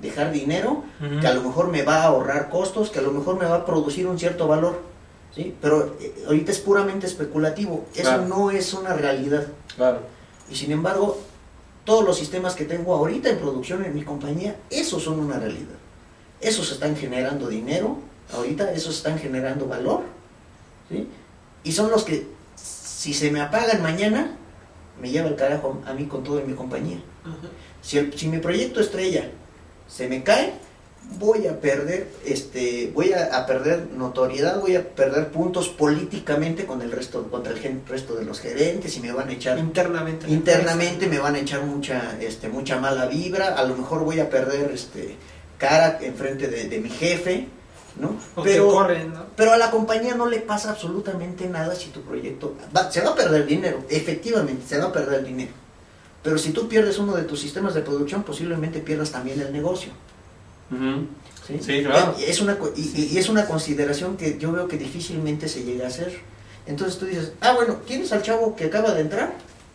dejar 0.00 0.32
dinero, 0.32 0.82
uh 1.00 1.04
-huh. 1.04 1.20
que 1.20 1.26
a 1.28 1.34
lo 1.34 1.42
mejor 1.42 1.68
me 1.68 1.82
va 1.84 2.02
a 2.02 2.06
ahorrar 2.06 2.50
costos, 2.50 2.90
que 2.90 2.98
a 2.98 3.02
lo 3.02 3.12
mejor 3.12 3.38
me 3.38 3.44
va 3.44 3.56
a 3.56 3.64
producir 3.64 4.08
un 4.08 4.18
cierto 4.18 4.48
valor. 4.48 4.80
¿sí? 5.32 5.54
Pero 5.60 5.96
ahorita 6.26 6.50
es 6.50 6.58
puramente 6.58 7.06
especulativo, 7.06 7.86
eso 7.94 8.22
no 8.22 8.50
es 8.50 8.74
una 8.74 8.94
realidad. 8.94 9.46
Claro. 9.76 10.00
Y 10.50 10.56
sin 10.56 10.72
embargo, 10.72 11.18
todos 11.84 12.04
los 12.04 12.18
sistemas 12.18 12.56
que 12.56 12.64
tengo 12.64 12.92
ahorita 12.94 13.28
en 13.28 13.38
producción 13.38 13.84
en 13.84 13.94
mi 13.94 14.02
compañía, 14.02 14.56
esos 14.68 15.04
son 15.04 15.20
una 15.20 15.38
realidad. 15.38 15.78
Esos 16.40 16.72
están 16.72 16.96
generando 16.96 17.46
dinero, 17.46 17.98
ahorita 18.34 18.72
esos 18.72 18.96
están 18.96 19.16
generando 19.18 19.66
valor, 19.66 20.02
¿sí? 20.88 21.06
Y 21.62 21.72
son 21.72 21.90
los 21.90 22.04
que, 22.04 22.37
si 22.98 23.14
se 23.14 23.30
me 23.30 23.40
apagan 23.40 23.80
mañana, 23.82 24.20
me 25.00 25.08
lleva 25.10 25.28
el 25.28 25.36
carajo 25.36 25.80
a 25.86 25.92
mí 25.92 26.04
con 26.06 26.24
todo 26.24 26.40
en 26.40 26.46
mi 26.50 26.54
compañía. 26.54 26.98
Si, 27.80 27.96
el- 27.98 28.12
si 28.18 28.26
mi 28.28 28.38
proyecto 28.38 28.80
estrella 28.80 29.30
se 29.86 30.08
me 30.08 30.24
cae, 30.24 30.54
voy 31.18 31.46
a 31.46 31.60
perder, 31.60 32.08
este, 32.26 32.90
voy 32.92 33.12
a, 33.12 33.36
a 33.38 33.46
perder 33.46 33.86
notoriedad, 33.96 34.60
voy 34.60 34.74
a 34.76 34.82
perder 35.00 35.28
puntos 35.28 35.68
políticamente 35.68 36.66
con 36.66 36.82
el 36.82 36.90
resto, 36.90 37.22
contra 37.30 37.52
el 37.52 37.60
gen- 37.60 37.82
resto 37.88 38.16
de 38.16 38.24
los 38.24 38.40
gerentes 38.40 38.96
y 38.96 39.00
me 39.00 39.12
van 39.12 39.28
a 39.28 39.32
echar 39.32 39.58
Internamente. 39.58 40.28
internamente 40.28 41.06
me 41.06 41.18
van 41.20 41.36
a 41.36 41.38
echar 41.38 41.62
mucha 41.62 42.18
este 42.20 42.48
mucha 42.48 42.78
mala 42.80 43.06
vibra 43.06 43.54
a 43.54 43.62
lo 43.64 43.74
mejor 43.76 44.04
voy 44.04 44.18
a 44.20 44.28
perder 44.28 44.70
este 44.72 45.14
cara 45.56 45.98
enfrente 46.02 46.48
de, 46.48 46.68
de 46.68 46.78
mi 46.80 46.90
jefe 46.90 47.46
no 48.00 48.16
O 48.36 48.42
pero 48.42 48.68
corren, 48.68 49.12
¿no? 49.12 49.26
pero 49.36 49.52
a 49.52 49.56
la 49.58 49.70
compañía 49.70 50.14
no 50.14 50.26
le 50.26 50.40
pasa 50.40 50.70
absolutamente 50.70 51.48
nada 51.48 51.74
si 51.74 51.88
tu 51.90 52.00
proyecto 52.02 52.54
va- 52.76 52.90
se 52.92 53.00
va 53.00 53.10
a 53.10 53.14
perder 53.14 53.46
dinero 53.46 53.84
efectivamente 53.88 54.62
se 54.68 54.78
va 54.78 54.86
a 54.86 54.92
perder 54.92 55.24
dinero 55.24 55.52
pero 56.22 56.38
si 56.38 56.50
tú 56.52 56.68
pierdes 56.68 56.98
uno 56.98 57.14
de 57.14 57.22
tus 57.22 57.40
sistemas 57.40 57.74
de 57.74 57.80
producción 57.82 58.22
posiblemente 58.22 58.80
pierdas 58.80 59.10
también 59.12 59.40
el 59.40 59.52
negocio. 59.52 59.90
¿sí? 61.46 61.58
Sí, 61.60 61.82
claro. 61.82 62.14
Y 62.18 62.24
es 62.24 62.40
una, 62.40 62.58
y 62.76 63.16
es 63.16 63.28
una 63.28 63.46
consideración 63.46 64.16
que 64.16 64.36
yo 64.38 64.52
veo 64.52 64.68
que 64.68 64.76
difícilmente 64.76 65.48
se 65.48 65.64
llega 65.64 65.84
a 65.84 65.88
hacer. 65.88 66.18
Entonces 66.66 66.98
tú 66.98 67.06
dices, 67.06 67.32
ah, 67.40 67.52
bueno, 67.54 67.76
tienes 67.86 68.12
al 68.12 68.22
chavo 68.22 68.54
que 68.56 68.64
acaba 68.66 68.92
de 68.92 69.00
entrar, 69.00 69.32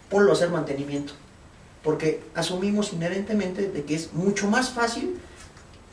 ponlo 0.09 0.31
a 0.31 0.33
hacer 0.33 0.49
mantenimiento. 0.49 1.13
Porque 1.81 2.21
asumimos 2.35 2.93
inherentemente 2.93 3.67
de 3.69 3.83
que 3.83 3.95
es 3.95 4.13
mucho 4.13 4.47
más 4.47 4.69
fácil 4.69 5.15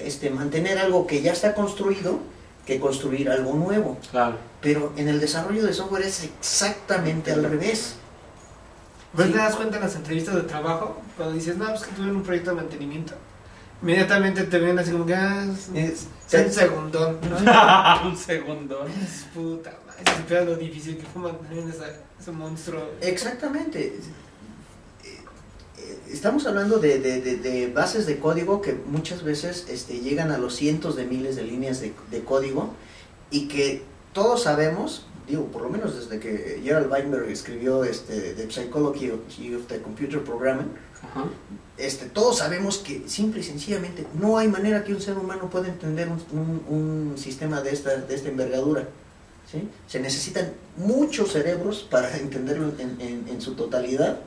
este, 0.04 0.30
mantener 0.30 0.78
algo 0.78 1.06
que 1.06 1.22
ya 1.22 1.32
está 1.32 1.54
construido 1.54 2.18
que 2.66 2.78
construir 2.78 3.30
algo 3.30 3.54
nuevo. 3.54 3.98
Claro. 4.10 4.36
Pero 4.60 4.92
en 4.96 5.08
el 5.08 5.18
desarrollo 5.20 5.64
de 5.64 5.72
software 5.72 6.02
es 6.02 6.22
exactamente 6.24 7.32
al 7.32 7.42
revés. 7.44 7.96
Pues 9.14 9.26
Sí. 9.26 9.32
te 9.32 9.38
das 9.38 9.56
cuenta 9.56 9.76
en 9.78 9.82
las 9.82 9.96
entrevistas 9.96 10.34
de 10.36 10.42
trabajo, 10.42 11.00
cuando 11.16 11.34
dices, 11.34 11.56
no, 11.56 11.66
pues 11.66 11.82
que 11.82 11.92
tuve 11.96 12.10
un 12.12 12.22
proyecto 12.22 12.50
de 12.50 12.56
mantenimiento. 12.56 13.14
Inmediatamente 13.82 14.44
te 14.44 14.58
ven 14.58 14.78
así 14.78 14.92
como 14.92 15.06
que, 15.06 15.14
ah, 15.14 15.46
es, 15.48 15.70
Es- 15.74 16.06
es 16.32 16.46
un 16.46 16.52
segundón, 16.52 17.18
¿no? 17.28 17.36
Un 18.08 18.16
segundo. 18.16 18.86
Es 18.86 19.24
puta 19.34 19.72
madre, 19.86 20.04
supera 20.16 20.44
lo 20.44 20.54
difícil 20.56 20.96
que 20.98 21.04
fue 21.06 21.22
mantener 21.22 21.64
ese 22.20 22.30
monstruo. 22.30 22.82
Exactamente. 23.00 23.98
Estamos 26.10 26.46
hablando 26.46 26.78
de, 26.78 26.98
de- 26.98 27.20
de- 27.20 27.36
de 27.36 27.68
bases 27.72 28.06
de 28.06 28.18
código 28.18 28.60
que 28.62 28.74
muchas 28.86 29.22
veces 29.22 29.66
este, 29.68 30.00
llegan 30.00 30.30
a 30.30 30.38
los 30.38 30.54
cientos 30.56 30.96
de 30.96 31.04
miles 31.04 31.36
de 31.36 31.44
líneas 31.44 31.80
de, 31.80 31.92
de 32.10 32.20
código 32.24 32.74
y 33.30 33.48
que 33.48 33.82
todos 34.12 34.42
sabemos, 34.42 35.06
digo, 35.28 35.46
por 35.46 35.62
lo 35.62 35.70
menos 35.70 35.94
desde 35.96 36.18
que 36.18 36.60
Gerald 36.64 36.90
Weinberg 36.90 37.28
escribió 37.30 37.84
este, 37.84 38.34
The 38.34 38.50
Psychology 38.50 39.10
of 39.10 39.66
the 39.68 39.80
Computer 39.80 40.22
Programming, 40.22 40.68
Ajá. 41.02 41.24
este, 41.78 42.06
todos 42.06 42.38
sabemos 42.38 42.78
que 42.78 43.04
simple 43.06 43.40
y 43.40 43.44
sencillamente 43.44 44.06
no 44.20 44.36
hay 44.38 44.48
manera 44.48 44.82
que 44.84 44.92
un 44.92 45.00
ser 45.00 45.16
humano 45.16 45.48
pueda 45.48 45.68
entender 45.68 46.08
un, 46.08 46.20
un- 46.38 47.10
un 47.10 47.18
sistema 47.18 47.60
de 47.62 47.70
esta, 47.72 47.96
de 47.96 48.14
esta 48.14 48.28
envergadura. 48.28 48.88
¿sí? 49.50 49.68
Se 49.86 49.98
necesitan 50.00 50.52
muchos 50.76 51.32
cerebros 51.32 51.86
para 51.90 52.16
entenderlo 52.18 52.72
en, 52.78 53.00
en- 53.00 53.28
en 53.28 53.40
su 53.40 53.54
totalidad 53.54 54.20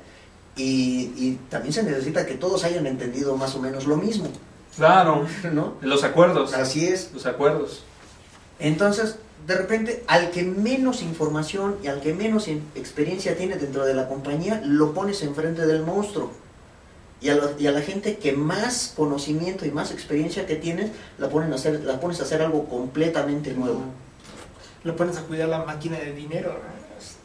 y, 0.56 1.12
y 1.16 1.40
también 1.50 1.74
se 1.74 1.84
necesita 1.84 2.26
que 2.26 2.36
todos 2.36 2.64
hayan 2.64 2.86
entendido 2.88 3.36
más 3.36 3.56
o 3.56 3.60
menos 3.60 3.86
lo 3.86 3.98
mismo. 3.98 4.30
Claro, 4.76 5.26
¿no? 5.52 5.76
Los 5.82 6.04
acuerdos. 6.04 6.54
Así 6.54 6.86
es. 6.86 7.12
Los 7.14 7.26
acuerdos. 7.26 7.84
Entonces, 8.60 9.18
de 9.46 9.56
repente, 9.56 10.04
al 10.08 10.32
que 10.32 10.44
menos 10.44 11.02
información 11.02 11.78
y 11.84 11.88
al 11.88 12.02
que 12.02 12.14
menos 12.14 12.48
experiencia 12.48 13.36
tiene 13.36 13.56
dentro 13.56 13.86
de 13.86 13.94
la 13.94 14.08
compañía, 14.08 14.62
lo 14.66 14.94
pones 14.94 15.22
enfrente 15.22 15.66
del 15.66 15.84
monstruo. 15.84 16.32
Y 17.22 17.30
a, 17.30 17.40
y 17.58 17.68
a, 17.68 17.72
la 17.72 17.82
gente 17.82 18.18
que 18.18 18.34
más 18.34 18.94
conocimiento 18.98 19.66
y 19.66 19.72
más 19.72 19.92
experiencia 19.92 20.46
que 20.46 20.56
tienes, 20.56 20.92
la, 21.18 21.30
ponen 21.30 21.54
a 21.54 21.56
hacer, 21.56 21.82
la 21.84 22.00
pones 22.00 22.20
a 22.20 22.24
hacer 22.24 22.42
algo 22.42 22.66
completamente 22.66 23.54
nuevo. 23.54 23.82
Lo 24.84 24.96
pones 24.96 25.18
a 25.18 25.22
cuidar 25.22 25.48
la 25.48 25.64
máquina 25.64 25.98
de 26.00 26.14
dinero. 26.14 26.58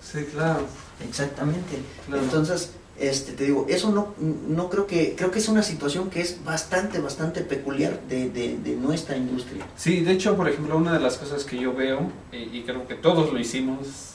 Sí, 0.00 0.24
claro. 0.32 0.60
Exactamente. 1.06 1.78
Entonces, 2.12 2.72
este, 2.98 3.32
te 3.32 3.44
digo, 3.44 3.66
eso 3.68 3.90
no, 3.90 4.14
no 4.18 4.68
creo 4.68 4.86
que, 4.86 5.14
creo 5.16 5.30
que 5.30 5.38
es 5.38 5.48
una 5.48 5.62
situación 5.62 6.10
que 6.10 6.20
es 6.20 6.44
bastante, 6.44 6.98
bastante 7.00 7.42
peculiar 7.42 8.00
de, 8.08 8.28
de, 8.28 8.76
nuestra 8.76 9.16
industria. 9.16 9.64
Sí, 9.76 10.00
de 10.00 10.12
hecho, 10.12 10.36
por 10.36 10.48
ejemplo, 10.48 10.76
una 10.76 10.92
de 10.92 11.00
las 11.00 11.16
cosas 11.16 11.44
que 11.44 11.58
yo 11.58 11.74
veo, 11.74 12.10
y, 12.32 12.62
creo 12.62 12.86
que 12.86 12.94
todos 12.94 13.32
lo 13.32 13.38
hicimos, 13.38 14.14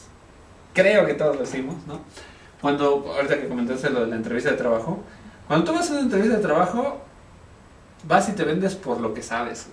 creo 0.74 1.06
que 1.06 1.14
todos 1.14 1.38
lo 1.38 1.44
hicimos, 1.44 1.76
¿no? 1.88 2.02
Cuando, 2.62 3.14
ahorita 3.16 3.40
que 3.40 3.48
comentaste 3.48 3.90
lo 3.90 4.02
de 4.02 4.08
la 4.08 4.16
entrevista 4.16 4.52
de 4.52 4.58
trabajo, 4.58 5.02
cuando 5.48 5.66
tú 5.66 5.78
vas 5.78 5.90
a 5.90 5.94
una 5.94 6.02
entrevista 6.02 6.38
de 6.38 6.42
trabajo, 6.42 7.02
vas 8.08 8.30
y 8.30 8.34
te 8.34 8.44
vendes 8.44 8.76
por 8.76 9.00
lo 9.00 9.14
que 9.14 9.22
sabes, 9.22 9.68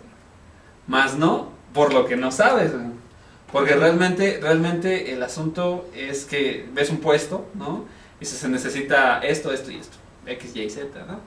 más 0.86 1.16
no 1.16 1.48
por 1.72 1.92
lo 1.92 2.06
que 2.06 2.16
no 2.16 2.32
sabes, 2.32 2.72
porque 3.52 3.74
realmente, 3.74 4.38
realmente 4.40 5.12
el 5.12 5.22
asunto 5.22 5.88
es 5.94 6.24
que 6.24 6.68
ves 6.72 6.90
un 6.90 6.98
puesto, 6.98 7.46
¿no? 7.54 7.84
Y 8.20 8.24
se 8.26 8.48
necesita 8.48 9.20
esto, 9.20 9.52
esto 9.52 9.70
y 9.70 9.76
esto, 9.76 9.96
X, 10.26 10.54
Y, 10.54 10.68
Z, 10.68 11.06
¿no? 11.06 11.20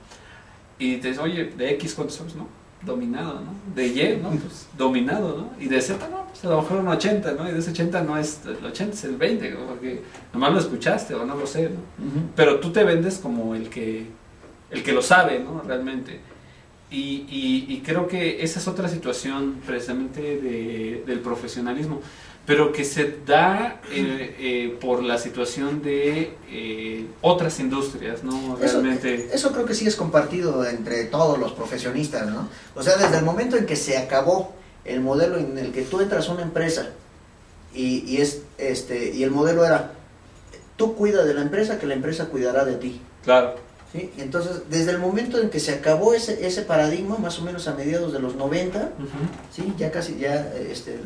Y 0.78 0.98
te 0.98 1.10
dices, 1.10 1.24
oye, 1.24 1.46
de 1.46 1.72
X 1.72 1.96
cuántos 1.96 2.18
sabes, 2.18 2.36
¿no? 2.36 2.48
Dominado, 2.84 3.42
¿no? 3.42 3.54
De 3.74 3.88
Y, 3.88 4.20
¿no? 4.22 4.30
Pues 4.30 4.68
dominado, 4.78 5.38
¿no? 5.38 5.64
Y 5.64 5.68
de 5.68 5.82
Z, 5.82 6.08
no, 6.10 6.26
pues 6.28 6.44
a 6.46 6.50
lo 6.50 6.62
mejor 6.62 6.80
un 6.80 6.88
80, 6.90 7.34
¿no? 7.34 7.50
Y 7.50 7.54
de 7.54 7.60
ese 7.60 7.72
80 7.72 8.04
no 8.04 8.18
es 8.18 8.42
el 8.46 8.64
80, 8.64 8.94
es 8.94 9.04
el 9.06 9.16
20, 9.16 9.52
¿no? 9.52 9.68
porque 9.68 10.02
nomás 10.34 10.54
lo 10.54 10.60
escuchaste 10.60 11.16
o 11.16 11.26
no 11.26 11.36
lo 11.36 11.48
sé, 11.48 11.70
¿no? 11.70 11.80
Pero 12.36 12.60
tú 12.60 12.72
te 12.72 12.84
vendes 12.84 13.18
como 13.18 13.56
el 13.56 13.70
que, 13.70 14.08
el 14.70 14.84
que 14.84 14.92
lo 14.92 15.02
sabe, 15.02 15.40
¿no? 15.40 15.62
Realmente. 15.62 16.20
Y, 16.92 17.26
y, 17.68 17.82
creo 17.84 18.08
que 18.08 18.44
esa 18.44 18.60
es 18.60 18.68
otra 18.68 18.88
situación 18.88 19.62
precisamente 19.66 20.22
de, 20.22 21.04
del 21.08 21.22
profesionalismo 21.22 22.02
pero 22.46 22.74
que 22.74 22.84
se 22.84 23.20
da 23.26 23.80
eh, 23.90 24.36
eh, 24.38 24.78
por 24.82 25.02
la 25.02 25.18
situación 25.18 25.82
de 25.82 26.36
eh, 26.50 27.08
otras 27.22 27.60
industrias, 27.60 28.24
¿no? 28.24 28.58
Realmente. 28.58 29.30
Eso, 29.34 29.52
creo 29.54 29.66
que 29.66 29.74
sí 29.74 29.88
es 29.88 29.96
compartido 29.96 30.66
entre 30.66 31.06
todos 31.06 31.40
los 31.40 31.54
profesionistas, 31.54 32.30
¿no? 32.30 32.50
O 32.76 32.84
sea, 32.84 32.98
desde 32.98 33.18
el 33.18 33.24
momento 33.24 33.56
en 33.56 33.66
que 33.66 33.78
se 33.78 33.98
acabó 33.98 34.54
el 34.84 35.00
modelo 35.00 35.38
en 35.38 35.58
el 35.58 35.72
que 35.72 35.84
tú 35.84 36.02
entras 36.02 36.28
a 36.28 36.34
una 36.34 36.42
empresa 36.42 36.90
y, 37.74 38.04
y 38.06 38.18
es 38.18 38.42
este 38.58 39.14
y 39.14 39.24
el 39.24 39.32
modelo 39.32 39.66
era 39.66 39.94
tú 40.76 40.96
cuida 40.96 41.24
de 41.24 41.34
la 41.34 41.42
empresa 41.42 41.80
que 41.80 41.88
la 41.88 41.94
empresa 41.94 42.26
cuidará 42.26 42.66
de 42.66 42.76
ti. 42.76 43.02
Claro. 43.24 43.56
¿Sí? 43.94 44.12
Entonces, 44.18 44.64
desde 44.70 44.92
el 44.92 44.98
momento 44.98 45.40
en 45.40 45.50
que 45.50 45.60
se 45.60 45.72
acabó 45.72 46.14
ese, 46.14 46.46
ese 46.46 46.64
paradigma, 46.64 47.18
más 47.18 47.40
o 47.40 47.44
menos 47.44 47.68
a 47.68 47.76
mediados 47.76 48.12
de 48.12 48.20
los 48.20 48.36
90, 48.36 48.90
¿sí? 49.56 49.72
ya 49.78 49.92
casi, 49.92 50.18
ya 50.18 50.52
este, 50.58 51.00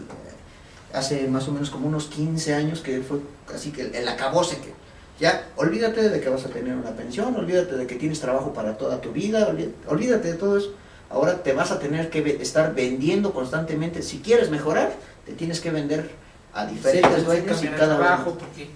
hace 0.93 1.27
más 1.27 1.47
o 1.47 1.51
menos 1.51 1.69
como 1.69 1.87
unos 1.87 2.05
15 2.05 2.53
años 2.53 2.81
que 2.81 3.01
fue 3.01 3.19
así 3.53 3.71
que 3.71 3.83
el 3.83 4.07
acabose 4.07 4.57
que 4.57 4.73
ya 5.19 5.47
olvídate 5.55 6.09
de 6.09 6.21
que 6.21 6.29
vas 6.29 6.45
a 6.45 6.49
tener 6.49 6.75
una 6.75 6.91
pensión, 6.91 7.35
olvídate 7.35 7.75
de 7.75 7.87
que 7.87 7.95
tienes 7.95 8.19
trabajo 8.19 8.53
para 8.53 8.77
toda 8.77 9.01
tu 9.01 9.11
vida, 9.11 9.51
olvídate 9.87 10.33
de 10.33 10.37
todo 10.37 10.57
eso. 10.57 10.73
Ahora 11.09 11.41
te 11.41 11.53
vas 11.53 11.71
a 11.71 11.79
tener 11.79 12.09
que 12.09 12.37
estar 12.41 12.75
vendiendo 12.75 13.33
constantemente. 13.33 14.03
Si 14.03 14.19
quieres 14.19 14.51
mejorar, 14.51 14.93
te 15.25 15.33
tienes 15.33 15.59
que 15.59 15.71
vender 15.71 16.11
a 16.53 16.67
diferentes 16.67 17.23
sí, 17.59 17.65
y 17.65 17.69
cada 17.69 17.97
trabajo 17.97 18.37
porque 18.37 18.69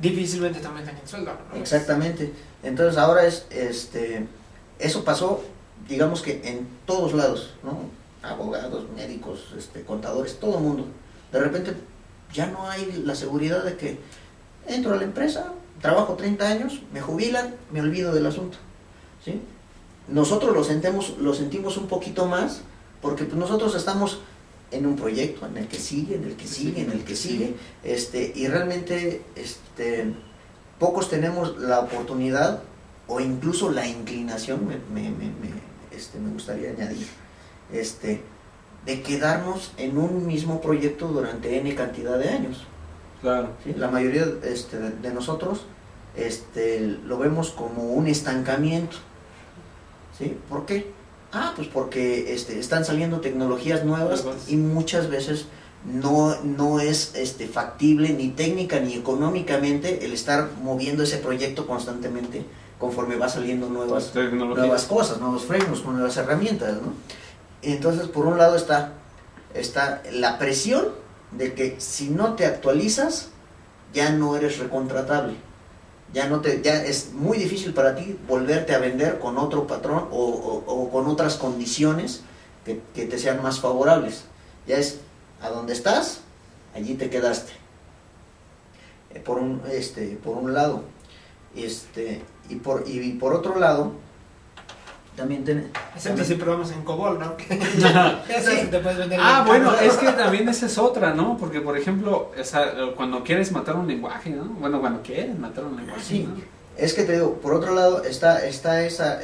difícilmente 0.00 0.58
te 0.58 0.66
aumentan 0.66 0.96
el 0.96 1.08
sueldo. 1.08 1.32
Exactamente. 1.54 2.32
Entonces 2.64 2.98
ahora 2.98 3.24
es 3.24 3.46
este 3.50 4.26
eso 4.80 5.04
pasó 5.04 5.44
digamos 5.88 6.20
que 6.22 6.40
en 6.44 6.66
todos 6.84 7.14
lados, 7.14 7.54
¿no? 7.62 7.78
Abogados, 8.28 8.86
médicos, 8.96 9.54
este, 9.56 9.82
contadores, 9.82 10.40
todo 10.40 10.56
el 10.56 10.64
mundo 10.64 10.86
de 11.36 11.44
repente 11.44 11.74
ya 12.32 12.46
no 12.46 12.68
hay 12.68 13.02
la 13.04 13.14
seguridad 13.14 13.64
de 13.64 13.76
que 13.76 13.98
entro 14.66 14.92
a 14.92 14.96
la 14.96 15.04
empresa, 15.04 15.52
trabajo 15.80 16.14
30 16.14 16.48
años, 16.48 16.82
me 16.92 17.00
jubilan, 17.00 17.54
me 17.72 17.80
olvido 17.80 18.14
del 18.14 18.26
asunto. 18.26 18.58
¿sí? 19.24 19.40
Nosotros 20.08 20.54
lo 20.54 20.64
sentimos, 20.64 21.16
lo 21.18 21.34
sentimos 21.34 21.76
un 21.76 21.86
poquito 21.86 22.26
más 22.26 22.62
porque 23.00 23.24
pues, 23.24 23.36
nosotros 23.36 23.74
estamos 23.74 24.20
en 24.70 24.86
un 24.86 24.96
proyecto 24.96 25.46
en 25.46 25.56
el 25.56 25.68
que 25.68 25.78
sigue, 25.78 26.16
en 26.16 26.24
el 26.24 26.36
que 26.36 26.46
sigue, 26.46 26.82
en 26.82 26.90
el 26.90 27.04
que 27.04 27.14
sigue, 27.14 27.54
este, 27.84 28.32
y 28.34 28.48
realmente 28.48 29.22
este, 29.36 30.12
pocos 30.78 31.08
tenemos 31.08 31.56
la 31.58 31.80
oportunidad 31.80 32.62
o 33.06 33.20
incluso 33.20 33.70
la 33.70 33.86
inclinación, 33.86 34.66
me, 34.66 34.76
me, 34.92 35.10
me, 35.10 35.30
este, 35.92 36.18
me 36.18 36.32
gustaría 36.32 36.70
añadir, 36.70 37.06
este, 37.72 38.22
de 38.86 39.02
quedarnos 39.02 39.72
en 39.76 39.98
un 39.98 40.26
mismo 40.26 40.60
proyecto 40.60 41.08
durante 41.08 41.58
N 41.58 41.74
cantidad 41.74 42.18
de 42.18 42.30
años. 42.30 42.64
Claro. 43.20 43.48
La 43.76 43.88
mayoría 43.88 44.24
este, 44.44 44.78
de 44.78 45.12
nosotros 45.12 45.62
este, 46.16 46.80
lo 46.80 47.18
vemos 47.18 47.50
como 47.50 47.82
un 47.92 48.06
estancamiento. 48.06 48.96
¿Sí? 50.16 50.38
¿Por 50.48 50.64
qué? 50.64 50.92
Ah, 51.32 51.52
pues 51.56 51.68
porque 51.68 52.32
este, 52.32 52.58
están 52.58 52.84
saliendo 52.84 53.20
tecnologías 53.20 53.84
nuevas 53.84 54.24
y 54.48 54.56
muchas 54.56 55.10
veces 55.10 55.46
no, 55.84 56.40
no 56.42 56.80
es 56.80 57.14
este, 57.16 57.46
factible 57.46 58.10
ni 58.10 58.28
técnica 58.28 58.80
ni 58.80 58.94
económicamente 58.94 60.04
el 60.04 60.12
estar 60.12 60.48
moviendo 60.62 61.02
ese 61.02 61.18
proyecto 61.18 61.66
constantemente 61.66 62.44
conforme 62.78 63.16
va 63.16 63.28
saliendo 63.28 63.68
nuevas, 63.68 64.14
nuevas 64.14 64.84
cosas, 64.84 65.20
nuevos 65.20 65.44
frenos, 65.44 65.84
nuevas 65.84 66.16
herramientas. 66.16 66.74
¿no? 66.74 66.92
Entonces, 67.62 68.08
por 68.08 68.26
un 68.26 68.38
lado 68.38 68.56
está, 68.56 68.92
está 69.54 70.02
la 70.12 70.38
presión 70.38 70.88
de 71.32 71.54
que 71.54 71.80
si 71.80 72.10
no 72.10 72.34
te 72.34 72.46
actualizas, 72.46 73.28
ya 73.92 74.10
no 74.10 74.36
eres 74.36 74.58
recontratable. 74.58 75.36
Ya, 76.12 76.28
no 76.28 76.40
te, 76.40 76.62
ya 76.62 76.84
es 76.84 77.12
muy 77.12 77.36
difícil 77.36 77.74
para 77.74 77.96
ti 77.96 78.16
volverte 78.28 78.74
a 78.74 78.78
vender 78.78 79.18
con 79.18 79.38
otro 79.38 79.66
patrón 79.66 80.08
o, 80.12 80.88
con 80.92 81.06
otras 81.08 81.36
condiciones 81.36 82.22
que, 82.64 82.80
que, 82.94 83.06
te 83.06 83.18
sean 83.18 83.42
más 83.42 83.60
favorables. 83.60 84.24
Ya 84.66 84.76
es 84.76 85.00
a 85.40 85.50
donde 85.50 85.72
estás, 85.72 86.20
allí 86.74 86.94
te 86.94 87.10
quedaste. 87.10 87.52
Eh, 89.16 89.20
por, 89.20 89.38
un, 89.38 89.62
este, 89.70 90.18
por 90.22 90.36
un 90.36 90.54
lado. 90.54 90.84
Este, 91.54 92.22
y, 92.48 92.56
por, 92.56 92.84
y 92.86 93.12
por 93.14 93.34
otro 93.34 93.58
lado, 93.58 93.92
también 95.16 95.44
tiene. 95.44 95.68
Excepto 95.94 96.22
si 96.22 96.34
probamos 96.34 96.70
en 96.70 96.82
COBOL, 96.82 97.18
¿no? 97.18 97.36
Ah, 99.18 99.44
bueno, 99.46 99.74
es 99.74 99.94
que 99.94 100.06
también 100.12 100.48
esa 100.48 100.66
es 100.66 100.78
otra, 100.78 101.14
¿no? 101.14 101.36
Porque, 101.38 101.60
por 101.60 101.76
ejemplo, 101.76 102.30
cuando 102.96 103.24
quieres 103.24 103.50
matar 103.52 103.76
un 103.76 103.86
lenguaje, 103.86 104.30
¿no? 104.30 104.44
Bueno, 104.44 104.80
cuando 104.80 105.02
quieres 105.02 105.36
matar 105.38 105.64
un 105.64 105.76
lenguaje. 105.76 106.02
Sí, 106.02 106.28
es 106.76 106.94
que 106.94 107.04
te 107.04 107.14
digo, 107.14 107.34
por 107.34 107.54
otro 107.54 107.74
lado 107.74 108.04
está, 108.04 108.46
está 108.46 108.84
esa, 108.84 109.20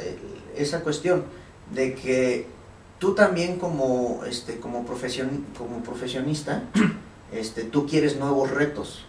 esa 0.57 0.81
cuestión 0.81 1.23
de 1.73 1.93
que 1.93 2.47
tú 2.99 3.13
también 3.13 3.59
como, 3.59 4.21
este, 4.25 4.59
como, 4.59 4.85
profesion, 4.85 5.45
como 5.57 5.83
profesionista, 5.83 6.63
este, 7.31 7.63
tú 7.63 7.85
quieres 7.85 8.17
nuevos 8.17 8.49
retos. 8.49 9.05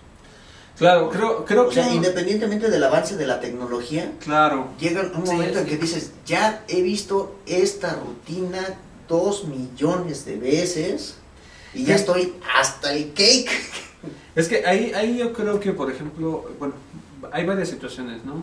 Claro, 0.77 1.09
creo, 1.09 1.45
creo 1.45 1.68
o 1.68 1.72
sea, 1.72 1.93
independientemente 1.93 2.68
del 2.68 2.83
avance 2.83 3.16
de 3.16 3.27
la 3.27 3.39
tecnología, 3.39 4.12
claro. 4.18 4.70
llega 4.81 5.03
un 5.14 5.22
momento 5.22 5.61
en 5.61 5.66
que 5.66 5.77
dices, 5.77 6.12
ya 6.27 6.64
he 6.66 6.83
visto 6.83 7.37
esta 7.47 7.95
rutina 7.95 8.61
dos 9.09 9.45
millones 9.45 10.25
de 10.25 10.37
veces 10.37 11.16
y 11.75 11.85
ya 11.85 11.95
estoy 11.95 12.35
hasta 12.57 12.93
el 12.93 13.12
cake. 13.12 13.51
Es 14.35 14.49
que 14.49 14.66
ahí, 14.66 14.93
ahí 14.95 15.16
yo 15.16 15.33
creo 15.33 15.61
que, 15.61 15.72
por 15.72 15.91
ejemplo, 15.91 16.51
bueno, 16.59 16.75
hay 17.33 17.47
varias 17.47 17.68
situaciones, 17.68 18.25
¿no? 18.25 18.43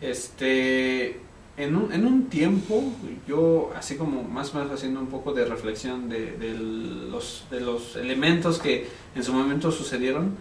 Este, 0.00 1.18
en 1.56 1.74
un, 1.74 1.92
en 1.92 2.06
un 2.06 2.26
tiempo, 2.26 2.84
yo 3.26 3.72
así 3.76 3.96
como 3.96 4.22
más 4.22 4.54
menos 4.54 4.70
haciendo 4.70 5.00
un 5.00 5.08
poco 5.08 5.32
de 5.32 5.44
reflexión 5.44 6.08
de, 6.08 6.32
de, 6.32 6.54
los, 6.54 7.44
de 7.50 7.60
los 7.60 7.96
elementos 7.96 8.58
que 8.58 8.88
en 9.14 9.24
su 9.24 9.32
momento 9.32 9.72
sucedieron, 9.72 10.36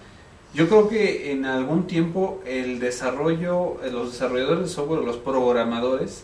yo 0.53 0.67
creo 0.67 0.89
que 0.89 1.31
en 1.31 1.45
algún 1.45 1.87
tiempo 1.87 2.41
el 2.45 2.79
desarrollo, 2.79 3.81
eh, 3.83 3.91
los 3.91 4.11
desarrolladores 4.11 4.63
de 4.63 4.69
software, 4.69 5.01
los 5.03 5.17
programadores, 5.17 6.23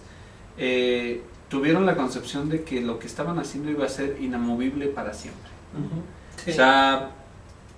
eh, 0.58 1.22
tuvieron 1.50 1.86
la 1.86 1.96
concepción 1.96 2.50
de 2.50 2.64
que 2.64 2.82
lo 2.82 3.00
que 3.00 3.08
estaban 3.08 3.40
haciendo 3.40 3.72
iba 3.72 3.86
a 3.86 3.90
ser 3.90 4.18
inamovible 4.20 4.88
para 4.88 5.14
siempre. 5.14 5.50
O 6.48 6.52
sea, 6.52 7.12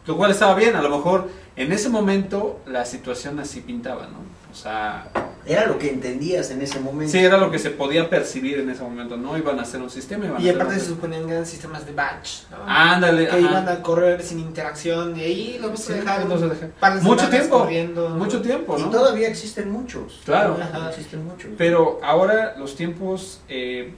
lo 0.06 0.18
cual 0.18 0.32
estaba 0.32 0.56
bien, 0.56 0.76
a 0.76 0.82
lo 0.82 0.90
mejor 0.90 1.30
en 1.56 1.72
ese 1.72 1.90
momento 1.90 2.62
la 2.66 2.86
situación 2.86 3.40
así 3.40 3.62
pintaba, 3.62 4.08
¿no? 4.08 4.18
O 4.52 4.56
sea, 4.56 5.12
Era 5.46 5.66
lo 5.66 5.80
que 5.80 5.90
entendías 5.90 6.52
en 6.52 6.62
ese 6.62 6.80
momento. 6.80 7.12
Sí, 7.12 7.20
era 7.20 7.38
lo 7.38 7.50
que 7.50 7.58
se 7.60 7.72
podía 7.72 8.10
percibir 8.10 8.60
en 8.60 8.70
ese 8.70 8.84
momento, 8.84 9.18
¿no? 9.18 9.38
Iban 9.38 9.58
a 9.60 9.64
hacer 9.64 9.82
un 9.82 9.90
sistema. 9.90 10.26
Iban 10.26 10.42
y 10.42 10.50
a 10.50 10.54
aparte 10.54 10.80
se 10.80 10.88
suponían 10.88 11.26
que 11.26 11.32
eran 11.32 11.46
sistemas 11.46 11.86
de 11.86 11.94
batch, 11.94 12.44
¿no? 12.52 12.58
Ándale, 12.68 13.24
que 13.26 13.30
ajá. 13.32 13.40
iban 13.40 13.70
a 13.70 13.82
correr 13.82 14.22
sin 14.22 14.40
interacción 14.40 15.18
y 15.18 15.22
ahí 15.22 15.60
lo 15.62 15.76
Sí, 15.76 15.94
a 15.94 15.96
dejar 15.96 16.26
no 16.26 16.36
Mucho 17.02 17.30
tiempo, 17.30 17.60
corriendo. 17.60 18.10
mucho 18.10 18.42
tiempo, 18.42 18.78
Y 18.78 18.82
¿no? 18.84 18.90
todavía 18.90 19.28
existen 19.28 19.72
muchos. 19.72 20.22
Claro. 20.26 20.56
Todavía 20.56 20.90
existen 20.90 21.26
muchos. 21.26 21.52
Pero 21.58 22.00
ahora 22.04 22.56
los 22.58 22.76
tiempos, 22.76 23.42
eh, 23.48 23.94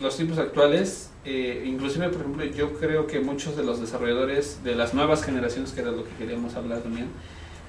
los 0.00 0.16
tiempos 0.16 0.38
actuales, 0.38 1.10
eh, 1.24 1.64
inclusive 1.66 2.08
por 2.08 2.20
ejemplo, 2.20 2.44
yo 2.44 2.72
creo 2.78 3.06
que 3.06 3.20
muchos 3.20 3.56
de 3.56 3.62
los 3.62 3.80
desarrolladores 3.80 4.62
de 4.64 4.74
las 4.74 4.94
nuevas 4.94 5.22
generaciones, 5.24 5.72
que 5.72 5.80
era 5.80 5.90
lo 5.90 6.04
que 6.04 6.10
queríamos 6.18 6.54
hablar 6.54 6.80
también, 6.80 7.08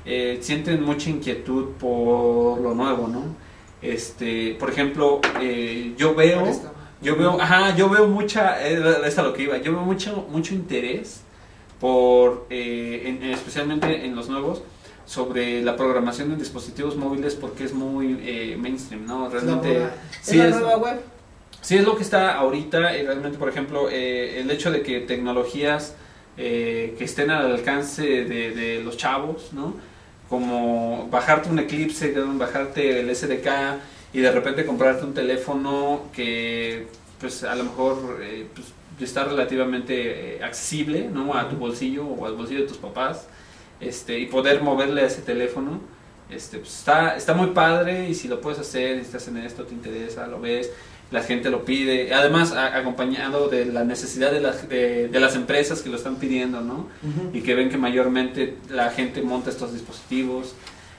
eh, 0.06 0.39
sienten 0.41 0.84
mucha 0.84 1.10
inquietud 1.10 1.70
por 1.80 2.60
lo 2.62 2.74
nuevo, 2.74 3.08
¿no? 3.08 3.36
Este, 3.82 4.56
por 4.60 4.70
ejemplo, 4.70 5.22
eh, 5.41 5.93
yo 5.97 6.14
veo, 6.16 6.43
yo 7.02 7.16
veo, 7.16 7.39
ajá, 7.39 7.76
yo 7.76 7.89
veo 7.89 8.08
mucha, 8.08 8.66
eh, 8.68 8.82
es 9.06 9.18
a 9.18 9.24
lo 9.24 9.34
que 9.34 9.43
iba, 9.43 9.58
yo 9.58 9.72
veo 9.72 9.82
mucho, 9.82 10.28
mucho 10.30 10.54
interés 10.54 11.22
por, 11.80 12.45
eh, 12.50 13.04
en- 13.06 13.24
en- 13.24 13.32
especialmente 13.32 14.06
en 14.06 14.16
los 14.16 14.28
nuevos, 14.30 14.62
sobre 15.06 15.62
la 15.64 15.76
programación 15.76 16.32
en 16.32 16.38
dispositivos 16.38 16.95
móviles 16.95 17.34
porque 17.36 17.64
es 17.64 17.74
muy 17.74 18.20
eh, 18.22 18.58
mainstream, 18.60 19.06
¿no? 19.08 19.24
La 19.24 19.30
Realmente, 19.30 19.88
sí 20.22 20.32
es 20.32 20.38
la 20.38 20.50
es- 20.50 20.56
nueva 20.62 20.78
web. 20.78 21.00
Sí, 21.62 21.76
es 21.78 21.84
lo 21.84 21.95
que 21.97 22.04
está 22.04 22.36
ahorita 22.36 22.95
y 22.97 23.04
realmente, 23.06 23.38
por 23.38 23.50
ejemplo, 23.50 23.89
el 23.89 24.50
hecho 24.52 24.72
de 24.72 24.82
que 24.82 25.00
tecnologías 25.02 25.93
eh, 26.42 26.96
que 26.98 27.04
estén 27.04 27.32
al 27.32 27.52
alcance 27.52 28.02
de, 28.02 28.52
de 28.52 28.82
los 28.82 28.96
chavos, 28.96 29.52
¿no? 29.52 29.76
Como 30.30 31.10
bajarte 31.12 31.50
un 31.50 31.60
Eclipse, 31.60 32.14
bajarte 32.14 33.02
el 33.02 33.14
SDK 33.14 33.50
y 34.14 34.22
de 34.22 34.32
repente 34.32 34.66
comprarte 34.66 35.04
un 35.04 35.14
teléfono 35.14 36.04
que, 36.14 36.88
pues, 37.20 37.44
a 37.44 37.56
lo 37.56 37.66
mejor 37.66 38.20
eh, 38.22 38.48
pues, 38.56 38.68
está 39.02 39.26
relativamente 39.26 40.38
eh, 40.38 40.44
accesible, 40.44 41.10
¿no? 41.12 41.34
A 41.34 41.50
tu 41.50 41.58
bolsillo 41.58 42.06
o 42.06 42.26
al 42.26 42.36
bolsillo 42.36 42.62
de 42.62 42.68
tus 42.68 42.78
papás, 42.78 43.28
este, 43.82 44.18
y 44.18 44.28
poder 44.28 44.62
moverle 44.62 45.02
a 45.02 45.08
ese 45.08 45.22
teléfono, 45.22 45.82
este, 46.30 46.60
pues, 46.60 46.74
está, 46.80 47.18
está 47.18 47.34
muy 47.34 47.48
padre 47.48 48.08
y 48.08 48.16
si 48.16 48.30
lo 48.30 48.40
puedes 48.40 48.60
hacer, 48.60 48.98
estás 48.98 49.28
en 49.28 49.38
esto, 49.38 49.66
te 49.66 49.74
interesa, 49.74 50.26
lo 50.26 50.40
ves, 50.40 50.72
la 51.12 51.24
gente 51.24 51.49
lo 51.49 51.66
pide, 51.66 52.14
además 52.14 52.51
a- 52.51 52.78
acompañado 52.78 53.47
de 53.49 53.66
la 53.66 53.84
necesidad 53.84 54.32
de 54.32 54.41
las, 54.41 54.70
de, 54.70 55.07
de 55.07 55.20
las 55.20 55.36
empresas 55.36 55.82
que 55.82 55.89
lo 55.89 55.95
están 55.97 56.18
pidiendo, 56.18 56.62
¿no? 56.62 56.88
Y 57.34 57.41
que 57.41 57.55
ven 57.55 57.70
que 57.70 57.78
mayormente 57.78 58.57
la 58.70 58.91
gente 58.91 59.22
monta 59.22 59.49
estos 59.49 59.74
dispositivos, 59.74 60.53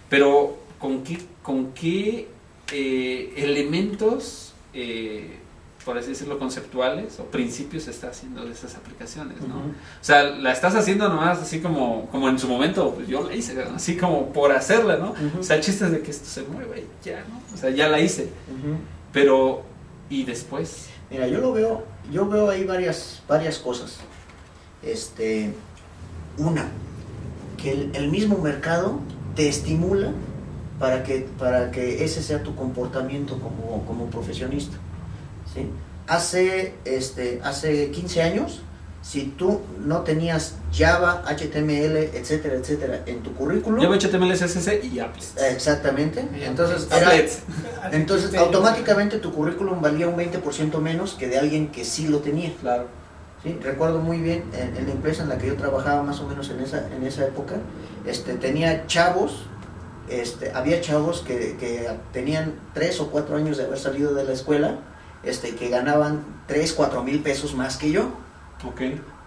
pero 0.08 0.58
¿con 0.78 1.04
qué, 1.04 1.18
con 1.42 1.72
qué 1.72 2.28
eh, 2.72 3.32
elementos, 3.36 4.52
eh, 4.74 5.36
por 5.84 5.96
así 5.96 6.08
decirlo, 6.11 6.38
conceptuales 6.38 7.18
o 7.20 7.24
principios 7.24 7.84
se 7.84 7.90
está 7.92 8.08
haciendo 8.08 8.44
de 8.44 8.52
esas 8.52 8.74
aplicaciones, 8.76 9.40
¿no? 9.42 9.56
O 9.56 9.62
sea, 10.02 10.24
la 10.24 10.52
estás 10.52 10.74
haciendo 10.74 11.08
nomás 11.08 11.38
así 11.40 11.61
como, 11.61 12.06
como 12.11 12.28
en 12.28 12.38
su 12.38 12.48
momento, 12.48 12.92
pues 12.94 13.08
yo 13.08 13.22
la 13.26 13.34
hice, 13.34 13.54
¿no? 13.54 13.76
así 13.76 13.96
como 13.96 14.32
por 14.32 14.52
hacerla, 14.52 14.96
¿no? 14.98 15.14
O 15.38 15.42
sea, 15.42 15.56
el 15.56 15.62
chiste 15.62 15.84
es 15.86 15.92
de 15.92 16.00
que 16.02 16.11
esto 16.11 16.26
se 16.28 16.42
mueve 16.42 16.80
y 17.02 17.04
ya, 17.08 17.24
¿no? 17.28 17.40
O 17.54 17.56
sea, 17.56 17.70
ya 17.70 17.88
la 17.88 17.98
hice. 18.00 18.28
Pero, 19.12 19.62
¿y 20.11 20.24
después? 20.24 20.88
Mira, 21.08 21.26
yo 21.28 21.40
lo 21.40 21.52
veo, 21.52 21.84
yo 22.12 22.28
veo 22.28 22.50
ahí 22.50 22.64
varias, 22.64 23.22
varias 23.26 23.58
cosas. 23.58 23.98
Este, 24.82 25.54
una, 26.36 26.68
que 27.56 27.90
el, 27.94 28.11
mismo 28.11 28.38
mercado 28.38 28.98
te 29.34 29.48
estimula 29.48 30.12
para 30.78 31.04
que, 31.04 31.28
para 31.38 31.70
que 31.70 32.04
ese 32.04 32.22
sea 32.22 32.42
tu 32.42 32.54
comportamiento 32.54 33.38
como, 33.38 33.84
como 33.86 34.06
profesionista. 34.06 34.76
¿sí? 35.54 35.66
Hace, 36.06 36.74
este, 36.84 37.40
hace 37.44 37.90
15 37.90 38.22
años, 38.22 38.62
si 39.03 39.24
tú 39.36 39.61
no 39.82 40.01
tenías 40.03 40.57
Java, 40.72 41.24
HTML, 41.26 41.96
etcétera, 42.14 42.57
etcétera, 42.57 43.01
en 43.07 43.22
tu 43.22 43.34
currículum, 43.34 43.80
Yo 43.80 43.90
HTML, 43.92 44.32
CSS 44.32 44.84
y 44.84 45.01
Applets. 45.01 45.36
exactamente, 45.51 46.22
Bien. 46.32 46.51
entonces 46.51 46.86
era, 46.92 47.12
entonces 47.92 48.34
automáticamente 48.34 49.18
tu 49.18 49.32
currículum 49.32 49.80
valía 49.80 50.07
un 50.07 50.16
20% 50.16 50.78
menos 50.80 51.14
que 51.14 51.28
de 51.28 51.38
alguien 51.38 51.68
que 51.68 51.84
sí 51.84 52.09
lo 52.09 52.18
tenía. 52.18 52.53
Claro. 52.61 52.88
¿sí? 53.42 53.57
Recuerdo 53.62 54.01
muy 54.01 54.18
bien 54.18 54.44
en, 54.53 54.76
en 54.76 54.86
la 54.86 54.92
empresa 54.92 55.22
en 55.22 55.30
la 55.30 55.38
que 55.38 55.46
yo 55.46 55.57
trabajaba 55.57 56.03
más 56.03 56.20
o 56.20 56.26
menos 56.28 56.51
en 56.51 56.61
esa, 56.61 56.86
en 56.94 57.03
esa 57.07 57.24
época, 57.24 57.55
este, 58.05 58.34
tenía 58.34 58.86
chavos, 58.86 59.44
este, 60.11 60.53
había 60.53 60.80
chavos 60.82 61.22
que, 61.26 61.57
que 61.59 61.88
tenían 62.12 62.55
3 62.74 63.01
o 63.01 63.11
4 63.11 63.36
años 63.36 63.57
de 63.57 63.64
haber 63.64 63.78
salido 63.78 64.12
de 64.12 64.24
la 64.24 64.32
escuela, 64.32 64.76
este, 65.22 65.55
que 65.55 65.70
ganaban 65.70 66.22
3, 66.48 66.72
4 66.74 67.03
mil 67.03 67.20
pesos 67.22 67.55
más 67.55 67.78
que 67.78 67.90
yo. 67.92 68.11
Ok. 68.66 68.80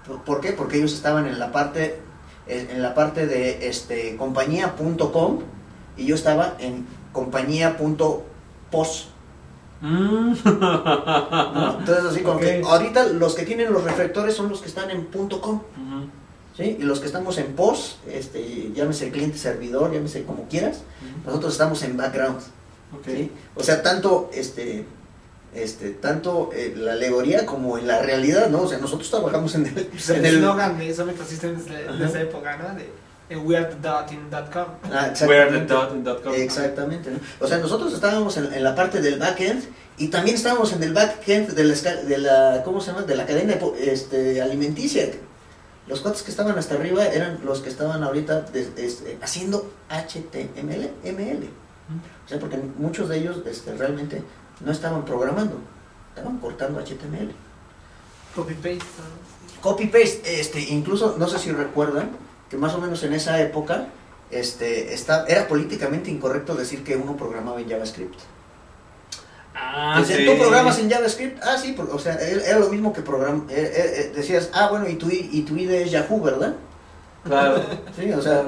¿Por- 0.07 0.21
¿Por 0.23 0.41
qué? 0.41 0.51
Porque 0.53 0.77
ellos 0.77 0.93
estaban 0.93 1.25
en 1.27 1.39
la 1.39 1.51
parte, 1.51 1.99
en 2.47 2.81
la 2.81 2.93
parte 2.93 3.25
de 3.27 3.67
este, 3.69 4.15
compañía.com 4.17 5.39
y 5.97 6.05
yo 6.05 6.15
estaba 6.15 6.55
en 6.59 6.85
compañía.pos. 7.13 9.07
Mm. 9.81 10.33
¿no? 10.45 11.79
Entonces 11.79 12.05
así 12.09 12.21
como 12.21 12.39
que 12.39 12.61
ahorita 12.65 13.07
los 13.07 13.35
que 13.35 13.43
tienen 13.43 13.71
los 13.73 13.83
reflectores 13.83 14.33
son 14.35 14.49
los 14.49 14.61
que 14.61 14.67
están 14.67 14.89
en 14.91 15.05
.com. 15.05 15.55
Ujú. 15.55 15.61
¿sí? 16.55 16.77
Y 16.79 16.83
los 16.83 16.99
que 16.99 17.07
estamos 17.07 17.37
en 17.37 17.53
POS, 17.53 17.97
este, 18.07 18.71
llámese 18.73 19.09
cliente 19.11 19.37
servidor, 19.37 19.91
llámese 19.93 20.23
como 20.23 20.47
quieras, 20.47 20.83
nosotros 21.25 21.51
estamos 21.53 21.83
en 21.83 21.97
background. 21.97 22.39
Ok. 22.97 23.05
¿sí? 23.07 23.31
O 23.55 23.63
sea, 23.63 23.81
tanto 23.83 24.29
este 24.33 24.85
este 25.55 25.89
tanto 25.89 26.49
eh, 26.53 26.73
la 26.75 26.93
alegoría 26.93 27.45
como 27.45 27.77
en 27.77 27.87
la 27.87 28.01
realidad, 28.01 28.49
¿no? 28.49 28.63
O 28.63 28.67
sea, 28.67 28.77
nosotros 28.77 29.09
trabajamos 29.09 29.55
en 29.55 29.65
el, 29.67 29.73
Pues 29.73 30.09
en 30.09 30.25
el 30.25 30.35
eslogan 30.35 30.77
de 30.77 30.93
Summit 30.93 31.21
Systems 31.23 31.65
de, 31.65 31.83
de 31.83 32.05
esa 32.05 32.21
época, 32.21 32.57
¿no? 32.57 32.75
De, 32.75 32.89
weird.in.com. 33.35 34.65
Ah, 34.91 35.07
exactamente. 35.09 35.59
the 35.59 35.73
dot 35.73 35.95
in 35.95 36.03
dot 36.03 36.23
com. 36.23 36.33
Exactamente. 36.33 37.09
¿no? 37.09 37.19
O 37.39 37.47
sea, 37.47 37.57
nosotros 37.57 37.93
estábamos 37.93 38.37
en, 38.37 38.53
en 38.53 38.63
la 38.63 38.75
parte 38.75 39.01
del 39.01 39.17
backend 39.19 39.63
y 39.97 40.09
también 40.09 40.35
estábamos 40.35 40.73
en 40.73 40.83
el 40.83 40.93
backend 40.93 41.51
de 41.51 41.63
la, 41.63 41.75
de 41.75 42.17
la 42.17 42.61
¿cómo 42.63 42.81
se 42.81 42.91
llama? 42.91 43.03
De 43.03 43.15
la 43.15 43.25
cadena 43.25 43.55
este, 43.79 44.41
alimenticia. 44.41 45.09
Los 45.87 46.01
cuates 46.01 46.21
que 46.23 46.31
estaban 46.31 46.57
hasta 46.57 46.75
arriba 46.75 47.05
eran 47.05 47.39
los 47.43 47.59
que 47.59 47.69
estaban 47.69 48.03
ahorita 48.03 48.45
este, 48.53 49.17
haciendo 49.21 49.71
HTML, 49.89 50.91
ML. 51.03 51.49
O 52.25 52.29
sea, 52.29 52.39
porque 52.39 52.57
muchos 52.77 53.09
de 53.09 53.17
ellos 53.17 53.41
este, 53.45 53.75
realmente 53.75 54.23
no 54.61 54.71
estaban 54.71 55.03
programando, 55.05 55.57
estaban 56.15 56.37
cortando 56.39 56.79
HTML. 56.79 57.31
Copy 58.35 58.53
paste. 58.55 58.79
Copy 59.61 59.87
paste, 59.87 60.39
este, 60.39 60.59
incluso 60.59 61.15
no 61.17 61.27
sé 61.27 61.39
si 61.39 61.51
recuerdan 61.51 62.11
que 62.49 62.57
más 62.57 62.73
o 62.73 62.79
menos 62.79 63.01
en 63.03 63.13
esa 63.13 63.39
época 63.41 63.87
este, 64.31 64.93
está, 64.93 65.25
era 65.27 65.47
políticamente 65.47 66.09
incorrecto 66.09 66.55
decir 66.55 66.83
que 66.83 66.95
uno 66.95 67.15
programaba 67.15 67.61
en 67.61 67.69
JavaScript. 67.69 68.19
Ah, 69.55 70.03
sí. 70.05 70.25
¿Tú 70.25 70.37
programas 70.37 70.79
en 70.79 70.89
JavaScript? 70.89 71.41
Ah, 71.43 71.57
sí, 71.57 71.73
por- 71.73 71.89
o 71.91 71.99
sea, 71.99 72.15
era 72.15 72.57
lo 72.59 72.69
mismo 72.69 72.91
que 72.91 73.01
program 73.01 73.45
eh, 73.49 73.53
eh, 73.53 73.93
eh, 73.97 74.11
decías, 74.15 74.49
ah, 74.53 74.67
bueno, 74.69 74.89
y 74.89 74.95
tu, 74.95 75.09
y 75.09 75.43
tu 75.43 75.55
ID 75.55 75.69
es 75.71 75.91
Yahoo, 75.91 76.21
¿verdad? 76.21 76.55
Claro. 77.23 77.61
Sí, 77.95 78.11
o 78.11 78.21
sea, 78.21 78.43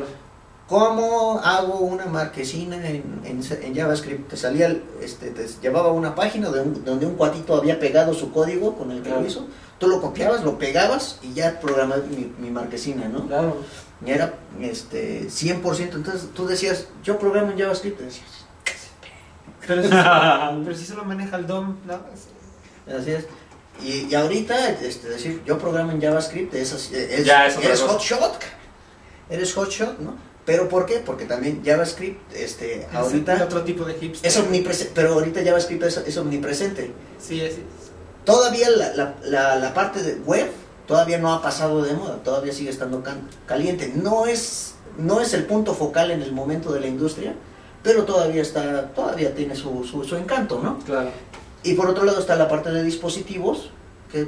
¿cómo 0.68 1.40
hago 1.44 1.80
una 1.80 2.06
marquesina 2.06 2.76
en, 2.78 3.22
en, 3.24 3.42
en 3.64 3.76
JavaScript? 3.76 4.30
Te 4.30 4.38
salía, 4.38 4.68
el- 4.68 4.84
este, 5.02 5.30
te 5.32 5.48
llevaba 5.62 5.92
una 5.92 6.16
página 6.16 6.50
de 6.50 6.62
un- 6.62 6.84
donde 6.84 7.06
un 7.06 7.16
cuatito 7.16 7.56
había 7.56 7.80
pegado 7.80 8.14
su 8.14 8.32
código 8.32 8.76
con 8.76 8.92
el 8.92 8.98
que 8.98 9.10
Claro. 9.10 9.22
lo 9.22 9.28
hizo, 9.28 9.48
tú 9.80 9.88
lo 9.88 10.02
copiabas, 10.02 10.44
lo 10.44 10.58
pegabas 10.58 11.20
y 11.22 11.34
ya 11.34 11.60
programabas 11.60 12.08
mi, 12.08 12.34
mi 12.40 12.50
marquesina, 12.50 13.08
¿no? 13.08 13.28
Claro. 13.28 13.58
Y 14.06 14.12
era 14.12 14.34
este, 14.60 15.28
100%, 15.30 15.96
entonces 15.96 16.30
tú 16.34 16.46
decías, 16.48 16.88
yo 17.04 17.18
programo 17.20 17.52
en 17.52 17.60
JavaScript, 17.60 18.02
y 18.02 18.04
decías, 18.06 18.26
Pero, 19.68 19.84
si, 19.84 19.90
pero 20.64 20.76
si 20.76 20.86
solo 20.86 21.06
maneja 21.06 21.38
el 21.38 21.48
DOM, 21.48 21.76
¿no? 21.86 22.00
Así 22.94 23.12
es. 23.12 23.26
Y, 23.84 24.08
y 24.12 24.16
ahorita, 24.16 24.70
este, 24.72 25.10
decir, 25.10 25.42
yo 25.46 25.58
programo 25.58 25.92
en 25.92 26.02
JavaScript, 26.02 26.54
es, 26.56 26.74
así, 26.74 26.96
es- 26.96 27.26
Ya, 27.26 27.48
es 27.48 27.82
hotshot. 27.82 28.38
Eres 29.30 29.54
hotshot, 29.54 29.98
¿no? 30.00 30.14
¿Pero 30.46 30.70
por 30.70 30.86
qué? 30.86 31.00
Porque 31.00 31.26
también 31.26 31.64
JavaScript, 31.66 32.34
este, 32.34 32.82
es 32.82 32.94
ahorita 32.94 33.44
otro 33.44 33.64
tipo 33.64 33.84
de 33.84 33.96
hipster. 33.96 34.30
es 34.30 34.38
omnipresente, 34.38 34.92
pero 34.94 35.14
ahorita 35.14 35.44
JavaScript 35.44 35.84
es, 35.84 35.98
es 35.98 36.18
omnipresente. 36.18 36.92
Sí, 37.20 37.42
es. 37.42 37.56
Todavía 38.26 38.70
la, 38.70 38.94
la, 38.94 39.16
la, 39.24 39.56
la 39.56 39.74
parte 39.74 40.04
de 40.04 40.16
web 40.22 40.50
todavía 40.88 41.18
no 41.18 41.34
ha 41.34 41.42
pasado 41.42 41.82
de 41.82 41.94
moda, 41.94 42.18
todavía 42.24 42.54
sigue 42.54 42.70
estando 42.70 43.04
caliente. 43.48 43.92
No 43.96 44.28
es, 44.28 44.76
no 44.98 45.20
es 45.20 45.34
el 45.34 45.46
punto 45.46 45.74
focal 45.74 46.12
en 46.12 46.22
el 46.22 46.32
momento 46.32 46.72
de 46.72 46.80
la 46.80 46.88
industria, 46.88 47.34
pero 47.84 48.04
todavía 48.06 48.42
está, 48.42 48.94
todavía 48.94 49.34
tiene 49.34 49.56
su, 49.56 49.84
su, 49.84 50.04
su 50.04 50.16
encanto, 50.16 50.60
¿no? 50.62 50.80
Claro. 50.80 51.10
Y 51.64 51.74
por 51.74 51.90
otro 51.90 52.04
lado 52.04 52.20
está 52.20 52.36
la 52.36 52.48
parte 52.48 52.72
de 52.72 52.84
dispositivos, 52.84 53.72
que 54.12 54.28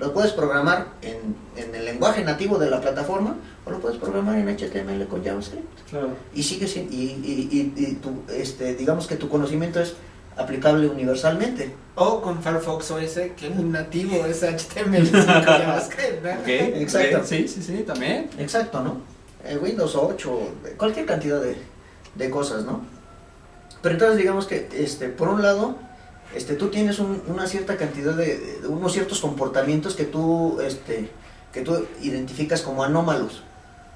Lo 0.00 0.14
puedes 0.14 0.32
programar 0.32 0.86
en, 1.02 1.36
en, 1.56 1.74
el 1.74 1.84
lenguaje 1.84 2.24
nativo 2.24 2.58
de 2.58 2.70
la 2.70 2.80
plataforma 2.80 3.36
o 3.66 3.70
lo 3.70 3.80
puedes 3.80 3.98
programar 3.98 4.36
en 4.36 4.48
HTML 4.48 5.06
con 5.06 5.22
JavaScript. 5.22 5.90
Claro. 5.90 6.08
Y 6.34 6.42
sigue 6.42 6.66
y, 6.66 6.94
y, 6.94 7.72
y, 7.76 7.94
tu, 7.96 8.22
este, 8.32 8.74
digamos 8.74 9.06
que 9.06 9.16
tu 9.16 9.28
conocimiento 9.28 9.78
es 9.78 9.94
aplicable 10.38 10.88
universalmente. 10.88 11.74
O 11.96 12.22
con 12.22 12.42
Firefox 12.42 12.90
OS, 12.92 13.14
que 13.36 13.48
es 13.48 13.56
nativo 13.56 14.24
es 14.24 14.42
HTML 14.42 15.10
con 15.10 15.26
JavaScript. 15.26 16.24
¿no? 16.24 16.30
Exacto. 16.46 17.20
Sí, 17.24 17.46
sí, 17.46 17.62
sí, 17.62 17.84
también. 17.86 18.30
Exacto, 18.38 18.82
¿no? 18.82 19.02
Eh, 19.44 19.58
Windows 19.58 19.94
8, 19.94 20.38
cualquier 20.78 21.04
cantidad 21.04 21.42
de, 21.42 21.56
de 22.14 22.30
cosas, 22.30 22.64
¿no? 22.64 22.80
Pero 23.82 23.94
entonces 23.94 24.16
digamos 24.16 24.46
que, 24.46 24.68
este, 24.72 25.08
por 25.08 25.28
un 25.28 25.42
lado, 25.42 25.76
este, 26.34 26.54
tú 26.54 26.68
tienes 26.68 26.98
una 26.98 27.46
cierta 27.46 27.76
cantidad 27.76 28.14
de, 28.14 28.60
unos 28.68 28.92
ciertos 28.92 29.20
comportamientos 29.20 29.94
que 29.94 30.04
tú, 30.04 30.60
este, 30.60 31.10
que 31.52 31.62
tú 31.62 31.86
identificas 32.02 32.62
como 32.62 32.84
anómalos, 32.84 33.42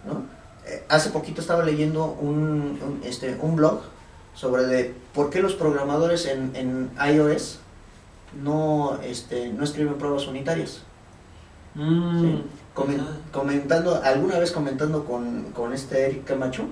¿no? 0.07 0.23
Eh, 0.67 0.85
hace 0.89 1.11
poquito 1.11 1.41
estaba 1.41 1.63
leyendo 1.63 2.07
un, 2.07 3.01
este, 3.05 3.37
un 3.41 3.57
blog 3.57 3.83
sobre 4.35 4.65
de 4.65 4.95
por 5.13 5.31
qué 5.31 5.41
los 5.41 5.55
programadores 5.55 6.27
en, 6.27 6.57
en 6.57 6.91
iOS 7.15 7.59
no, 8.43 8.99
este, 9.03 9.51
no 9.51 9.65
escriben 9.65 9.95
pruebas 9.95 10.27
unitarias. 10.27 10.83
Mm. 11.77 12.37
comentando, 13.33 14.01
alguna 14.05 14.39
vez 14.39 14.53
comentando 14.53 15.05
con, 15.05 15.51
con 15.53 15.73
este 15.73 16.07
Eric 16.07 16.25
Camacho, 16.25 16.67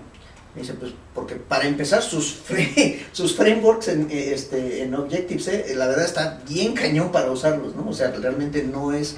me 0.55 0.63
dice, 0.63 0.75
pues, 0.75 0.93
porque 1.15 1.37
para 1.37 1.67
empezar 1.67 2.03
sus, 2.03 2.43
sus 3.13 3.37
frameworks 3.37 3.89
en, 3.89 4.11
eh, 4.11 4.33
este, 4.35 4.83
en 4.83 4.95
Objective-C, 4.95 5.73
eh, 5.73 5.75
la 5.75 5.87
verdad 5.87 6.05
está 6.05 6.41
bien 6.49 6.75
cañón 6.75 7.11
para 7.11 7.31
usarlos, 7.31 7.75
¿no? 7.75 7.89
O 7.89 7.93
sea, 7.93 8.11
realmente 8.11 8.63
no 8.63 8.93
es, 8.93 9.17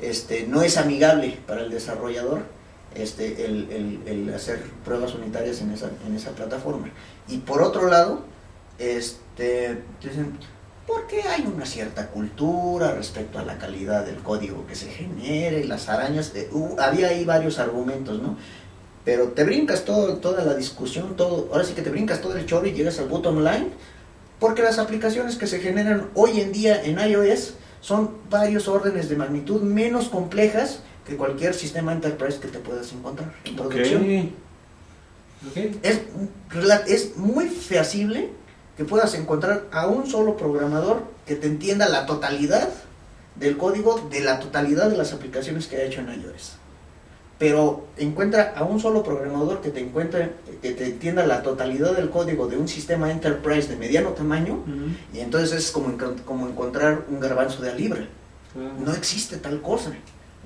este, 0.00 0.46
no 0.46 0.62
es 0.62 0.76
amigable 0.76 1.38
para 1.46 1.62
el 1.62 1.70
desarrollador 1.70 2.42
este, 2.94 3.44
el, 3.44 3.68
el, 3.70 4.00
el 4.06 4.34
hacer 4.34 4.62
pruebas 4.84 5.14
unitarias 5.14 5.60
en 5.60 5.72
esa, 5.72 5.90
en 6.06 6.14
esa 6.14 6.30
plataforma. 6.30 6.88
Y 7.28 7.38
por 7.38 7.62
otro 7.62 7.90
lado, 7.90 8.24
este, 8.78 9.82
dicen, 10.02 10.38
porque 10.86 11.22
hay 11.22 11.42
una 11.42 11.66
cierta 11.66 12.08
cultura 12.08 12.94
respecto 12.94 13.38
a 13.38 13.42
la 13.42 13.58
calidad 13.58 14.04
del 14.04 14.18
código 14.18 14.66
que 14.66 14.74
se 14.74 14.88
genere, 14.88 15.64
las 15.64 15.88
arañas, 15.88 16.32
eh, 16.34 16.48
había 16.78 17.08
ahí 17.08 17.24
varios 17.24 17.58
argumentos, 17.58 18.22
¿no? 18.22 18.36
Pero 19.06 19.28
te 19.28 19.44
brincas 19.44 19.84
todo, 19.84 20.16
toda 20.16 20.44
la 20.44 20.54
discusión, 20.54 21.14
todo, 21.16 21.48
ahora 21.52 21.64
sí 21.64 21.74
que 21.74 21.82
te 21.82 21.90
brincas 21.90 22.20
todo 22.20 22.36
el 22.36 22.44
chorro 22.44 22.66
y 22.66 22.72
llegas 22.72 22.98
al 22.98 23.06
bottom 23.06 23.38
line, 23.38 23.68
porque 24.40 24.62
las 24.62 24.80
aplicaciones 24.80 25.36
que 25.36 25.46
se 25.46 25.60
generan 25.60 26.10
hoy 26.14 26.40
en 26.40 26.50
día 26.50 26.82
en 26.82 26.98
iOS 26.98 27.54
son 27.80 28.10
varios 28.28 28.66
órdenes 28.66 29.08
de 29.08 29.14
magnitud 29.14 29.62
menos 29.62 30.08
complejas 30.08 30.80
que 31.06 31.16
cualquier 31.16 31.54
sistema 31.54 31.92
enterprise 31.92 32.40
que 32.40 32.48
te 32.48 32.58
puedas 32.58 32.92
encontrar 32.92 33.32
en 33.44 33.54
producción. 33.54 34.32
Es, 35.84 36.00
es 36.88 37.16
muy 37.16 37.46
feasible 37.46 38.30
que 38.76 38.84
puedas 38.84 39.14
encontrar 39.14 39.66
a 39.70 39.86
un 39.86 40.08
solo 40.08 40.36
programador 40.36 41.04
que 41.26 41.36
te 41.36 41.46
entienda 41.46 41.88
la 41.88 42.06
totalidad 42.06 42.70
del 43.36 43.56
código 43.56 44.08
de 44.10 44.20
la 44.22 44.40
totalidad 44.40 44.90
de 44.90 44.96
las 44.96 45.12
aplicaciones 45.12 45.68
que 45.68 45.76
ha 45.76 45.84
hecho 45.84 46.00
en 46.00 46.08
iOS 46.08 46.56
pero 47.38 47.86
encuentra 47.98 48.54
a 48.56 48.64
un 48.64 48.80
solo 48.80 49.02
programador 49.02 49.60
que 49.60 49.70
te 49.70 49.80
encuentre, 49.80 50.32
que 50.62 50.72
te 50.72 50.86
entienda 50.86 51.26
la 51.26 51.42
totalidad 51.42 51.94
del 51.94 52.08
código 52.08 52.48
de 52.48 52.56
un 52.56 52.66
sistema 52.66 53.10
enterprise 53.10 53.68
de 53.68 53.76
mediano 53.76 54.10
tamaño, 54.10 54.64
y 55.12 55.20
entonces 55.20 55.52
es 55.52 55.70
como, 55.70 55.96
como 56.24 56.48
encontrar 56.48 57.04
un 57.10 57.20
garbanzo 57.20 57.62
de 57.62 57.74
libre. 57.74 58.08
No 58.54 58.92
existe 58.92 59.36
tal 59.36 59.60
cosa. 59.60 59.92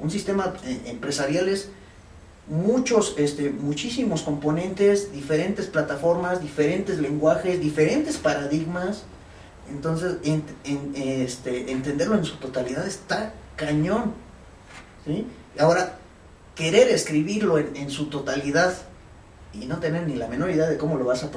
Un 0.01 0.11
sistema 0.11 0.55
eh, 0.64 0.80
empresarial 0.86 1.49
es 1.49 1.68
muchos, 2.49 3.14
este, 3.18 3.51
muchísimos 3.51 4.22
componentes, 4.22 5.12
diferentes 5.12 5.66
plataformas, 5.66 6.43
diferentes 6.43 6.99
lenguajes, 6.99 7.61
diferentes 7.61 8.16
paradigmas. 8.16 9.05
Entonces, 9.70 10.16
este, 10.95 11.70
entenderlo 11.70 12.16
en 12.16 12.24
su 12.24 12.36
totalidad 12.36 12.84
está 12.84 13.32
cañón. 13.55 14.14
¿sí? 15.07 15.26
Ahora, 15.57 15.99
querer 16.61 16.88
escribirlo 16.88 17.58
en, 17.58 17.90
su 17.90 18.06
totalidad 18.06 18.74
y 19.54 19.64
no 19.64 19.78
tener 19.78 20.06
ni 20.06 20.14
la 20.14 20.28
menor 20.28 20.50
idea 20.50 20.68
de 20.68 20.76
cómo 20.76 20.98
lo 20.98 21.06
vas 21.06 21.24
a, 21.24 21.30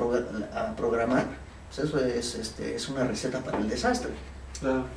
programar, 0.76 1.28
pues 1.70 1.88
eso 1.88 1.98
es, 1.98 2.36
este, 2.36 2.76
es 2.76 2.90
una 2.90 3.06
receta 3.06 3.40
para 3.40 3.58
el 3.58 3.70
desastre. 3.70 4.12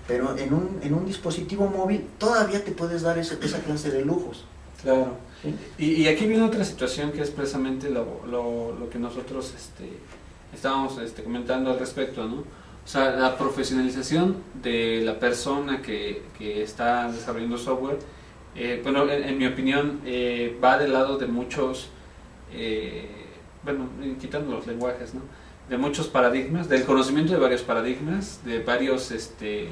Pero 0.06 0.36
en 0.36 0.52
un, 0.52 0.80
en 0.82 0.94
un 0.94 1.06
dispositivo 1.06 1.68
móvil 1.68 2.08
todavía 2.18 2.64
te 2.64 2.72
puedes 2.72 3.02
dar 3.02 3.18
esa, 3.18 3.36
esa 3.40 3.60
clase 3.60 3.90
de 3.90 4.04
lujos. 4.04 4.44
Claro. 4.82 5.16
Y, 5.78 6.06
aquí 6.08 6.26
viene 6.26 6.44
otra 6.44 6.64
situación 6.64 7.12
que 7.12 7.22
es 7.22 7.30
precisamente 7.30 7.88
lo, 7.88 8.26
lo, 8.26 8.90
que 8.90 8.98
nosotros 8.98 9.54
este, 9.56 9.90
estábamos 10.52 10.98
este, 10.98 11.22
comentando 11.22 11.70
al 11.70 11.78
respecto, 11.78 12.26
¿no? 12.26 12.36
O 12.36 12.88
sea, 12.88 13.10
la 13.10 13.36
profesionalización 13.36 14.36
de 14.62 15.02
la 15.04 15.18
persona 15.18 15.82
que, 15.82 16.24
que 16.38 16.62
está 16.62 17.10
desarrollando 17.10 17.58
software 17.58 17.98
eh, 18.58 18.80
bueno, 18.82 19.10
en, 19.10 19.36
mi 19.36 19.46
opinión, 19.46 20.00
eh, 20.06 20.58
va 20.64 20.78
del 20.78 20.92
lado 20.92 21.18
de 21.18 21.26
muchos, 21.26 21.90
eh, 22.52 23.06
bueno, 23.62 23.88
quitando 24.18 24.52
los 24.52 24.66
lenguajes, 24.66 25.12
¿no? 25.12 25.20
De 25.68 25.76
muchos 25.76 26.08
paradigmas, 26.08 26.68
del 26.68 26.84
conocimiento 26.84 27.34
de 27.34 27.38
varios 27.38 27.62
paradigmas, 27.62 28.40
de 28.44 28.60
varios 28.60 29.10
este, 29.10 29.68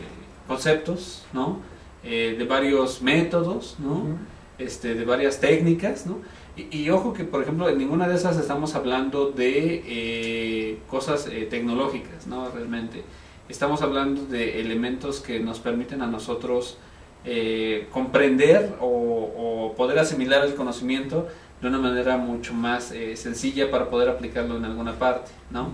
conceptos, 0.47 1.24
¿no? 1.32 1.61
de 2.03 2.45
varios 2.47 3.01
métodos, 3.01 3.76
¿no? 3.78 4.18
este, 4.59 4.95
de 4.95 5.07
varias 5.07 5.41
técnicas, 5.41 6.05
¿no? 6.05 6.18
Y, 6.55 6.91
ojo 6.91 7.14
que, 7.14 7.24
por 7.24 7.41
ejemplo, 7.41 7.66
en 7.68 7.78
ninguna 7.78 8.07
de 8.07 8.16
esas 8.16 8.37
estamos 8.37 8.74
hablando 8.74 9.30
de 9.30 10.80
cosas 10.91 11.24
tecnológicas, 11.49 12.26
¿no? 12.26 12.51
Realmente. 12.51 13.03
Estamos 13.49 13.80
hablando 13.80 14.26
de 14.26 14.61
elementos 14.61 15.20
que 15.20 15.41
nos 15.41 15.61
permiten 15.61 16.03
a 16.03 16.07
nosotros 16.07 16.76
eh, 17.24 17.88
comprender 17.90 18.74
o, 18.80 19.72
poder 19.76 19.98
asimilar 19.98 20.44
el 20.44 20.54
conocimiento 20.54 21.26
de 21.60 21.68
una 21.68 21.78
manera 21.78 22.16
mucho 22.16 22.54
más 22.54 22.92
eh, 22.92 23.16
sencilla 23.16 23.70
para 23.70 23.90
poder 23.90 24.08
aplicarlo 24.08 24.56
en 24.56 24.64
alguna 24.64 24.92
parte, 24.98 25.32
¿no? 25.50 25.68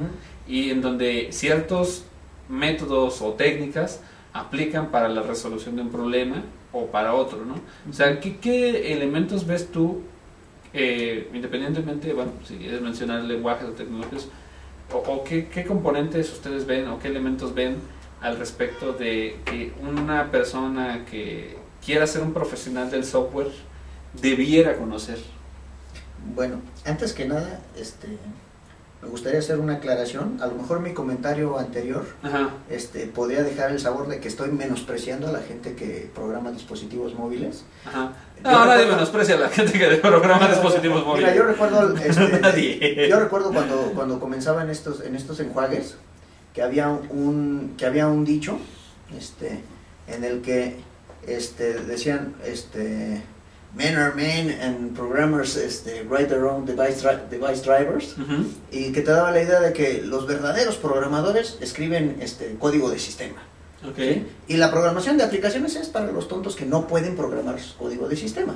Y 0.49 0.71
en 0.71 0.81
donde 0.81 1.29
ciertos 1.33 2.05
métodos 2.49 3.21
o 3.21 3.33
técnicas 3.33 4.01
aplican 4.33 4.91
para 4.91 5.09
la 5.09 5.23
resolución 5.23 5.77
de 5.77 5.83
un 5.83 5.91
problema 5.91 6.43
o 6.73 6.87
para 6.87 7.15
otro, 7.15 7.45
¿no? 7.45 7.55
O 7.89 7.93
sea, 7.93 8.21
¿qué, 8.21 8.93
elementos 8.93 9.47
ves 9.47 9.71
tú, 9.71 10.03
eh, 10.73 11.29
independientemente, 11.35 12.13
bueno, 12.13 12.33
si 12.47 12.57
quieres 12.57 12.81
mencionar 12.81 13.25
lenguajes 13.25 13.69
o 13.69 13.73
tecnologías, 13.73 14.29
o, 14.93 15.25
qué, 15.25 15.49
qué 15.49 15.65
componentes 15.65 16.33
ustedes 16.33 16.67
ven 16.67 16.89
o 16.89 16.99
qué 16.99 17.09
elementos 17.09 17.55
ven 17.55 17.77
al 18.21 18.39
respecto 18.39 18.93
de 18.93 19.41
que 19.45 19.73
una 19.83 20.31
persona 20.31 21.05
que 21.05 21.57
quiera 21.85 22.07
ser 22.07 22.23
un 22.23 22.33
profesional 22.33 22.91
del 22.91 23.05
software 23.05 23.51
debiera 24.21 24.77
conocer? 24.77 25.19
Bueno, 26.35 26.61
antes 26.85 27.15
que 27.15 27.27
nada, 27.27 27.61
este, 27.77 28.09
me 29.03 29.09
gustaría 29.09 29.39
hacer 29.39 29.59
una 29.59 29.77
aclaración. 29.77 30.39
A 30.43 30.47
lo 30.47 30.55
mejor 30.55 30.81
mi 30.81 30.93
comentario 30.93 31.59
anterior 31.59 32.05
este, 32.69 33.07
podría 33.07 33.43
dejar 33.43 33.71
el 33.71 33.81
sabor 33.81 34.09
de 34.09 34.21
que 34.21 34.29
estoy 34.29 34.51
menospreciando 34.51 35.29
a 35.29 35.33
la 35.33 35.41
gente 35.41 35.75
que 35.75 36.11
programa 36.15 36.51
dispositivos 36.51 37.15
móviles. 37.15 37.65
Ajá. 37.87 38.13
No, 38.45 38.67
nadie 38.67 38.87
menosprecia 38.87 39.37
a 39.37 39.39
la 39.39 39.49
gente 39.49 39.79
que 39.79 39.87
programa 39.97 40.49
dispositivos 40.49 41.07
móviles. 41.07 41.31
Mira, 41.31 41.43
yo 41.43 41.51
recuerdo, 41.51 41.97
este, 42.05 43.09
yo 43.09 43.19
recuerdo 43.19 43.53
cuando, 43.53 43.93
cuando 43.95 44.21
comenzaba 44.21 44.63
en 44.63 44.71
estos, 44.71 45.01
en 45.01 45.17
estos 45.17 45.41
enjuagues, 45.41 45.97
que 46.55 46.63
había 46.63 46.89
un, 46.89 47.75
que 47.77 47.87
había 47.87 48.09
un 48.09 48.25
dicho 48.25 48.59
este, 49.17 49.61
en 50.07 50.25
el 50.25 50.41
que 50.43 50.77
este, 51.27 51.75
decían 51.75 52.35
este, 52.45 53.23
men 53.75 53.97
are 53.97 54.15
men 54.15 54.51
and 54.61 54.97
programmers 54.97 55.57
este, 55.57 56.03
write 56.05 56.29
their 56.29 56.45
own 56.45 56.65
device, 56.65 57.07
device 57.31 57.63
drivers 57.63 58.17
y 58.71 58.93
que 58.93 59.03
te 59.03 59.11
daba 59.11 59.31
la 59.31 59.43
idea 59.43 59.61
de 59.61 59.73
que 59.73 60.03
los 60.03 60.27
verdaderos 60.27 60.77
programadores 60.77 61.59
escriben 61.61 62.19
este, 62.21 62.57
código 62.59 62.91
de 62.91 62.99
sistema. 62.99 63.43
Y 64.47 64.57
la 64.59 64.71
programación 64.71 65.17
de 65.17 65.25
aplicaciones 65.25 65.75
es 65.77 65.89
para 65.89 66.13
los 66.13 66.29
tontos 66.29 66.55
que 66.55 66.67
no 66.67 66.87
pueden 66.87 67.17
programar 67.17 67.59
su 67.59 67.77
código 67.79 68.09
de 68.09 68.17
sistema. 68.17 68.55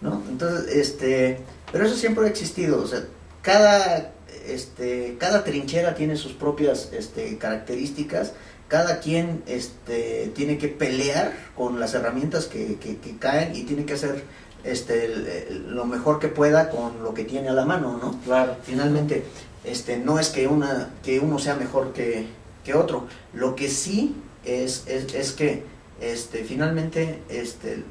¿no? 0.00 0.22
Entonces, 0.28 0.74
este, 0.74 1.40
pero 1.70 1.84
eso 1.84 1.96
siempre 1.96 2.24
ha 2.24 2.28
existido. 2.28 2.80
O 2.80 2.86
sea, 2.86 3.00
cada, 3.42 4.12
este, 4.46 5.16
cada 5.18 5.44
trinchera 5.44 5.94
tiene 5.94 6.16
sus 6.16 6.32
propias 6.32 6.90
este, 6.92 7.38
características, 7.38 8.32
cada 8.68 9.00
quien 9.00 9.42
este, 9.46 10.32
tiene 10.34 10.58
que 10.58 10.68
pelear 10.68 11.32
con 11.54 11.78
las 11.78 11.94
herramientas 11.94 12.46
que, 12.46 12.78
caen 13.18 13.54
y 13.54 13.62
tiene 13.64 13.84
que 13.84 13.94
hacer 13.94 14.24
este, 14.64 15.46
lo 15.50 15.84
mejor 15.84 16.18
que 16.18 16.28
pueda 16.28 16.70
con 16.70 17.02
lo 17.02 17.14
que 17.14 17.24
tiene 17.24 17.50
a 17.50 17.52
la 17.52 17.64
mano, 17.64 17.98
¿no? 17.98 18.18
Claro. 18.24 18.56
Finalmente, 18.62 19.24
este, 19.64 19.98
no 19.98 20.18
es 20.18 20.30
que, 20.30 20.46
una, 20.46 20.90
que 21.02 21.20
uno 21.20 21.38
sea 21.38 21.54
mejor 21.56 21.92
que, 21.92 22.26
otro, 22.74 23.06
lo 23.34 23.54
que 23.54 23.68
sí 23.68 24.16
es, 24.44 24.84
es, 24.86 25.14
es 25.14 25.32
que 25.32 25.64
este, 26.00 26.44
finalmente 26.44 27.22
este, 27.28 27.84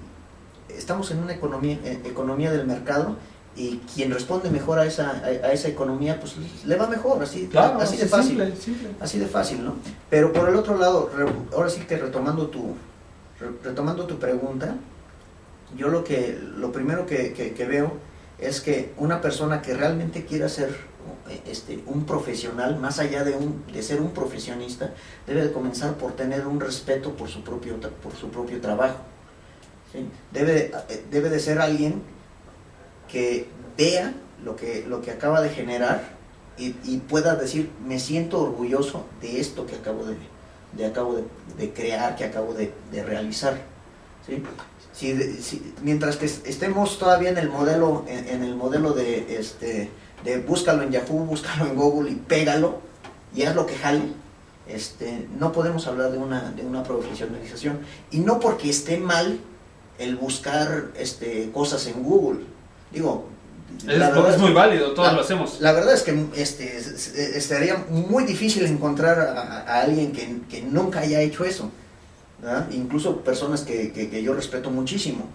estamos 0.70 1.12
en 1.12 1.20
una 1.20 1.34
economía, 1.34 1.78
eh, 1.84 2.02
economía 2.06 2.52
del 2.52 2.66
mercado 2.66 3.18
y 3.56 3.78
quien 3.94 4.12
responde 4.12 4.50
mejor 4.50 4.80
a 4.80 4.86
esa, 4.86 5.12
a, 5.12 5.52
esa 5.52 5.68
economía, 5.68 6.20
pues 6.20 6.36
le 6.66 6.76
va 6.76 6.88
mejor, 6.88 7.22
así, 7.22 7.50
así 7.54 7.98
de 7.98 8.08
fácil. 8.08 8.54
Así 9.00 9.20
de 9.20 9.28
fácil, 9.28 9.64
¿no? 9.64 9.76
Pero 10.10 10.34
por 10.34 10.50
el 10.50 10.56
otro 10.56 10.78
lado, 10.78 11.12
ahora 11.54 11.70
sí 11.70 11.82
que 11.82 11.98
retomando 11.98 12.48
tu, 12.48 12.74
retomando 13.64 14.08
tu 14.08 14.18
pregunta, 14.18 14.76
yo 15.78 15.90
lo 15.90 16.04
que 16.04 16.40
lo 16.58 16.72
primero 16.72 17.06
que, 17.06 17.34
que, 17.34 17.66
veo 17.66 17.94
es 18.40 18.62
que 18.62 18.94
una 18.98 19.22
persona 19.22 19.62
que 19.62 19.74
realmente 19.76 20.26
quiera 20.26 20.50
ser 20.50 20.76
este, 21.46 21.84
un 21.86 22.06
profesional, 22.06 22.80
más 22.80 23.00
allá 23.00 23.24
de, 23.24 23.36
un, 23.36 23.64
de 23.72 23.84
ser 23.84 24.02
un 24.02 24.12
profesionista, 24.12 24.94
debe 25.28 25.44
de 25.44 25.52
comenzar 25.52 25.94
por 25.96 26.14
tener 26.14 26.48
un 26.48 26.60
respeto 26.60 27.16
por 27.16 27.30
su 27.30 27.44
propio, 27.44 27.80
por 27.80 28.16
su 28.16 28.30
propio 28.30 28.60
trabajo. 28.62 28.98
Debe, 30.32 30.54
de, 30.54 30.74
debe 31.12 31.30
de 31.30 31.40
ser 31.40 31.60
alguien 31.60 32.02
que 33.14 33.48
vea 33.78 34.12
lo 34.44 34.56
que, 34.56 34.84
lo 34.88 35.02
que 35.02 35.12
acaba 35.12 35.40
de 35.40 35.50
generar 35.50 36.02
y, 36.58 36.98
pueda 36.98 37.36
decir, 37.36 37.72
me 37.84 38.00
siento 38.00 38.40
orgulloso 38.40 39.06
de 39.22 39.40
esto 39.40 39.66
que 39.66 39.76
acabo 39.76 40.06
de, 40.06 40.16
de 40.74 40.86
acabo 40.86 41.24
de, 41.58 41.74
crear, 41.74 42.16
que 42.16 42.26
acabo 42.26 42.54
de, 42.54 42.72
realizar. 42.92 43.58
¿sí? 44.26 44.44
Si, 44.94 45.74
mientras 45.82 46.18
que 46.18 46.26
estemos 46.26 47.00
todavía 47.00 47.30
en 47.30 47.38
el 47.38 47.50
modelo, 47.50 48.06
en, 48.08 48.44
el 48.44 48.56
modelo 48.56 48.94
de, 48.94 49.38
este, 49.40 49.90
de 50.24 50.38
búscalo 50.40 50.84
en 50.84 50.92
Yahoo, 50.92 51.26
búscalo 51.26 51.66
en 51.66 51.76
Google 51.76 52.12
y 52.12 52.16
pégalo, 52.16 52.82
y 53.36 53.44
haz 53.44 53.56
lo 53.56 53.66
que 53.66 53.76
jale, 53.76 54.04
este, 54.68 55.28
no 55.40 55.52
podemos 55.52 55.88
hablar 55.88 56.12
de 56.12 56.20
una, 56.20 56.52
de 56.52 56.64
una 56.64 56.84
profesionalización. 56.84 57.80
Y 58.12 58.20
no 58.20 58.40
porque 58.40 58.70
esté 58.70 58.98
mal 58.98 59.40
el 59.98 60.16
buscar 60.16 60.92
este, 60.98 61.52
cosas 61.52 61.88
en 61.88 62.04
Google. 62.04 62.53
Digo, 62.94 63.28
es, 63.88 64.38
muy 64.38 64.54
válido, 64.54 64.94
todos 64.94 65.14
lo 65.14 65.22
hacemos. 65.22 65.60
La 65.60 65.74
verdad 65.74 65.94
es 65.94 66.04
que 66.04 66.26
este, 66.36 66.78
estaría 67.38 67.86
muy 67.90 68.24
difícil 68.24 68.66
encontrar 68.66 69.20
a, 69.20 69.82
alguien 69.82 70.12
que, 70.12 70.62
nunca 70.62 71.00
haya 71.00 71.20
hecho 71.22 71.44
eso. 71.44 71.70
Incluso 72.72 73.18
personas 73.22 73.62
que, 73.62 74.22
yo 74.24 74.34
respeto 74.34 74.70
muchísimo. 74.70 75.26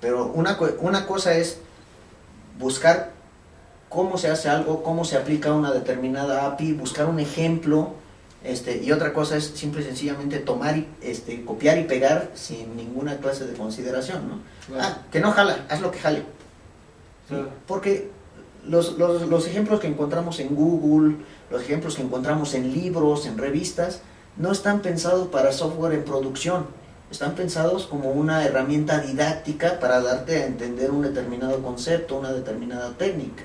Pero 0.00 0.26
una, 0.26 0.56
una 0.80 1.06
cosa 1.06 1.34
es 1.34 1.58
buscar 2.58 3.10
cómo 3.88 4.16
se 4.16 4.28
hace 4.28 4.48
algo, 4.48 4.82
cómo 4.82 5.04
se 5.04 5.16
aplica 5.16 5.52
una 5.52 5.72
determinada 5.72 6.46
API, 6.46 6.74
buscar 6.74 7.06
un 7.06 7.18
ejemplo. 7.18 7.94
Este, 8.44 8.80
y 8.84 8.92
otra 8.92 9.12
cosa 9.12 9.36
es 9.36 9.46
simple 9.46 9.82
y 9.82 9.84
sencillamente 9.84 10.38
tomar 10.38 10.76
y 10.76 10.86
este, 11.02 11.44
copiar 11.44 11.76
y 11.78 11.84
pegar 11.84 12.30
sin 12.34 12.76
ninguna 12.76 13.16
clase 13.16 13.44
de 13.44 13.54
consideración. 13.54 14.28
¿no? 14.28 14.78
Ah, 14.80 14.98
que 15.10 15.18
no 15.18 15.32
jala, 15.32 15.66
haz 15.68 15.80
lo 15.80 15.90
que 15.90 15.98
jale 15.98 16.37
porque 17.66 18.10
los, 18.66 18.98
los, 18.98 19.46
ejemplos 19.46 19.80
que 19.80 19.86
encontramos 19.86 20.40
en 20.40 20.54
Google, 20.54 21.16
los 21.50 21.62
ejemplos 21.62 21.96
que 21.96 22.02
encontramos 22.02 22.54
en 22.54 22.72
libros, 22.72 23.26
en 23.26 23.38
revistas, 23.38 24.00
no 24.36 24.52
están 24.52 24.80
pensados 24.80 25.28
para 25.28 25.52
software 25.52 25.94
en 25.94 26.04
producción. 26.04 26.66
Están 27.10 27.34
pensados 27.34 27.86
como 27.86 28.10
una 28.10 28.44
herramienta 28.44 29.00
didáctica 29.00 29.80
para 29.80 30.02
darte 30.02 30.42
a 30.42 30.46
entender 30.46 30.90
un 30.90 31.02
determinado 31.02 31.62
concepto, 31.62 32.18
una 32.18 32.32
determinada 32.32 32.90
técnica. 32.98 33.42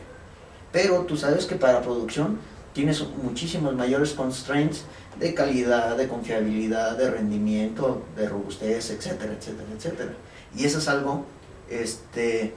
Pero 0.72 1.02
tú 1.02 1.16
sabes 1.16 1.46
que 1.46 1.56
para 1.56 1.82
producción 1.82 2.40
tienes 2.74 3.06
muchísimos 3.24 3.74
mayores 3.76 4.14
constraints 4.14 4.84
de 5.20 5.34
calidad, 5.34 5.96
de 5.96 6.08
confiabilidad, 6.08 6.98
de 6.98 7.10
rendimiento, 7.12 8.04
de 8.18 8.28
robustez, 8.28 8.90
etcétera, 8.90 9.34
etcétera, 9.34 9.68
etcétera. 9.78 10.14
Y 10.56 10.66
eso 10.66 10.80
es 10.80 10.88
algo 10.88 11.26
este, 11.70 12.54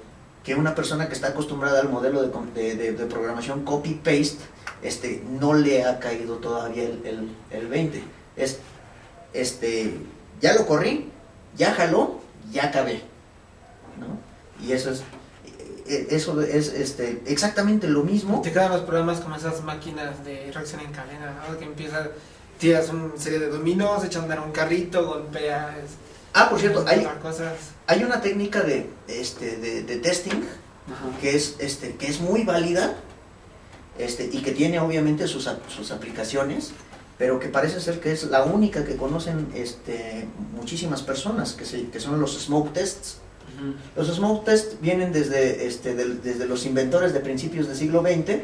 que 0.47 0.55
una 0.55 0.77
persona 0.77 1.09
que 1.09 1.15
está 1.15 1.27
acostumbrada 1.27 1.81
al 1.81 1.89
modelo 1.89 2.23
de, 2.23 2.77
de, 2.77 3.07
programación 3.07 3.65
copy-paste 3.65 4.39
este, 4.81 5.25
no 5.29 5.55
le 5.55 5.85
ha 5.85 5.99
caído 5.99 6.37
todavía 6.37 6.85
el, 6.85 7.35
el, 7.51 7.67
20. 7.67 8.01
Es, 8.37 8.61
este, 9.33 9.97
ya 10.41 10.55
lo 10.55 10.65
corrí, 10.65 11.11
ya 11.57 11.75
jaló, 11.75 12.21
ya 12.53 12.67
acabé. 12.67 13.03
¿no? 13.99 14.65
Y 14.65 14.71
eso 14.71 14.93
es, 14.93 15.03
e, 15.89 16.07
eso 16.11 16.41
es 16.41 16.73
este, 16.73 17.23
exactamente 17.27 17.89
lo 17.89 18.05
mismo. 18.05 18.41
Te 18.41 18.53
quedan 18.53 18.71
los 18.71 18.83
problemas 18.83 19.19
con 19.19 19.35
esas 19.35 19.65
máquinas 19.65 20.25
de 20.25 20.53
reacción 20.53 20.81
en 20.81 20.93
cadena, 20.93 21.43
que 21.59 21.65
empieza, 21.65 22.07
tiras 22.61 22.89
una 22.91 23.17
serie 23.17 23.41
de 23.41 23.49
dominos, 23.49 24.05
echas 24.05 24.31
a 24.31 24.43
un 24.43 24.53
carrito, 24.53 25.09
golpeas 25.09 25.75
Ah, 26.39 26.51
por 26.51 26.61
cierto, 26.61 26.85
hay, 26.87 27.09
hay 27.87 28.05
una 28.05 28.21
técnica 28.21 28.63
de, 28.63 28.91
este, 29.09 29.57
de, 29.57 29.97
testing 29.97 30.43
que 31.19 31.35
es, 31.35 31.57
este, 31.61 31.97
que 31.97 32.09
es 32.09 32.21
muy 32.21 32.45
válida 32.45 32.95
este, 33.99 34.29
y 34.31 34.43
que 34.43 34.53
tiene 34.53 34.79
obviamente 34.79 35.29
sus, 35.29 35.51
sus 35.75 35.91
aplicaciones, 35.93 36.73
pero 37.17 37.41
que 37.41 37.49
parece 37.49 37.81
ser 37.81 38.01
que 38.01 38.13
es 38.13 38.25
la 38.25 38.45
única 38.45 38.85
que 38.85 38.97
conocen 38.97 39.49
este, 39.55 40.29
muchísimas 40.53 41.01
personas, 41.01 41.55
que, 41.55 41.65
se, 41.65 41.89
que 41.89 42.01
son 42.01 42.21
los 42.21 42.39
smoke 42.39 42.75
tests. 42.75 43.17
Los 43.97 44.15
smoke 44.15 44.45
tests 44.45 44.77
vienen 44.83 45.13
desde, 45.15 45.67
este, 45.67 45.95
desde 45.95 46.45
los 46.45 46.67
inventores 46.67 47.15
de 47.15 47.21
principios 47.21 47.67
del 47.67 47.79
siglo 47.79 48.03
XX, 48.03 48.43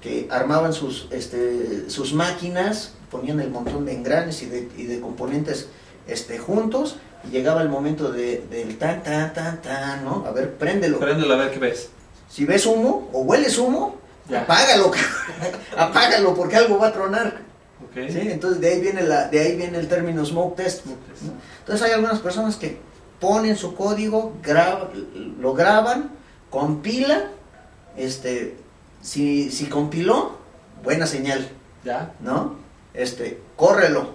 que 0.00 0.28
armaban 0.30 0.72
sus, 0.72 1.08
este, 1.10 1.90
sus 1.90 2.14
máquinas, 2.14 2.92
ponían 3.10 3.40
el 3.40 3.50
montón 3.50 3.84
de 3.84 3.92
engranes 3.92 4.42
y 4.42 4.46
de, 4.46 4.70
y 4.78 4.84
de 4.84 5.00
componentes 5.02 5.68
este, 6.06 6.38
juntos 6.38 6.96
llegaba 7.30 7.62
el 7.62 7.68
momento 7.68 8.10
de, 8.12 8.44
del 8.50 8.78
tan, 8.78 9.02
tan, 9.02 9.32
tan, 9.32 9.60
tan, 9.62 10.04
¿no? 10.04 10.24
A 10.26 10.30
ver, 10.30 10.54
préndelo. 10.54 10.98
Préndelo 10.98 11.34
a 11.34 11.36
ver 11.36 11.50
qué 11.50 11.58
ves. 11.58 11.90
Si 12.28 12.44
ves 12.44 12.66
humo 12.66 13.08
o 13.12 13.22
hueles 13.22 13.58
humo, 13.58 13.96
apágalo, 14.34 14.90
apágalo 15.76 16.34
porque 16.34 16.56
algo 16.56 16.78
va 16.78 16.88
a 16.88 16.92
tronar. 16.92 17.42
Okay. 17.90 18.10
¿Sí? 18.10 18.20
Entonces 18.30 18.60
de 18.60 18.68
ahí 18.68 18.80
viene 18.80 19.02
la, 19.02 19.28
de 19.28 19.40
ahí 19.40 19.56
viene 19.56 19.78
el 19.78 19.88
término 19.88 20.24
smoke 20.24 20.56
test. 20.56 20.84
Entonces 21.60 21.86
hay 21.86 21.92
algunas 21.92 22.20
personas 22.20 22.56
que 22.56 22.78
ponen 23.20 23.56
su 23.56 23.74
código, 23.74 24.34
lo 25.38 25.54
graban, 25.54 26.10
compila, 26.50 27.30
este, 27.96 28.56
si, 29.00 29.50
si 29.50 29.66
compiló, 29.66 30.36
buena 30.82 31.06
señal. 31.06 31.48
Ya. 31.84 32.12
¿No? 32.20 32.56
Este, 32.94 33.40
córrelo. 33.56 34.14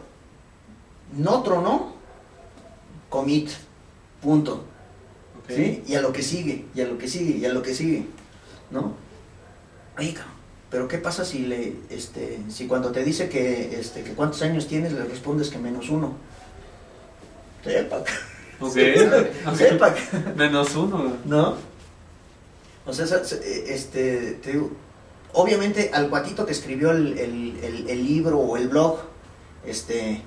No 1.18 1.42
tronó, 1.42 1.94
commit, 3.10 3.50
punto. 4.22 4.64
¿Sí? 5.48 5.84
Y 5.88 5.96
a 5.96 6.02
lo 6.02 6.14
que 6.14 6.22
sigue, 6.22 6.66
y 6.76 6.82
a 6.82 6.86
lo 6.86 6.98
que 6.98 7.08
sigue, 7.08 7.38
y 7.38 7.46
a 7.46 7.52
lo 7.52 7.64
que 7.64 7.74
sigue, 7.74 8.06
¿no? 8.70 8.94
Oiga, 9.98 10.26
pero 10.70 10.88
¿qué 10.88 11.00
pasa 11.00 11.26
si 11.26 11.40
le, 11.40 11.76
este, 11.90 12.40
si 12.50 12.68
cuando 12.68 12.92
te 12.92 13.04
dice 13.04 13.30
que, 13.30 13.80
este, 13.80 14.04
que 14.04 14.14
cuántos 14.14 14.44
años 14.44 14.68
tienes, 14.68 14.94
le 14.94 15.04
respondes 15.06 15.50
que 15.50 15.58
menos 15.58 15.90
uno? 15.90 16.14
Sepa. 17.64 18.04
Ok. 18.62 18.74
Sepa. 19.56 19.96
Menos 20.36 20.76
uno. 20.76 21.14
¿No? 21.24 21.56
O 22.86 22.92
sea, 22.92 23.06
este, 23.06 24.34
te 24.44 24.52
digo, 24.52 24.72
obviamente 25.32 25.92
al 25.94 26.10
cuatito 26.10 26.46
que 26.46 26.52
escribió 26.52 26.92
el, 26.92 27.18
el, 27.18 27.86
el 27.88 28.06
libro 28.06 28.38
o 28.38 28.58
el 28.58 28.68
blog, 28.68 29.00
este, 29.66 30.24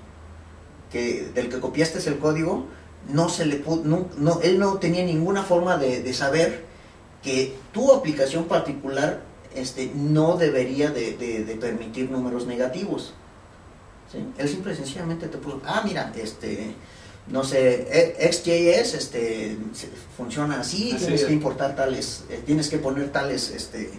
que, 0.92 1.30
del 1.34 1.48
que 1.48 1.58
copiaste 1.58 2.06
el 2.08 2.18
código, 2.18 2.66
no 3.08 3.28
se 3.28 3.46
le 3.46 3.64
no, 3.84 4.08
no, 4.16 4.40
él 4.42 4.58
no 4.58 4.78
tenía 4.78 5.04
ninguna 5.04 5.42
forma 5.42 5.76
de, 5.76 6.12
saber 6.12 6.64
que 7.22 7.56
tu 7.72 7.92
aplicación 7.92 8.44
particular 8.44 9.22
este, 9.54 9.90
no 9.94 10.36
debería 10.36 10.90
de, 10.90 11.58
permitir 11.60 12.10
números 12.10 12.46
negativos. 12.46 13.14
Él 14.36 14.48
simple 14.48 14.74
y 14.74 14.76
sencillamente 14.76 15.26
te 15.26 15.38
puso, 15.38 15.62
ah, 15.64 15.82
mira, 15.84 16.12
este, 16.14 16.74
no 17.28 17.44
sé, 17.44 17.88
e, 17.90 18.30
XJS 18.30 18.94
este, 18.94 19.56
funciona 20.16 20.60
así, 20.60 20.94
tienes 20.98 21.24
que 21.24 21.32
importar 21.32 21.74
tales, 21.74 22.24
eh, 22.28 22.42
tienes 22.44 22.68
que 22.68 22.76
poner 22.76 23.10
tales, 23.10 23.50
este, 23.50 23.90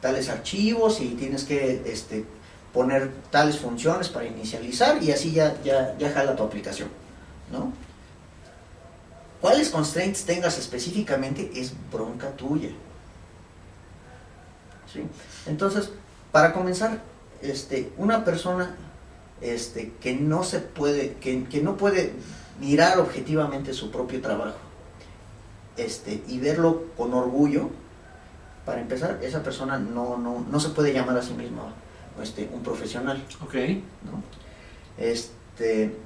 tales 0.00 0.30
archivos 0.30 1.02
y 1.02 1.08
tienes 1.08 1.44
que 1.44 1.82
este, 1.84 2.24
poner 2.72 3.10
tales 3.30 3.58
funciones 3.58 4.08
para 4.08 4.26
inicializar 4.26 5.02
y 5.02 5.10
así 5.12 5.32
ya, 5.32 5.60
ya, 5.62 5.96
ya 5.98 6.10
jala 6.12 6.36
tu 6.36 6.42
aplicación, 6.42 6.88
¿no? 7.50 7.72
¿Cuáles 9.40 9.70
constraints 9.70 10.24
tengas 10.24 10.58
específicamente 10.58 11.50
es 11.54 11.72
bronca 11.90 12.30
tuya? 12.32 12.70
¿Sí? 14.92 15.02
Entonces, 15.46 15.90
para 16.30 16.52
comenzar, 16.52 17.00
este, 17.40 17.90
una 17.96 18.24
persona 18.24 18.76
este, 19.40 19.94
que 20.00 20.14
no 20.14 20.44
se 20.44 20.60
puede, 20.60 21.14
que, 21.14 21.44
que 21.44 21.62
no 21.62 21.76
puede 21.76 22.12
mirar 22.60 22.98
objetivamente 22.98 23.72
su 23.72 23.90
propio 23.90 24.20
trabajo 24.20 24.58
este, 25.76 26.22
y 26.28 26.38
verlo 26.38 26.84
con 26.96 27.14
orgullo, 27.14 27.70
para 28.66 28.82
empezar, 28.82 29.18
esa 29.22 29.42
persona 29.42 29.78
no, 29.78 30.18
no, 30.18 30.44
no 30.48 30.60
se 30.60 30.68
puede 30.68 30.92
llamar 30.92 31.16
a 31.16 31.22
sí 31.22 31.32
misma 31.32 31.62
este, 32.22 32.48
un 32.52 32.62
profesional. 32.62 33.24
Ok. 33.42 33.54
¿no? 34.04 34.22
Este, 34.98 35.96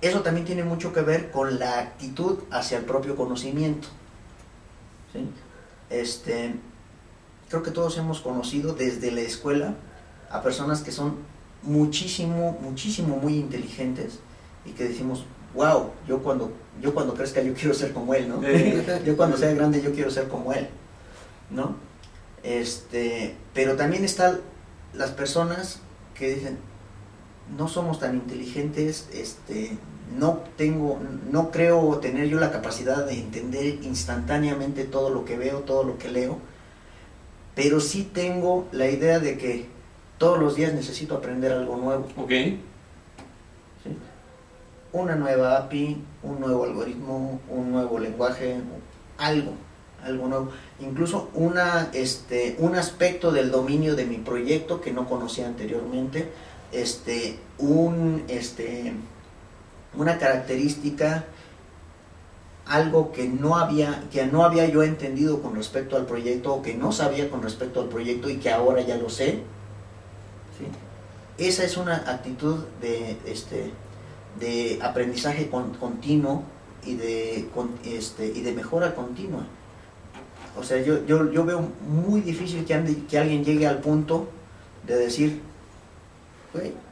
eso 0.00 0.22
también 0.22 0.46
tiene 0.46 0.64
mucho 0.64 0.92
que 0.92 1.00
ver 1.00 1.30
con 1.30 1.58
la 1.58 1.78
actitud 1.78 2.38
hacia 2.50 2.78
el 2.78 2.84
propio 2.84 3.16
conocimiento. 3.16 3.88
¿sí? 5.12 5.28
Este, 5.90 6.54
creo 7.48 7.62
que 7.62 7.70
todos 7.70 7.96
hemos 7.98 8.20
conocido 8.20 8.74
desde 8.74 9.10
la 9.10 9.20
escuela 9.20 9.74
a 10.30 10.42
personas 10.42 10.82
que 10.82 10.92
son 10.92 11.16
muchísimo, 11.62 12.58
muchísimo 12.60 13.16
muy 13.16 13.36
inteligentes 13.36 14.20
y 14.64 14.72
que 14.72 14.84
decimos, 14.84 15.24
wow, 15.54 15.90
yo 16.06 16.22
cuando, 16.22 16.52
yo 16.80 16.94
cuando 16.94 17.14
crezca 17.14 17.40
yo 17.42 17.54
quiero 17.54 17.74
ser 17.74 17.92
como 17.92 18.14
él, 18.14 18.28
¿no? 18.28 18.42
yo 19.04 19.16
cuando 19.16 19.36
sea 19.36 19.52
grande 19.54 19.82
yo 19.82 19.92
quiero 19.92 20.10
ser 20.10 20.28
como 20.28 20.52
él, 20.52 20.68
¿no? 21.50 21.76
Este, 22.42 23.36
pero 23.54 23.76
también 23.76 24.04
están 24.04 24.40
las 24.96 25.10
personas 25.10 25.80
que 26.14 26.34
dicen, 26.34 26.58
no 27.56 27.68
somos 27.68 28.00
tan 28.00 28.14
inteligentes, 28.14 29.08
este, 29.12 29.78
no 30.18 30.40
tengo, 30.56 30.98
no 31.30 31.50
creo 31.50 31.98
tener 31.98 32.28
yo 32.28 32.38
la 32.38 32.50
capacidad 32.50 33.06
de 33.06 33.14
entender 33.14 33.78
instantáneamente 33.82 34.84
todo 34.84 35.10
lo 35.10 35.24
que 35.24 35.36
veo, 35.36 35.60
todo 35.60 35.84
lo 35.84 35.98
que 35.98 36.08
leo, 36.10 36.38
pero 37.54 37.80
sí 37.80 38.08
tengo 38.12 38.66
la 38.72 38.88
idea 38.88 39.18
de 39.18 39.38
que 39.38 39.66
todos 40.18 40.38
los 40.38 40.56
días 40.56 40.72
necesito 40.72 41.16
aprender 41.16 41.52
algo 41.52 41.76
nuevo. 41.76 42.06
Ok. 42.16 42.32
Una 44.92 45.14
nueva 45.14 45.58
API, 45.58 46.02
un 46.22 46.40
nuevo 46.40 46.64
algoritmo, 46.64 47.40
un 47.50 47.72
nuevo 47.72 47.98
lenguaje, 47.98 48.56
algo, 49.18 49.52
algo 50.06 50.28
nuevo. 50.28 50.50
Incluso 50.80 51.30
una, 51.34 51.90
este, 51.92 52.56
un 52.58 52.76
aspecto 52.76 53.32
del 53.32 53.50
dominio 53.50 53.96
de 53.96 54.06
mi 54.06 54.16
proyecto 54.16 54.80
que 54.80 54.92
no 54.92 55.08
conocía 55.08 55.46
anteriormente, 55.46 56.30
este, 56.72 57.38
un, 57.58 58.24
este, 58.28 58.94
una 59.96 60.18
característica, 60.18 61.24
algo 62.66 63.12
que 63.12 63.28
no 63.28 63.56
había, 63.56 64.04
que 64.10 64.26
no 64.26 64.44
había 64.44 64.66
yo 64.66 64.82
entendido 64.82 65.40
con 65.40 65.54
respecto 65.54 65.96
al 65.96 66.06
proyecto 66.06 66.54
o 66.54 66.62
que 66.62 66.74
no 66.74 66.92
sabía 66.92 67.30
con 67.30 67.42
respecto 67.42 67.80
al 67.80 67.88
proyecto 67.88 68.28
y 68.28 68.36
que 68.36 68.50
ahora 68.50 68.82
ya 68.82 68.96
lo 68.96 69.08
sé. 69.08 69.42
Esa 71.38 71.64
es 71.64 71.76
una 71.76 71.96
actitud 71.96 72.64
de, 72.80 73.18
este, 73.26 73.70
de 74.40 74.78
aprendizaje 74.82 75.50
continuo 75.50 76.44
y 76.84 76.94
de, 76.94 77.48
este, 77.84 78.26
y 78.26 78.40
de 78.40 78.52
mejora 78.52 78.94
continua. 78.94 79.46
O 80.58 80.62
sea, 80.62 80.80
yo, 80.82 81.04
yo, 81.06 81.30
yo 81.30 81.44
veo 81.44 81.68
muy 81.80 82.20
difícil 82.20 82.64
que, 82.64 83.04
que 83.08 83.18
alguien 83.18 83.44
llegue 83.44 83.66
al 83.66 83.78
punto 83.78 84.28
de 84.86 84.96
decir, 84.96 85.40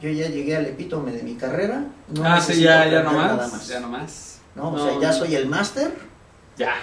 yo 0.00 0.10
ya 0.10 0.28
llegué 0.28 0.56
al 0.56 0.66
epítome 0.66 1.12
de 1.12 1.22
mi 1.22 1.34
carrera. 1.34 1.86
No 2.08 2.24
ah, 2.24 2.40
sí, 2.40 2.60
ya, 2.60 2.86
ya 2.86 3.02
no 3.02 3.12
más, 3.12 3.68
Ya 3.68 3.80
no 3.80 3.88
más. 3.88 4.38
¿no? 4.54 4.72
O 4.72 4.78
sea, 4.78 5.00
ya 5.00 5.12
soy 5.12 5.34
el 5.34 5.48
máster. 5.48 5.92
Ya. 6.56 6.74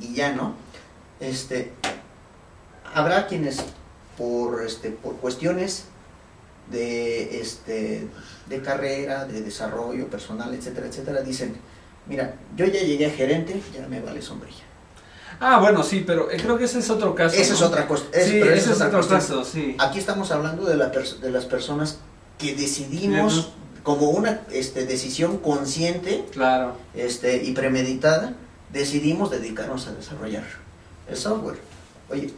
Y 0.00 0.14
ya, 0.14 0.32
¿no? 0.32 0.54
Este, 1.20 1.72
habrá 2.92 3.26
quienes 3.26 3.64
por, 4.18 4.64
este, 4.64 4.90
por 4.90 5.16
cuestiones 5.16 5.86
de, 6.70 7.40
este, 7.40 8.08
de 8.48 8.62
carrera, 8.62 9.24
de 9.24 9.42
desarrollo 9.42 10.08
personal, 10.08 10.52
etcétera, 10.54 10.86
etcétera, 10.88 11.22
dicen, 11.22 11.56
mira, 12.06 12.34
yo 12.56 12.66
ya 12.66 12.80
llegué 12.80 13.06
a 13.06 13.10
gerente, 13.10 13.60
ya 13.72 13.86
me 13.86 14.00
vale 14.00 14.20
sombrilla. 14.20 14.64
Ah, 15.40 15.58
bueno, 15.60 15.82
sí, 15.82 16.04
pero 16.06 16.30
eh, 16.30 16.38
creo 16.40 16.58
que 16.58 16.64
ese 16.64 16.78
es 16.78 16.90
otro 16.90 17.14
caso. 17.14 17.36
Ese 17.36 17.54
es 17.54 17.62
otra 17.62 17.86
cosa. 17.86 18.04
Sí, 18.12 18.38
ese 18.40 18.72
es, 18.72 18.80
otro 18.80 19.06
caso, 19.06 19.44
sí. 19.44 19.76
Aquí 19.78 19.98
estamos 19.98 20.30
hablando 20.30 20.64
de, 20.64 20.76
la 20.76 20.88
de 20.88 21.30
las 21.30 21.44
personas 21.44 21.98
que 22.38 22.54
decidimos 22.54 23.52
como 23.82 24.10
una 24.10 24.40
este, 24.50 24.86
decisión 24.86 25.38
consciente 25.38 26.24
claro. 26.32 26.74
este, 26.94 27.44
y 27.44 27.52
premeditada, 27.52 28.34
decidimos 28.72 29.30
dedicarnos 29.30 29.86
a 29.86 29.92
desarrollar 29.92 30.44
el 31.08 31.16
software. 31.16 31.58
Oye, 32.10 32.32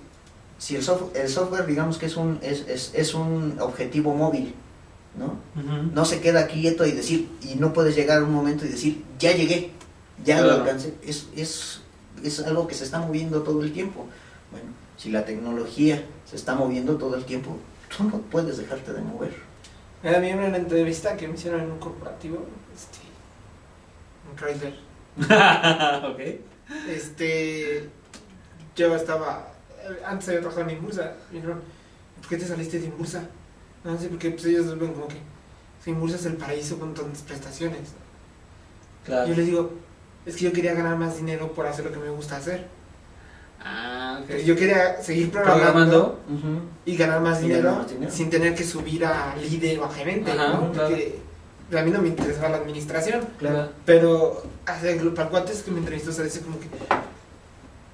si 0.58 0.76
el, 0.76 0.84
el 1.14 1.28
software 1.28 1.66
digamos 1.66 1.98
que 1.98 2.06
es 2.06 2.16
un, 2.16 2.38
es, 2.42 2.92
es, 2.94 3.14
un 3.14 3.58
objetivo 3.60 4.14
móvil, 4.14 4.54
¿no? 5.16 5.38
No 5.94 6.04
se 6.04 6.20
queda 6.20 6.46
quieto 6.46 6.84
y 6.84 6.92
decir, 6.92 7.28
y 7.42 7.54
no 7.54 7.72
puedes 7.72 7.94
llegar 7.94 8.18
a 8.18 8.24
un 8.24 8.32
momento 8.32 8.66
y 8.66 8.68
decir, 8.68 9.04
ya 9.18 9.32
llegué, 9.32 9.70
ya 10.24 10.40
lo 10.42 10.52
alcancé. 10.52 10.94
Es, 11.06 11.28
es, 11.36 11.80
es 12.22 12.40
algo 12.40 12.66
que 12.66 12.74
se 12.74 12.84
está 12.84 13.00
moviendo 13.00 13.42
todo 13.42 13.62
el 13.62 13.72
tiempo. 13.72 14.06
Bueno, 14.50 14.68
si 14.96 15.10
la 15.10 15.24
tecnología 15.24 16.04
se 16.28 16.36
está 16.36 16.54
moviendo 16.54 16.96
todo 16.96 17.16
el 17.16 17.24
tiempo, 17.24 17.56
tú 17.96 18.04
no 18.04 18.18
puedes 18.18 18.58
dejarte 18.58 18.92
de 18.92 19.00
mover. 19.00 19.34
Era 20.02 20.20
mí 20.20 20.32
una 20.32 20.56
entrevista 20.56 21.16
que 21.16 21.26
me 21.26 21.34
hicieron 21.34 21.62
en 21.62 21.70
un 21.72 21.78
corporativo, 21.78 22.46
este, 22.74 22.98
un 24.30 24.36
Chrysler. 24.36 24.74
ok. 26.12 26.20
Este, 26.88 27.88
yo 28.74 28.94
estaba, 28.94 29.52
antes 30.06 30.28
había 30.28 30.40
trabajado 30.40 30.68
en 30.68 30.76
Impulsa, 30.76 31.14
me 31.30 31.36
dijeron, 31.36 31.62
¿por 32.20 32.28
qué 32.28 32.36
te 32.36 32.46
saliste 32.46 32.78
de 32.78 32.86
Impulsa? 32.86 33.28
No 33.84 33.98
sé, 33.98 34.08
porque 34.08 34.30
pues 34.30 34.44
ellos 34.46 34.78
ven 34.78 34.92
como 34.92 35.08
que 35.08 35.16
Impulsa 35.90 36.16
es 36.16 36.26
el 36.26 36.36
paraíso 36.36 36.78
con 36.78 36.94
tantas 36.94 37.22
prestaciones. 37.22 37.92
Claro. 39.04 39.28
Yo 39.28 39.34
les 39.34 39.46
digo, 39.46 39.72
es 40.26 40.36
que 40.36 40.44
yo 40.44 40.52
quería 40.52 40.74
ganar 40.74 40.96
más 40.96 41.16
dinero 41.16 41.52
por 41.52 41.66
hacer 41.66 41.84
lo 41.84 41.92
que 41.92 41.98
me 41.98 42.10
gusta 42.10 42.36
hacer. 42.36 42.66
Ah, 43.64 44.20
Yo 44.44 44.54
quería 44.54 45.02
seguir 45.02 45.30
programando, 45.30 46.20
y 46.84 46.96
ganar 46.96 47.20
más 47.20 47.40
dinero, 47.40 47.84
sin 48.10 48.28
tener 48.28 48.54
que 48.54 48.64
subir 48.64 49.04
a 49.04 49.34
líder 49.36 49.78
o 49.80 49.84
a 49.84 49.92
gerente, 49.92 50.32
Porque 50.60 51.20
a 51.76 51.82
mí 51.82 51.90
no 51.90 52.00
me 52.00 52.08
interesaba 52.08 52.50
la 52.50 52.56
administración. 52.58 53.26
Claro. 53.38 53.70
Pero 53.84 54.42
hace, 54.66 54.96
para 55.10 55.28
cuates 55.30 55.62
que 55.62 55.70
me 55.70 55.78
entrevistó 55.78 56.12
se 56.12 56.24
dice 56.24 56.40
como 56.40 56.60
que... 56.60 56.68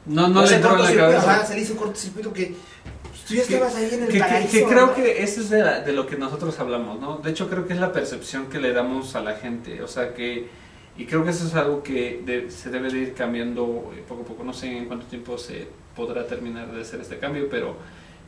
No, 0.04 0.28
no 0.28 0.44
le 0.44 0.56
entró 0.56 0.74
en 0.74 0.82
la 0.82 0.94
cabeza. 0.94 1.46
se 1.46 1.54
le 1.54 1.60
hizo 1.60 1.76
cortocircuito 1.76 2.32
que 2.32 2.54
pues, 3.02 3.24
tú 3.24 3.34
ya 3.34 3.42
estabas 3.42 3.74
ahí 3.76 3.88
en 3.92 4.02
el 4.02 4.18
paraíso, 4.18 4.52
que, 4.52 4.64
creo 4.64 4.94
que 4.94 5.22
eso 5.22 5.40
es 5.40 5.48
de, 5.48 5.62
de, 5.62 5.92
lo 5.92 6.06
que 6.06 6.16
nosotros 6.16 6.58
hablamos, 6.58 7.00
¿no? 7.00 7.18
De 7.18 7.30
hecho, 7.30 7.48
creo 7.48 7.66
que 7.66 7.72
es 7.72 7.80
la 7.80 7.92
percepción 7.92 8.46
que 8.46 8.58
le 8.58 8.72
damos 8.72 9.14
a 9.14 9.22
la 9.22 9.36
gente. 9.36 9.80
O 9.82 9.88
sea, 9.88 10.12
que 10.12 10.50
y 10.96 11.06
creo 11.06 11.24
que 11.24 11.30
eso 11.30 11.46
es 11.46 11.54
algo 11.54 11.82
que 11.82 12.46
se 12.50 12.70
debe 12.70 12.90
de 12.90 12.98
ir 12.98 13.14
cambiando 13.14 13.92
eh, 13.96 14.04
poco 14.06 14.22
a 14.22 14.24
poco. 14.24 14.44
No 14.44 14.52
sé 14.52 14.76
en 14.76 14.86
cuánto 14.86 15.06
tiempo 15.06 15.38
se 15.38 15.68
podrá 15.96 16.26
terminar 16.26 16.70
de 16.70 16.82
hacer 16.82 17.00
este 17.00 17.18
cambio, 17.18 17.48
pero 17.50 17.76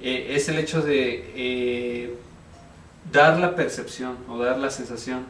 eh, 0.01 0.29
es 0.31 0.49
el 0.49 0.59
hecho 0.59 0.81
de 0.81 1.33
eh, 1.37 2.15
dar 3.13 3.39
la 3.39 3.55
percepción 3.55 4.17
o 4.29 4.39
dar 4.39 4.59
la 4.59 4.71
sensación 4.71 5.27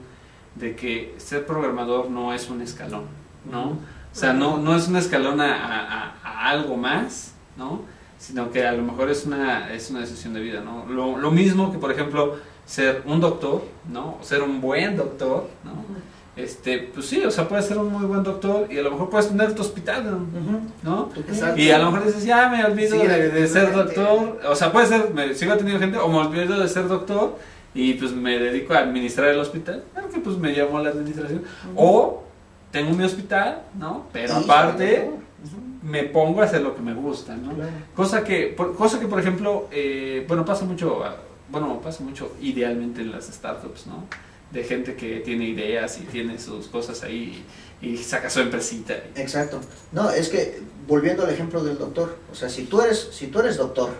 de 0.55 0.77
que 0.77 1.15
ser 1.19 1.45
programador 1.45 2.09
no 2.09 2.33
es 2.33 2.49
un 2.49 2.63
escalón, 2.63 3.07
¿no? 3.51 3.71
O 3.71 4.17
sea, 4.17 4.33
no, 4.33 4.59
no 4.59 4.77
es 4.77 4.87
un 4.87 4.95
escalón 4.95 5.41
a, 5.41 6.15
algo 6.23 6.77
más, 6.77 7.35
¿no? 7.57 7.83
Sino 8.17 8.53
que 8.53 8.65
a 8.65 8.73
lo 8.73 8.83
mejor 8.85 9.11
es 9.11 9.27
una, 9.27 9.73
es 9.75 9.91
una 9.91 10.01
decisión 10.01 10.35
de 10.35 10.41
vida, 10.41 10.61
¿no? 10.61 10.87
Lo, 10.87 11.19
lo 11.19 11.33
mismo 11.33 11.73
que, 11.73 11.79
por 11.79 11.91
ejemplo, 11.91 12.37
ser 12.65 13.03
un 13.07 13.21
doctor, 13.21 13.65
¿no? 13.93 14.19
Ser 14.23 14.43
un 14.43 14.61
buen 14.61 14.97
doctor, 14.97 15.51
¿no? 15.65 15.73
Este, 16.37 16.79
pues 16.93 17.07
sí, 17.07 17.25
o 17.25 17.31
sea, 17.31 17.49
puedes 17.49 17.67
ser 17.67 17.79
un 17.79 17.93
muy 17.93 18.05
buen 18.07 18.25
doctor 18.25 18.67
y 18.71 18.79
a 18.79 18.83
lo 18.83 18.91
mejor 18.91 19.09
puedes 19.09 19.29
tener 19.29 19.55
tu 19.55 19.63
hospital, 19.63 20.19
¿no? 20.83 21.11
Y 21.57 21.71
a 21.71 21.79
lo 21.79 21.93
mejor 21.93 22.07
dices, 22.07 22.25
ya 22.25 22.49
me 22.49 22.65
olvido 22.65 22.99
de, 22.99 23.47
ser 23.47 23.73
doctor, 23.73 24.41
o 24.49 24.57
sea, 24.57 24.73
puede 24.73 24.87
ser, 24.87 25.11
me 25.15 25.33
sigo 25.35 25.57
teniendo 25.57 25.81
gente, 25.81 25.99
o 25.99 26.09
me 26.09 26.19
olvido 26.19 26.59
de 26.59 26.69
ser 26.69 26.89
doctor 26.89 27.39
y 27.73 27.95
pues 27.95 28.13
me 28.13 28.39
dedico 28.39 28.75
a 28.75 28.79
administrar 28.79 29.29
el 29.29 29.39
hospital, 29.39 29.85
claro 29.93 30.09
que 30.09 30.19
pues 30.19 30.37
me 30.37 30.51
llamo 30.51 30.79
a 30.79 30.83
la 30.83 30.91
administración, 30.91 31.45
o 31.77 32.25
tengo 32.73 32.91
mi 32.91 33.05
hospital, 33.05 33.63
¿no? 33.79 34.07
Pero 34.13 34.35
aparte 34.35 35.11
me 35.85 36.03
pongo 36.03 36.41
a 36.41 36.45
hacer 36.47 36.63
lo 36.63 36.75
que 36.75 36.83
me 36.83 36.95
gusta, 36.95 37.37
¿no? 37.37 37.53
Cosa 37.95 38.25
que, 38.25 38.47
por, 38.57 38.75
cosa 38.75 38.99
que 38.99 39.07
por 39.07 39.21
ejemplo, 39.21 39.69
eh, 39.71 40.25
bueno, 40.27 40.45
pasa 40.45 40.65
mucho, 40.65 41.05
bueno, 41.49 41.81
pasa 41.81 42.03
mucho 42.03 42.33
idealmente 42.41 43.03
en 43.03 43.13
las 43.13 43.27
startups, 43.27 43.87
¿no? 43.87 44.05
De 44.55 44.65
gente 44.65 44.95
que 44.95 45.21
tiene 45.21 45.49
ideas 45.49 45.99
y 45.99 46.05
tiene 46.05 46.39
sus 46.39 46.69
cosas 46.69 47.03
ahí 47.03 47.45
y, 47.83 47.97
saca 47.99 48.31
su 48.31 48.41
empresita. 48.41 48.95
Exacto. 49.17 49.61
No, 49.93 50.11
es 50.11 50.31
que 50.31 50.63
volviendo 50.87 51.25
al 51.25 51.31
ejemplo 51.31 51.63
del 51.63 51.77
doctor, 51.77 52.17
o 52.33 52.35
sea, 52.35 52.49
si 52.49 52.65
tú 52.65 52.81
eres 52.81 53.11
si 53.13 53.27
tú 53.27 53.41
eres 53.41 53.57
doctor, 53.59 53.91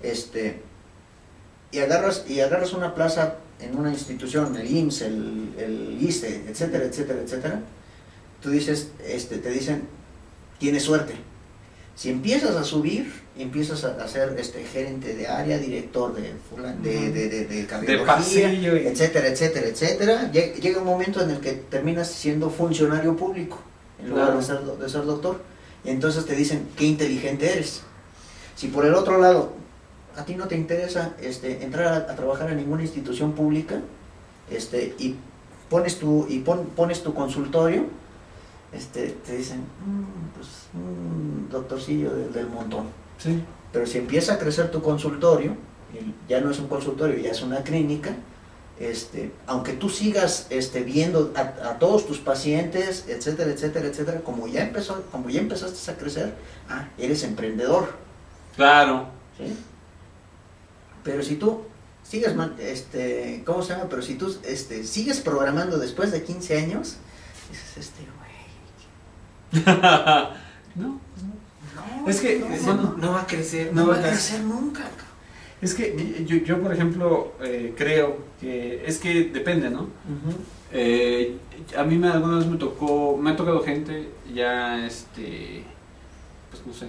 este 0.00 0.62
y 1.72 1.80
agarras 1.80 2.24
y 2.28 2.40
agarras 2.40 2.72
una 2.72 2.94
plaza 2.94 3.36
en 3.60 3.76
una 3.76 3.90
institución, 3.90 4.56
el 4.56 4.70
IMSS, 4.70 5.02
el, 5.02 5.54
el 5.58 5.98
ISTE, 6.00 6.44
etcétera, 6.48 6.84
etcétera, 6.84 7.20
etcétera, 7.20 7.60
tú 8.40 8.50
dices, 8.50 8.90
este, 9.04 9.38
te 9.38 9.50
dicen, 9.50 9.88
tienes 10.58 10.84
suerte. 10.84 11.14
Si 11.96 12.10
empiezas 12.10 12.56
a 12.56 12.64
subir, 12.64 13.10
empiezas 13.36 13.82
a, 13.84 14.06
ser 14.06 14.36
este 14.38 14.62
gerente 14.64 15.14
de 15.14 15.26
área, 15.26 15.58
director 15.58 16.14
de 16.14 16.34
de, 16.82 17.10
de, 17.10 17.44
de, 17.46 17.66
cardiología, 17.66 18.48
etcétera, 18.92 19.28
etcétera, 19.28 19.66
etcétera, 19.66 20.30
llega 20.32 20.78
un 20.78 20.84
momento 20.86 21.20
en 21.20 21.30
el 21.30 21.40
que 21.40 21.52
terminas 21.52 22.08
siendo 22.10 22.48
funcionario 22.50 23.16
público 23.16 23.58
en 24.00 24.10
lugar 24.10 24.36
de, 24.36 24.42
ser, 24.44 24.60
de 24.60 24.88
ser 24.88 25.04
doctor. 25.04 25.40
Y 25.84 25.90
entonces 25.90 26.24
te 26.24 26.34
dicen 26.36 26.68
qué 26.76 26.84
inteligente 26.86 27.50
eres. 27.52 27.82
Si 28.56 28.68
por 28.68 28.86
el 28.86 28.94
otro 28.94 29.20
lado 29.20 29.52
a 30.16 30.24
ti 30.24 30.36
no 30.36 30.46
te 30.46 30.56
interesa 30.56 31.14
este, 31.20 31.64
entrar 31.64 31.92
a, 31.92 32.14
trabajar 32.14 32.50
en 32.50 32.58
ninguna 32.58 32.82
institución 32.82 33.32
pública 33.32 33.80
este, 34.48 34.94
y 34.98 35.16
pones 35.68 35.98
tu, 35.98 36.26
y 36.28 36.38
pon- 36.38 36.66
pones 36.76 37.02
tu 37.02 37.12
consultorio, 37.14 37.86
este, 38.72 39.08
te 39.26 39.36
dicen, 39.36 39.58
"Mm, 39.60 40.34
pues, 40.36 40.48
un 40.74 41.48
doctorcillo 41.50 42.14
del, 42.14 42.32
del 42.32 42.46
montón. 42.46 42.86
Sí. 43.18 43.42
Pero 43.72 43.86
si 43.86 43.98
empieza 43.98 44.34
a 44.34 44.38
crecer 44.38 44.70
tu 44.70 44.82
consultorio, 44.82 45.56
ya 46.28 46.40
no 46.40 46.50
es 46.50 46.58
un 46.58 46.68
consultorio, 46.68 47.18
ya 47.18 47.30
es 47.30 47.42
una 47.42 47.62
clínica, 47.62 48.14
este, 48.78 49.32
aunque 49.46 49.72
tú 49.74 49.88
sigas 49.88 50.46
este, 50.50 50.82
viendo 50.82 51.32
a, 51.36 51.40
a 51.70 51.78
todos 51.78 52.06
tus 52.06 52.18
pacientes, 52.18 53.04
etcétera, 53.08 53.52
etcétera, 53.52 53.86
etcétera, 53.86 54.20
como 54.20 54.48
ya 54.48 54.62
empezó, 54.62 55.02
como 55.12 55.30
ya 55.30 55.40
empezaste 55.40 55.90
a 55.90 55.96
crecer, 55.96 56.34
ah, 56.68 56.88
eres 56.98 57.22
emprendedor, 57.22 58.04
Claro. 58.56 59.08
¿sí? 59.36 59.56
Pero 61.02 61.22
si 61.22 61.36
tú 61.36 61.62
sigues, 62.02 62.34
este, 62.58 63.42
¿cómo 63.44 63.62
se 63.62 63.72
llama? 63.74 63.88
Pero 63.88 64.02
si 64.02 64.14
tú 64.14 64.34
este, 64.44 64.84
sigues 64.84 65.20
programando 65.20 65.78
después 65.78 66.12
de 66.12 66.22
15 66.22 66.58
años, 66.58 66.96
dices, 67.50 67.76
este, 67.76 68.02
güey, 69.52 69.64
no, 70.76 71.00
No, 72.02 72.08
Es 72.08 72.20
que, 72.20 72.38
no, 72.98 73.12
va 73.12 73.22
a 73.22 73.26
crecer. 73.26 73.72
no 73.72 73.86
va 73.86 73.94
a 73.94 73.96
nunca. 73.96 74.08
crecer 74.10 74.40
nunca. 74.40 74.80
cabrón. 74.82 75.04
Es 75.62 75.74
que 75.74 76.24
yo, 76.26 76.36
yo, 76.38 76.60
por 76.60 76.72
ejemplo, 76.72 77.32
eh, 77.42 77.72
creo 77.76 78.18
que 78.40 78.82
es 78.86 78.98
que 78.98 79.24
depende, 79.24 79.70
¿no? 79.70 79.82
Ujú. 79.82 80.36
Eh, 80.72 81.36
a 81.76 81.84
mí 81.84 81.96
me, 81.96 82.08
alguna 82.08 82.38
vez 82.38 82.46
me 82.46 82.56
tocó, 82.58 83.16
me 83.16 83.30
ha 83.30 83.36
tocado 83.36 83.62
gente 83.62 84.10
ya, 84.34 84.84
este, 84.86 85.62
pues 86.50 86.66
no 86.66 86.72
sé, 86.74 86.88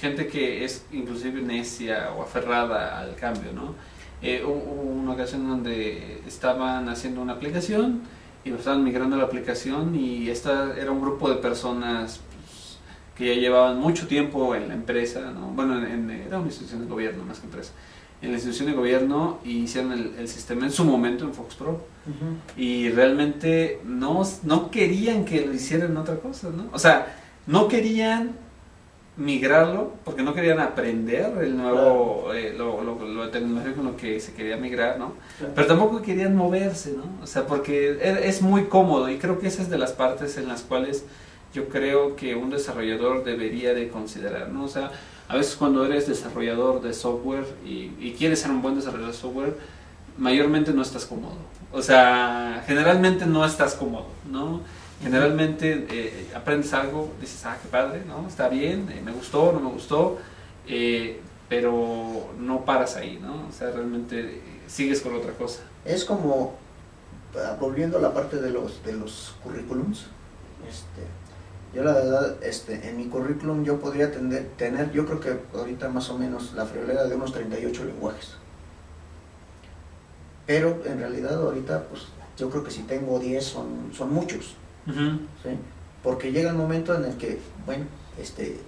gente 0.00 0.26
que 0.26 0.64
es 0.64 0.84
inclusive 0.92 1.40
necia 1.40 2.10
o 2.16 2.22
aferrada 2.22 2.98
al 2.98 3.14
cambio, 3.16 3.52
¿no? 3.54 3.74
Eh, 4.20 4.42
hubo 4.44 4.82
una 4.82 5.12
ocasión 5.12 5.48
donde 5.48 6.20
estaban 6.26 6.88
haciendo 6.90 7.22
una 7.22 7.34
aplicación 7.34 8.02
y 8.44 8.50
estaban 8.52 8.84
migrando 8.84 9.16
la 9.16 9.24
aplicación 9.24 9.94
y 9.94 10.28
esta 10.28 10.76
era 10.76 10.90
un 10.90 11.00
grupo 11.00 11.30
de 11.30 11.36
personas 11.36 12.20
que 13.20 13.34
ya 13.34 13.40
llevaban 13.40 13.78
mucho 13.78 14.06
tiempo 14.08 14.54
en 14.54 14.68
la 14.68 14.72
empresa, 14.74 15.30
¿no? 15.30 15.48
Bueno, 15.48 15.76
en- 15.76 15.92
en- 15.92 16.10
era 16.10 16.38
una 16.38 16.46
institución 16.46 16.80
de 16.80 16.86
gobierno 16.86 17.22
más 17.24 17.38
que 17.38 17.44
empresa. 17.46 17.72
En 18.22 18.30
la 18.30 18.36
institución 18.36 18.68
de 18.70 18.74
gobierno 18.74 19.38
y 19.44 19.58
hicieron 19.58 19.92
el, 19.92 20.14
el 20.18 20.26
sistema 20.26 20.64
en 20.64 20.72
su 20.72 20.84
momento 20.86 21.24
en 21.24 21.34
Fox 21.34 21.54
Pro 21.54 21.70
Ujú. 22.06 22.36
y 22.56 22.88
realmente 22.90 23.80
no, 23.84 24.22
no 24.44 24.70
querían 24.70 25.26
que 25.26 25.44
lo 25.44 25.52
hicieran 25.52 25.94
otra 25.98 26.16
cosa, 26.16 26.48
¿no? 26.48 26.64
O 26.72 26.78
sea, 26.78 27.14
no 27.46 27.68
querían 27.68 28.32
migrarlo 29.16 29.94
porque 30.04 30.22
no 30.22 30.32
querían 30.32 30.60
aprender 30.60 31.30
el 31.42 31.56
nuevo, 31.56 32.32
eh, 32.32 32.54
lo, 32.56 32.82
lo, 32.82 33.06
lo 33.06 33.28
tecnología 33.28 33.74
con 33.74 33.84
lo 33.84 33.96
que 33.96 34.18
se 34.20 34.32
quería 34.32 34.56
migrar, 34.56 34.98
¿no? 34.98 35.12
Claro. 35.38 35.52
Pero 35.54 35.66
tampoco 35.66 36.00
querían 36.00 36.34
moverse, 36.36 36.94
¿no? 36.96 37.04
O 37.22 37.26
sea, 37.26 37.46
porque 37.46 37.98
e- 38.00 38.28
es 38.28 38.40
muy 38.40 38.64
cómodo 38.64 39.10
y 39.10 39.18
creo 39.18 39.38
que 39.38 39.48
esa 39.48 39.60
es 39.62 39.68
de 39.68 39.76
las 39.78 39.92
partes 39.92 40.38
en 40.38 40.48
las 40.48 40.62
cuales 40.62 41.04
yo 41.52 41.68
creo 41.68 42.16
que 42.16 42.34
un 42.34 42.50
desarrollador 42.50 43.24
debería 43.24 43.74
de 43.74 43.88
considerar, 43.88 44.50
¿no? 44.50 44.64
O 44.64 44.68
sea, 44.68 44.92
a 45.28 45.36
veces 45.36 45.56
cuando 45.56 45.84
eres 45.84 46.08
desarrollador 46.08 46.82
de 46.82 46.92
software 46.92 47.44
y, 47.64 48.14
quieres 48.18 48.40
ser 48.40 48.50
un 48.50 48.62
buen 48.62 48.74
desarrollador 48.74 49.12
de 49.12 49.18
software, 49.18 49.56
mayormente 50.18 50.72
no 50.72 50.82
estás 50.82 51.06
cómodo. 51.06 51.36
O 51.72 51.82
sea, 51.82 52.64
generalmente 52.66 53.26
no 53.26 53.44
estás 53.44 53.74
cómodo, 53.74 54.06
¿no? 54.30 54.60
Generalmente 55.02 55.86
eh, 55.88 56.30
aprendes 56.34 56.72
algo, 56.72 57.12
dices, 57.20 57.44
ah, 57.46 57.56
qué 57.62 57.68
padre, 57.68 58.02
¿no? 58.06 58.26
Está 58.28 58.48
bien, 58.48 58.88
eh, 58.90 59.00
me 59.04 59.12
gustó, 59.12 59.52
no 59.52 59.60
me 59.60 59.70
gustó, 59.70 60.18
eh, 60.66 61.20
pero 61.48 62.32
no 62.38 62.64
paras 62.64 62.96
ahí, 62.96 63.18
¿no? 63.20 63.48
O 63.48 63.52
sea, 63.52 63.70
realmente 63.70 64.20
eh, 64.20 64.42
sigues 64.66 65.00
con 65.00 65.14
otra 65.14 65.32
cosa. 65.32 65.62
Es 65.84 66.04
como, 66.04 66.54
ah, 67.36 67.56
volviendo 67.60 67.98
a 67.98 68.00
la 68.00 68.14
parte 68.14 68.36
de 68.36 68.50
los, 68.50 68.84
de 68.84 68.92
los 68.92 69.34
currículums, 69.42 70.06
este, 70.68 71.02
yo 71.74 71.84
la 71.84 71.92
verdad, 71.92 72.36
este, 72.42 72.88
en 72.88 72.96
mi 72.96 73.06
currículum 73.06 73.64
yo 73.64 73.78
podría 73.78 74.12
tender- 74.12 74.46
tener, 74.56 74.90
yo 74.92 75.06
creo 75.06 75.20
que 75.20 75.38
ahorita 75.56 75.88
más 75.88 76.10
o 76.10 76.18
menos 76.18 76.52
la 76.54 76.66
friolera 76.66 77.04
de 77.04 77.14
unos 77.14 77.32
38 77.32 77.84
lenguajes. 77.84 78.30
Pero 80.46 80.82
en 80.84 80.98
realidad 80.98 81.34
ahorita, 81.40 81.84
pues 81.88 82.02
yo 82.36 82.50
creo 82.50 82.64
que 82.64 82.70
si 82.70 82.82
tengo 82.82 83.18
10 83.18 83.44
son, 83.44 83.90
son 83.96 84.12
muchos. 84.12 84.54
¿sí? 84.86 85.50
Porque 86.02 86.32
llega 86.32 86.50
el 86.50 86.56
momento 86.56 86.94
en 86.94 87.04
el 87.04 87.16
que, 87.16 87.38
bueno, 87.66 87.84
este, 88.20 88.58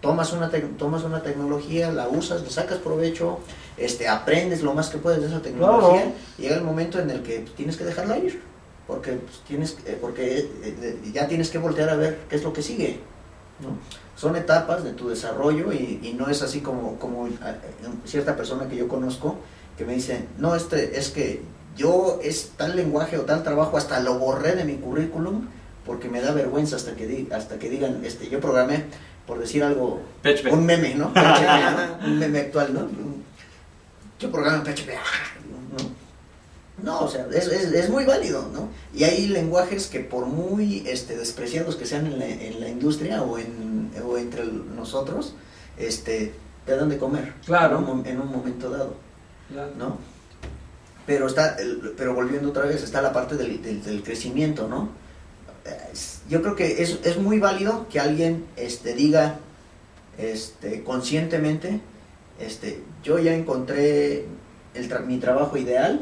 tomas 0.00 0.32
una, 0.32 0.50
tomas 0.78 1.02
una 1.04 1.22
tecnología, 1.22 1.90
la 1.90 2.08
usas, 2.08 2.42
le 2.42 2.50
sacas 2.50 2.78
provecho, 2.78 3.40
este, 3.76 4.08
aprendes 4.08 4.62
lo 4.62 4.74
más 4.74 4.90
que 4.90 4.98
puedes 4.98 5.20
de 5.20 5.26
esa 5.28 5.40
tecnología, 5.42 6.02
Claro. 6.02 6.12
y 6.38 6.42
llega 6.42 6.56
el 6.56 6.62
momento 6.64 7.00
en 7.00 7.10
el 7.10 7.22
que 7.22 7.40
pues, 7.40 7.54
tienes 7.54 7.76
que 7.76 7.84
dejarla 7.84 8.18
ir, 8.18 8.40
porque, 8.86 9.12
pues, 9.12 9.40
tienes, 9.46 9.76
eh, 9.86 9.96
porque 10.00 10.38
eh, 10.38 10.48
eh, 10.64 10.98
ya 11.12 11.28
tienes 11.28 11.50
que 11.50 11.58
voltear 11.58 11.88
a 11.90 11.96
ver 11.96 12.18
qué 12.28 12.36
es 12.36 12.42
lo 12.42 12.52
que 12.52 12.62
sigue. 12.62 13.00
¿no? 13.60 13.68
Son 14.16 14.36
etapas 14.36 14.82
de 14.84 14.92
tu 14.92 15.08
desarrollo 15.08 15.72
y, 15.72 16.00
y 16.02 16.14
no 16.18 16.28
es 16.28 16.42
así 16.42 16.60
como, 16.60 16.98
como 16.98 17.26
eh, 17.28 17.32
cierta 18.04 18.36
persona 18.36 18.68
que 18.68 18.76
yo 18.76 18.88
conozco 18.88 19.36
que 19.78 19.84
me 19.84 19.94
dice, 19.94 20.24
no, 20.38 20.54
este, 20.54 20.98
es 20.98 21.10
que 21.10 21.42
yo 21.76 22.18
es 22.22 22.50
tal 22.56 22.76
lenguaje 22.76 23.16
o 23.18 23.22
tal 23.22 23.42
trabajo, 23.42 23.76
hasta 23.78 24.00
lo 24.00 24.18
borré 24.18 24.54
de 24.54 24.64
mi 24.64 24.74
currículum 24.76 25.46
porque 25.86 26.08
me 26.08 26.20
da 26.20 26.32
vergüenza 26.32 26.76
hasta 26.76 26.94
que, 26.94 27.06
di- 27.06 27.28
hasta 27.32 27.58
que 27.58 27.70
digan, 27.70 28.02
este, 28.04 28.28
yo 28.28 28.38
programé, 28.40 28.84
por 29.26 29.38
decir 29.38 29.64
algo, 29.64 30.00
PHP. 30.22 30.52
un 30.52 30.66
meme, 30.66 30.94
¿no? 30.94 31.12
PHP, 31.14 32.00
¿no? 32.02 32.06
Un 32.08 32.18
meme 32.18 32.40
actual, 32.40 32.74
¿no? 32.74 32.86
Yo 34.20 34.30
programé 34.30 34.58
en 34.58 34.64
PHP. 34.74 34.90
No, 36.82 37.00
o 37.00 37.08
sea, 37.08 37.26
es, 37.32 37.46
es, 37.46 37.72
es 37.72 37.88
muy 37.90 38.04
válido, 38.04 38.48
¿no? 38.52 38.68
Y 38.92 39.04
hay 39.04 39.28
lenguajes 39.28 39.86
que 39.86 40.00
por 40.00 40.26
muy 40.26 40.82
este, 40.86 41.16
despreciados 41.16 41.76
que 41.76 41.86
sean 41.86 42.06
en 42.06 42.18
la, 42.18 42.26
en 42.26 42.60
la 42.60 42.68
industria 42.68 43.22
o, 43.22 43.38
en, 43.38 43.90
o 44.04 44.18
entre 44.18 44.44
nosotros, 44.46 45.34
este, 45.78 46.34
te 46.66 46.76
dan 46.76 46.88
de 46.88 46.98
comer 46.98 47.34
Claro. 47.46 47.78
en 47.78 47.84
un, 47.84 48.02
mom- 48.02 48.06
en 48.06 48.20
un 48.20 48.30
momento 48.32 48.68
dado. 48.70 48.94
Claro. 49.50 49.70
¿no? 49.78 49.98
Pero 51.06 51.26
está, 51.26 51.56
pero 51.96 52.14
volviendo 52.14 52.48
otra 52.50 52.64
vez, 52.64 52.82
está 52.82 53.00
la 53.02 53.12
parte 53.12 53.36
del, 53.36 53.62
del- 53.62 53.82
del 53.84 54.02
crecimiento, 54.02 54.66
¿no? 54.68 54.88
Yo 56.28 56.42
creo 56.42 56.56
que 56.56 56.82
es, 56.82 56.98
es 57.04 57.18
muy 57.18 57.38
válido 57.38 57.86
que 57.88 58.00
alguien 58.00 58.44
este, 58.56 58.94
diga 58.94 59.38
este, 60.18 60.82
conscientemente, 60.82 61.80
este, 62.40 62.82
yo 63.04 63.18
ya 63.18 63.34
encontré 63.34 64.26
el 64.74 64.88
tra- 64.90 65.04
mi 65.04 65.18
trabajo 65.18 65.56
ideal, 65.56 66.00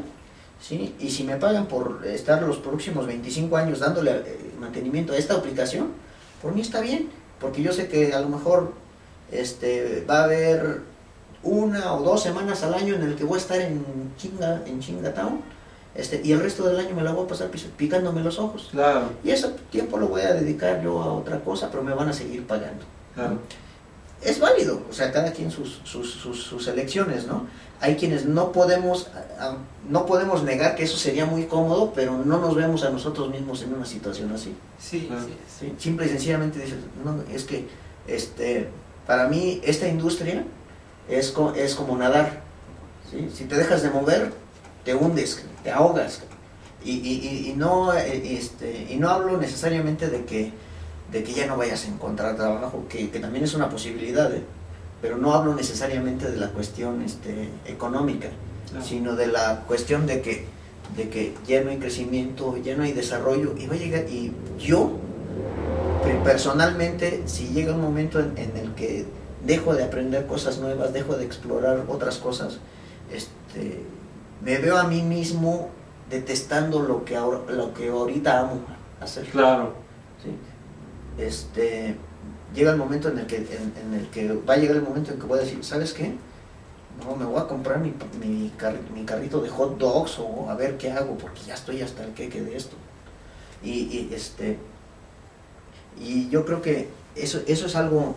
¿sí? 0.61 0.95
Y 0.99 1.09
si 1.09 1.23
me 1.23 1.35
pagan 1.35 1.67
por 1.67 2.05
estar 2.05 2.41
los 2.41 2.57
próximos 2.57 3.07
25 3.07 3.57
años 3.57 3.79
dándole 3.79 4.11
eh, 4.11 4.51
mantenimiento 4.59 5.13
a 5.13 5.17
esta 5.17 5.33
aplicación, 5.33 5.89
por 6.41 6.53
mí 6.53 6.61
está 6.61 6.79
bien, 6.79 7.09
porque 7.39 7.61
yo 7.61 7.73
sé 7.73 7.87
que 7.87 8.13
a 8.13 8.21
lo 8.21 8.29
mejor 8.29 8.73
este, 9.31 10.05
va 10.09 10.21
a 10.21 10.23
haber 10.25 10.81
una 11.43 11.93
o 11.93 12.03
dos 12.03 12.21
semanas 12.21 12.63
al 12.63 12.73
año 12.73 12.95
en 12.95 13.03
el 13.03 13.15
que 13.15 13.23
voy 13.23 13.35
a 13.35 13.41
estar 13.41 13.59
en 13.59 13.83
chinga 14.17 14.61
en 14.65 14.79
Chingatown 14.79 15.41
este 15.95 16.21
y 16.23 16.31
el 16.31 16.39
resto 16.39 16.63
del 16.67 16.79
año 16.79 16.95
me 16.95 17.01
la 17.01 17.11
voy 17.11 17.25
a 17.25 17.27
pasar 17.27 17.49
picándome 17.49 18.21
los 18.21 18.39
ojos 18.39 18.69
Claro, 18.71 19.09
y 19.23 19.31
ese 19.31 19.49
tiempo 19.71 19.97
lo 19.97 20.07
voy 20.07 20.21
a 20.21 20.33
dedicar 20.33 20.81
yo 20.83 21.01
a 21.01 21.11
otra 21.11 21.39
cosa 21.39 21.69
pero 21.71 21.83
me 21.83 21.93
van 21.93 22.09
a 22.09 22.13
seguir 22.13 22.45
pagando 22.45 22.85
claro. 23.15 23.39
es 24.21 24.39
válido 24.39 24.83
o 24.89 24.93
sea 24.93 25.11
cada 25.11 25.31
quien 25.31 25.49
sus 25.49 25.81
sus, 25.83 26.11
sus, 26.11 26.43
sus 26.43 26.67
elecciones 26.67 27.25
no 27.25 27.47
hay 27.81 27.95
quienes 27.95 28.25
no 28.25 28.51
podemos 28.51 29.07
no 29.89 30.05
podemos 30.05 30.43
negar 30.43 30.75
que 30.75 30.83
eso 30.83 30.97
sería 30.97 31.25
muy 31.25 31.45
cómodo 31.45 31.91
pero 31.93 32.15
no 32.23 32.37
nos 32.39 32.55
vemos 32.55 32.83
a 32.83 32.89
nosotros 32.91 33.29
mismos 33.29 33.61
en 33.63 33.73
una 33.73 33.85
situación 33.85 34.31
así 34.31 34.55
Sí, 34.79 35.05
Claro. 35.07 35.23
sí, 35.25 35.33
sí. 35.59 35.73
Simple 35.77 36.05
y 36.05 36.09
sencillamente 36.09 36.59
dices, 36.59 36.77
no, 37.03 37.21
es 37.33 37.43
que 37.43 37.67
este, 38.07 38.67
para 39.07 39.27
mí 39.27 39.59
esta 39.63 39.87
industria 39.87 40.43
es, 41.09 41.31
co- 41.31 41.53
es 41.55 41.75
como 41.75 41.97
nadar. 41.97 42.41
¿sí? 43.09 43.29
Si 43.33 43.43
te 43.45 43.55
dejas 43.55 43.83
de 43.83 43.89
mover, 43.91 44.31
te 44.85 44.95
hundes, 44.95 45.43
te 45.63 45.71
ahogas. 45.71 46.21
Y, 46.83 46.91
y- 46.93 47.21
y- 47.45 47.49
y 47.51 47.53
no, 47.55 47.93
eh, 47.93 48.37
este, 48.37 48.87
y 48.89 48.95
no 48.97 49.09
hablo 49.09 49.37
necesariamente 49.37 50.07
de 50.07 50.25
que, 50.25 50.51
de 51.11 51.23
que 51.23 51.33
ya 51.33 51.45
no 51.45 51.57
vayas 51.57 51.85
a 51.85 51.89
encontrar 51.89 52.35
trabajo, 52.35 52.85
que, 52.89 53.09
que 53.11 53.19
también 53.19 53.43
es 53.43 53.53
una 53.53 53.69
posibilidad, 53.69 54.33
¿eh? 54.33 54.43
Pero 55.01 55.17
no 55.17 55.33
hablo 55.33 55.55
necesariamente 55.55 56.29
de 56.29 56.37
la 56.37 56.49
cuestión 56.49 57.01
este, 57.01 57.49
económica 57.65 58.29
claro. 58.69 58.85
sino 58.85 59.15
de 59.15 59.27
la 59.27 59.61
cuestión 59.67 60.05
de 60.05 60.21
que, 60.21 60.45
de 60.95 61.09
que 61.09 61.33
ya 61.47 61.61
no 61.63 61.71
hay 61.71 61.77
crecimiento, 61.77 62.57
ya 62.57 62.75
no 62.75 62.83
hay 62.83 62.91
desarrollo, 62.93 63.55
y 63.57 63.67
va 63.67 63.75
a 63.75 63.77
llegar, 63.77 64.05
y 64.09 64.31
yo, 64.59 64.91
pe- 66.03 66.19
personalmente, 66.23 67.23
si 67.25 67.47
llega 67.49 67.73
un 67.73 67.81
momento 67.81 68.19
en, 68.19 68.37
en 68.37 68.55
el 68.57 68.73
que 68.75 69.05
dejo 69.45 69.73
de 69.73 69.83
aprender 69.83 70.27
cosas 70.27 70.59
nuevas, 70.59 70.93
dejo 70.93 71.15
de 71.15 71.25
explorar 71.25 71.85
otras 71.87 72.17
cosas, 72.17 72.59
este, 73.11 73.81
me 74.43 74.57
veo 74.59 74.77
a 74.77 74.83
mí 74.85 75.01
mismo 75.01 75.69
detestando 76.09 76.81
lo 76.81 77.05
que, 77.05 77.15
ahora, 77.15 77.39
lo 77.49 77.73
que 77.73 77.89
ahorita 77.89 78.39
amo 78.41 78.59
hacer. 78.99 79.25
Claro. 79.25 79.73
¿sí? 80.23 80.29
Este, 81.21 81.95
llega 82.53 82.71
el 82.71 82.77
momento 82.77 83.09
en 83.09 83.17
el, 83.19 83.25
que, 83.27 83.37
en, 83.37 83.73
en 83.85 83.93
el 83.99 84.07
que 84.09 84.31
va 84.33 84.55
a 84.55 84.57
llegar 84.57 84.75
el 84.77 84.83
momento 84.83 85.11
en 85.11 85.19
que 85.19 85.25
voy 85.25 85.39
a 85.39 85.41
decir, 85.43 85.63
¿sabes 85.63 85.93
qué? 85.93 86.13
No, 87.03 87.15
me 87.15 87.25
voy 87.25 87.39
a 87.39 87.47
comprar 87.47 87.79
mi, 87.79 87.93
mi, 88.19 88.51
carri- 88.59 88.89
mi 88.93 89.05
carrito 89.05 89.41
de 89.41 89.49
hot 89.49 89.77
dogs 89.77 90.19
o 90.19 90.49
a 90.49 90.55
ver 90.55 90.77
qué 90.77 90.91
hago, 90.91 91.17
porque 91.17 91.41
ya 91.47 91.53
estoy 91.53 91.81
hasta 91.81 92.03
el 92.03 92.13
queque 92.13 92.41
de 92.41 92.55
esto. 92.57 92.75
Y, 93.63 94.09
este, 94.13 94.57
y 95.99 96.29
yo 96.29 96.45
creo 96.45 96.61
que 96.61 96.89
eso, 97.15 97.41
eso 97.47 97.65
es 97.67 97.75
algo 97.75 98.15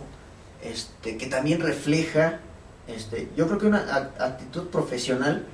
este, 0.63 1.17
que 1.17 1.27
también 1.27 1.61
refleja, 1.61 2.39
este, 2.87 3.29
yo 3.35 3.47
creo 3.47 3.59
que 3.59 3.67
una 3.67 4.11
actitud 4.19 4.67
profesional 4.67 5.45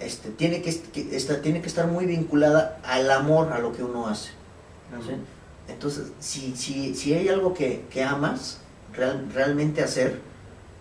este, 0.00 0.30
tiene, 0.30 0.62
que, 0.62 0.80
que 0.80 1.16
esta- 1.16 1.42
tiene 1.42 1.60
que 1.60 1.68
estar 1.68 1.86
muy 1.86 2.06
vinculada 2.06 2.78
al 2.84 3.10
amor 3.10 3.52
a 3.52 3.58
lo 3.58 3.72
que 3.72 3.82
uno 3.82 4.06
hace. 4.08 4.30
¿sí? 5.06 5.12
Entonces, 5.68 6.08
si, 6.18 6.56
si, 6.56 6.94
si 6.94 7.14
hay 7.14 7.28
algo 7.28 7.54
que, 7.54 7.84
que 7.90 8.02
amas 8.02 8.58
real- 8.94 9.28
realmente 9.32 9.82
hacer, 9.82 10.20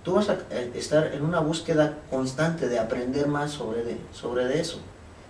tú 0.04 0.14
vas 0.16 0.30
a 0.30 0.38
eh, 0.52 0.72
estar 0.76 1.14
en 1.14 1.24
una 1.24 1.40
búsqueda 1.42 1.98
constante 2.10 2.68
de 2.70 2.80
aprender 2.80 3.28
más 3.28 3.52
sobre, 3.52 3.84
de, 3.84 3.98
sobre 4.14 4.46
de 4.46 4.62
eso. 4.62 4.80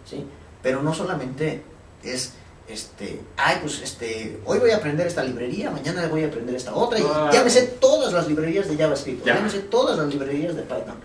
¿sí? 0.06 0.26
Pero 0.62 0.84
no 0.84 0.94
solamente 0.94 1.64
es, 2.04 2.34
este, 2.68 3.20
ay, 3.38 3.58
pues 3.62 3.82
este, 3.82 4.40
hoy 4.46 4.60
voy 4.60 4.70
a 4.72 4.78
aprender 4.78 5.08
esta 5.08 5.24
librería, 5.24 5.72
mañana 5.72 6.08
voy 6.08 6.24
a 6.24 6.28
aprender 6.28 6.56
esta 6.56 6.76
otra, 6.76 7.00
y 7.00 7.04
Ah. 7.10 7.30
ya 7.34 7.44
me 7.44 7.50
sé 7.50 7.64
todas 7.80 8.14
las 8.14 8.28
librerías 8.28 8.68
de 8.70 8.78
JavaScript, 8.78 9.26
Ya. 9.26 9.36
ya 9.36 9.42
me 9.42 9.50
sé 9.50 9.60
todas 9.60 9.98
las 9.98 10.08
librerías 10.08 10.56
de 10.56 10.62
Python. 10.62 10.96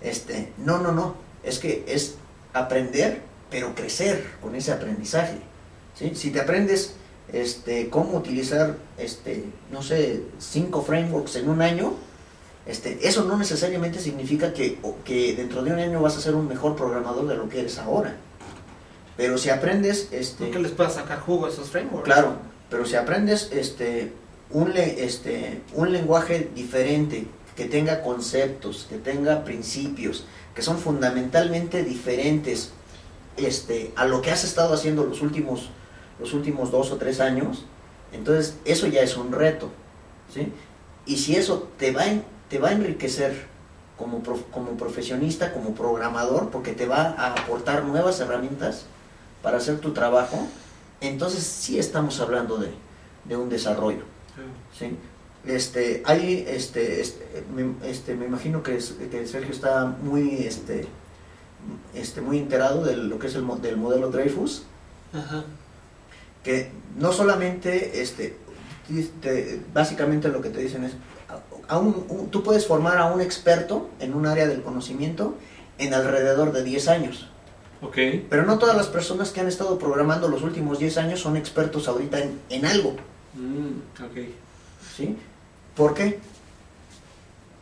Este, 0.00 0.52
no, 0.58 0.78
no, 0.78 0.92
no, 0.92 1.14
es 1.42 1.58
que 1.58 1.84
es 1.86 2.14
aprender, 2.54 3.20
pero 3.50 3.74
crecer 3.74 4.24
con 4.40 4.54
ese 4.54 4.72
aprendizaje. 4.72 5.38
¿sí? 5.94 6.12
Si 6.14 6.30
te 6.30 6.40
aprendes 6.40 6.94
este, 7.32 7.88
cómo 7.90 8.16
utilizar, 8.18 8.76
este, 8.98 9.44
no 9.70 9.82
sé, 9.82 10.22
cinco 10.38 10.82
frameworks 10.82 11.36
en 11.36 11.48
un 11.48 11.62
año, 11.62 11.92
este, 12.66 13.06
eso 13.06 13.24
no 13.24 13.36
necesariamente 13.36 13.98
significa 13.98 14.52
que, 14.52 14.78
que 15.04 15.34
dentro 15.34 15.62
de 15.62 15.72
un 15.72 15.78
año 15.78 16.00
vas 16.02 16.16
a 16.16 16.20
ser 16.20 16.34
un 16.34 16.46
mejor 16.48 16.76
programador 16.76 17.26
de 17.26 17.36
lo 17.36 17.48
que 17.48 17.60
eres 17.60 17.78
ahora. 17.78 18.16
Pero 19.16 19.36
si 19.38 19.50
aprendes, 19.50 20.08
este, 20.12 20.44
Nunca 20.44 20.58
les 20.60 20.72
puedas 20.72 20.94
sacar 20.94 21.18
jugo 21.20 21.46
a 21.46 21.48
esos 21.48 21.68
frameworks. 21.70 22.04
Claro, 22.04 22.36
pero 22.70 22.84
si 22.86 22.94
aprendes 22.96 23.48
este, 23.52 24.12
un, 24.50 24.72
le- 24.74 25.04
este, 25.04 25.60
un 25.74 25.92
lenguaje 25.92 26.50
diferente, 26.54 27.26
que 27.56 27.64
tenga 27.64 28.02
conceptos, 28.02 28.86
que 28.88 28.98
tenga 28.98 29.42
principios, 29.44 30.24
que 30.54 30.62
son 30.62 30.78
fundamentalmente 30.78 31.82
diferentes 31.82 32.70
este, 33.36 33.92
a 33.96 34.04
lo 34.06 34.22
que 34.22 34.30
has 34.30 34.44
estado 34.44 34.74
haciendo 34.74 35.04
los 35.04 35.22
últimos, 35.22 35.70
los 36.20 36.32
últimos 36.34 36.70
dos 36.70 36.90
o 36.90 36.96
tres 36.96 37.20
años, 37.20 37.64
entonces 38.12 38.56
eso 38.64 38.86
ya 38.86 39.02
es 39.02 39.16
un 39.16 39.32
reto. 39.32 39.70
¿sí? 40.32 40.52
Y 41.06 41.16
si 41.18 41.36
eso 41.36 41.68
te 41.78 41.92
va, 41.92 42.06
en- 42.06 42.24
te 42.48 42.58
va 42.58 42.68
a 42.68 42.72
enriquecer 42.72 43.46
como, 43.96 44.22
prof- 44.22 44.44
como 44.52 44.72
profesionista, 44.72 45.52
como 45.52 45.74
programador, 45.74 46.50
porque 46.50 46.72
te 46.72 46.86
va 46.86 47.14
a 47.18 47.32
aportar 47.34 47.84
nuevas 47.84 48.20
herramientas 48.20 48.84
para 49.42 49.56
hacer 49.58 49.78
tu 49.78 49.92
trabajo, 49.92 50.46
entonces 51.00 51.42
sí 51.44 51.78
estamos 51.78 52.20
hablando 52.20 52.58
de, 52.58 52.70
de 53.24 53.36
un 53.36 53.48
desarrollo. 53.48 54.02
¿sí? 54.78 54.96
Este, 55.44 56.02
hay, 56.04 56.44
este, 56.48 57.00
este, 57.00 57.44
me, 57.54 57.74
este, 57.88 58.14
me 58.14 58.26
imagino 58.26 58.62
que, 58.62 58.76
es- 58.76 58.94
que 59.10 59.26
Sergio 59.26 59.52
está 59.52 59.86
muy, 59.86 60.38
este, 60.44 60.86
este, 61.94 62.20
muy 62.20 62.38
enterado 62.38 62.84
de 62.84 62.96
lo 62.96 63.18
que 63.18 63.28
es 63.28 63.34
el 63.34 63.44
del 63.62 63.76
modelo 63.76 64.10
Dreyfus, 64.10 64.62
Ajá. 65.12 65.44
Que 66.44 66.70
no 66.96 67.12
solamente, 67.12 68.00
este, 68.02 68.36
te- 69.20 69.60
básicamente 69.74 70.28
lo 70.28 70.40
que 70.40 70.50
te 70.50 70.60
dicen 70.60 70.84
es, 70.84 70.92
a- 71.68 71.78
un- 71.78 72.06
un- 72.08 72.30
tú 72.30 72.42
puedes 72.42 72.66
formar 72.66 72.96
a 72.98 73.06
un 73.06 73.20
experto 73.20 73.90
en 74.00 74.14
un 74.14 74.26
área 74.26 74.46
del 74.46 74.62
conocimiento 74.62 75.36
en 75.78 75.94
alrededor 75.94 76.52
de 76.52 76.64
10 76.64 76.88
años. 76.88 77.28
Ok. 77.82 77.96
Pero 78.28 78.44
no 78.44 78.58
todas 78.58 78.76
las 78.76 78.88
personas 78.88 79.30
que 79.30 79.40
han 79.40 79.46
estado 79.48 79.78
programando 79.78 80.28
los 80.28 80.42
últimos 80.42 80.78
10 80.78 80.96
años 80.98 81.20
son 81.20 81.36
expertos 81.36 81.86
ahorita 81.86 82.18
en, 82.20 82.40
en 82.48 82.64
algo. 82.66 82.96
Mm, 83.34 84.02
ok. 84.04 84.16
¿sí? 84.96 85.16
¿Por 85.76 85.94
qué? 85.94 86.18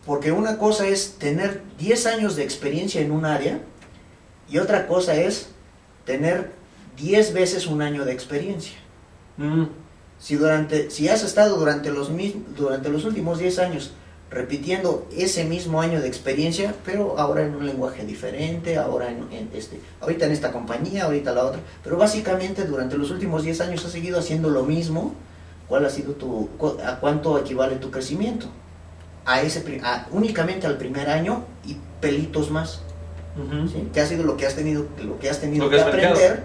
Porque 0.06 0.30
una 0.32 0.56
cosa 0.58 0.86
es 0.86 1.14
tener 1.18 1.62
10 1.78 2.06
años 2.06 2.36
de 2.36 2.44
experiencia 2.44 3.00
en 3.00 3.10
un 3.10 3.24
área 3.24 3.58
y 4.48 4.58
otra 4.58 4.86
cosa 4.86 5.16
es 5.16 5.48
tener 6.04 6.52
10 6.96 7.32
veces 7.32 7.66
un 7.66 7.82
año 7.82 8.04
de 8.04 8.12
experiencia. 8.12 8.76
Mm, 9.36 9.64
Si, 10.18 10.36
durante, 10.36 10.90
si 10.90 11.08
has 11.08 11.22
estado 11.22 11.56
durante 11.58 11.90
los, 11.90 12.08
mis- 12.10 12.34
durante 12.56 12.88
los 12.88 13.04
últimos 13.04 13.38
10 13.38 13.58
años 13.58 13.90
repitiendo 14.30 15.06
ese 15.16 15.44
mismo 15.44 15.80
año 15.82 16.00
de 16.00 16.08
experiencia, 16.08 16.74
pero 16.84 17.18
ahora 17.18 17.42
en 17.44 17.54
un 17.54 17.64
lenguaje 17.66 18.04
diferente, 18.04 18.76
ahora 18.78 19.10
en, 19.10 19.30
en 19.30 19.50
este, 19.54 19.78
ahorita 20.00 20.24
en 20.26 20.32
esta 20.32 20.52
compañía, 20.52 21.04
ahorita 21.04 21.32
la 21.32 21.44
otra, 21.44 21.60
pero 21.84 21.96
básicamente 21.98 22.64
durante 22.64 22.96
los 22.98 23.10
últimos 23.10 23.42
10 23.44 23.60
años 23.60 23.84
has 23.84 23.92
seguido 23.92 24.18
haciendo 24.18 24.48
lo 24.48 24.62
mismo, 24.64 25.14
¿cuál 25.68 25.84
ha 25.84 25.90
sido 25.90 26.14
tu, 26.14 26.48
cu- 26.56 26.78
a 26.84 26.98
cuánto 26.98 27.38
equivale 27.38 27.76
tu 27.76 27.90
crecimiento? 27.90 28.46
A 29.26 29.42
ese, 29.42 29.62
a- 29.84 30.06
únicamente 30.10 30.66
al 30.66 30.76
primer 30.78 31.08
año 31.10 31.44
y 31.66 31.76
pelitos 32.00 32.50
más. 32.50 32.80
¿sí? 33.70 33.86
Que 33.92 34.00
ha 34.00 34.06
sido 34.06 34.24
lo 34.24 34.36
que 34.38 34.46
has 34.46 34.54
tenido, 34.56 34.86
lo 35.04 35.18
que 35.18 35.28
has 35.28 35.40
tenido 35.40 35.64
Lo 35.66 35.70
que 35.70 35.76
aprender. 35.82 36.44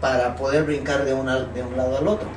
Para 0.00 0.36
poder 0.36 0.64
brincar 0.64 1.04
de, 1.04 1.14
una, 1.14 1.40
de 1.40 1.62
un 1.62 1.76
lado 1.76 1.98
al 1.98 2.08
otro. 2.08 2.28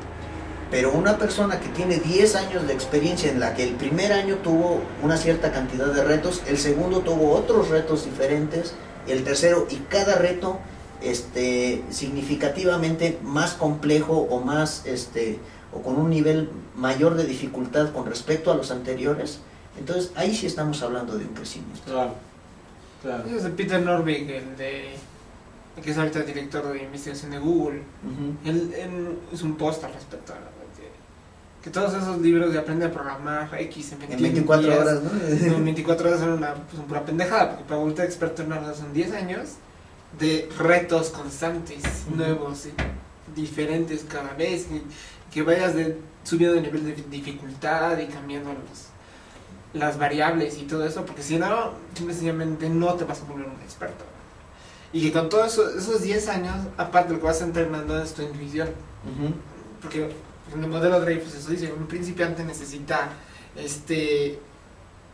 Pero 0.72 0.92
una 0.92 1.18
persona 1.18 1.60
que 1.60 1.70
tiene 1.70 1.98
10 1.98 2.36
años 2.36 2.68
de 2.68 2.74
experiencia 2.74 3.32
en 3.32 3.40
la 3.40 3.56
que 3.56 3.64
el 3.64 3.74
primer 3.76 4.14
año 4.14 4.36
tuvo 4.38 4.82
una 5.02 5.18
cierta 5.18 5.52
cantidad 5.52 5.88
de 5.88 6.04
retos, 6.04 6.44
el 6.48 6.58
segundo 6.58 7.00
tuvo 7.00 7.32
otros 7.32 7.70
retos 7.70 8.06
diferentes, 8.06 8.76
el 9.08 9.24
tercero 9.24 9.66
y 9.70 9.78
cada 9.90 10.16
reto 10.16 10.60
este, 11.02 11.84
significativamente 11.90 13.18
más 13.24 13.54
complejo 13.54 14.28
o 14.30 14.42
más 14.42 14.86
este, 14.86 15.40
o 15.74 15.82
con 15.82 15.98
un 15.98 16.10
nivel 16.10 16.52
mayor 16.76 17.16
de 17.16 17.26
dificultad 17.26 17.92
con 17.92 18.06
respecto 18.06 18.52
a 18.52 18.56
los 18.56 18.70
anteriores, 18.70 19.40
entonces 19.80 20.12
ahí 20.16 20.36
sí 20.36 20.46
estamos 20.46 20.82
hablando 20.84 21.18
de 21.18 21.26
un 21.26 21.34
crecimiento. 21.34 21.82
Claro. 21.86 22.14
Claro. 23.02 23.24
Ese 23.26 23.38
es 23.38 23.44
de 23.44 23.50
Peter 23.52 23.82
Norvig, 23.82 24.30
el 24.30 24.58
de. 24.58 24.96
El 25.80 25.86
que 25.86 25.92
es 25.92 25.98
ahorita 25.98 26.22
director 26.22 26.72
de 26.72 26.84
investigación 26.84 27.32
de 27.32 27.40
Google. 27.40 27.82
Él, 28.46 28.74
él 28.78 29.20
hizo 29.32 29.46
un 29.46 29.56
post 29.56 29.84
al 29.84 29.94
respecto. 29.94 30.34
¿no? 30.34 30.60
Que, 30.76 30.90
que 31.64 31.70
todos 31.70 31.94
esos 31.94 32.20
libros 32.20 32.54
de 32.54 32.60
aprende 32.60 32.86
a 32.86 32.92
programar 32.92 33.50
X 33.62 33.94
en 33.94 34.00
21 34.00 34.28
En 34.28 34.34
24 34.34 34.68
días, 34.68 34.80
horas, 34.80 35.02
en 35.42 35.66
24 35.66 36.08
horas 36.08 36.20
son 36.20 36.30
una, 36.30 36.54
pues, 36.54 36.76
una 36.76 36.88
pura 36.88 37.06
pendejada, 37.06 37.50
porque 37.50 37.64
para 37.66 37.80
volverte 37.80 38.04
experto 38.04 38.44
en 38.44 38.54
algo 38.54 38.74
son 38.74 38.94
10 38.94 39.14
años 39.14 39.50
de 40.20 40.50
retos 40.58 41.10
constantes, 41.10 41.84
nuevos, 42.14 42.66
y 42.66 43.40
diferentes 43.40 44.06
cada 44.10 44.34
vez, 44.34 44.68
y 44.72 44.82
que 45.32 45.44
vayas 45.44 45.76
de, 45.76 45.98
subiendo 46.24 46.56
de 46.56 46.62
nivel 46.62 46.84
de 46.84 46.96
dificultad 47.10 47.98
y 48.00 48.08
cambiando 48.08 48.50
los, 48.50 48.88
las 49.74 50.00
variables 50.00 50.58
y 50.58 50.64
todo 50.64 50.86
eso, 50.86 51.06
porque 51.06 51.22
si 51.22 51.38
no, 51.38 51.74
simple 51.94 52.14
y 52.14 52.16
sencillamente 52.16 52.70
no 52.70 52.96
te 52.96 53.06
vas 53.06 53.22
a 53.22 53.26
volver 53.26 53.48
un 53.48 53.62
experto. 53.62 54.09
Y 54.92 55.02
que 55.04 55.12
con 55.12 55.30
todos 55.30 55.54
eso- 55.54 55.70
esos 55.78 56.02
10 56.02 56.28
años, 56.30 56.56
aparte 56.78 57.14
lo 57.14 57.20
que 57.20 57.26
vas 57.26 57.42
entrenando 57.42 58.02
es 58.02 58.14
tu 58.14 58.22
intuición. 58.24 58.70
Porque 59.82 60.10
en 60.54 60.64
el 60.64 60.70
modelo 60.70 61.00
Dreyfus 61.00 61.36
eso 61.36 61.52
dice, 61.52 61.72
un 61.72 61.88
principiante 61.88 62.44
necesita 62.44 63.10
este 63.56 64.40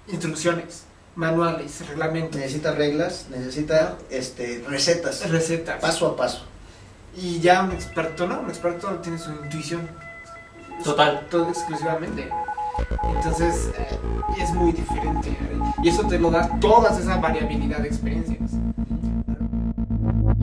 instrucciones, 0.07 0.83
manuales, 1.15 1.87
reglamentos, 1.87 2.39
Necesita 2.39 2.71
reglas, 2.73 3.25
necesita 3.29 3.97
este, 4.09 4.63
recetas, 4.67 5.29
recetas. 5.29 5.79
paso 5.81 6.07
a 6.07 6.15
paso. 6.15 6.45
Y 7.17 7.39
ya 7.39 7.63
un 7.63 7.71
experto 7.71 8.27
no, 8.27 8.41
un 8.41 8.49
experto 8.49 8.87
tiene 9.01 9.17
su 9.17 9.31
intuición. 9.31 9.87
Total. 10.83 11.25
Todo 11.31 11.49
exclusivamente. 11.49 12.29
Entonces 13.15 13.69
eh, 13.77 13.99
es 14.41 14.51
muy 14.51 14.73
diferente. 14.73 15.29
¿eh? 15.29 15.59
Y 15.83 15.89
eso 15.89 16.05
te 16.05 16.19
lo 16.19 16.29
da 16.29 16.49
toda 16.59 16.97
esa 16.97 17.17
variabilidad 17.17 17.79
de 17.79 17.87
experiencias. 17.87 18.51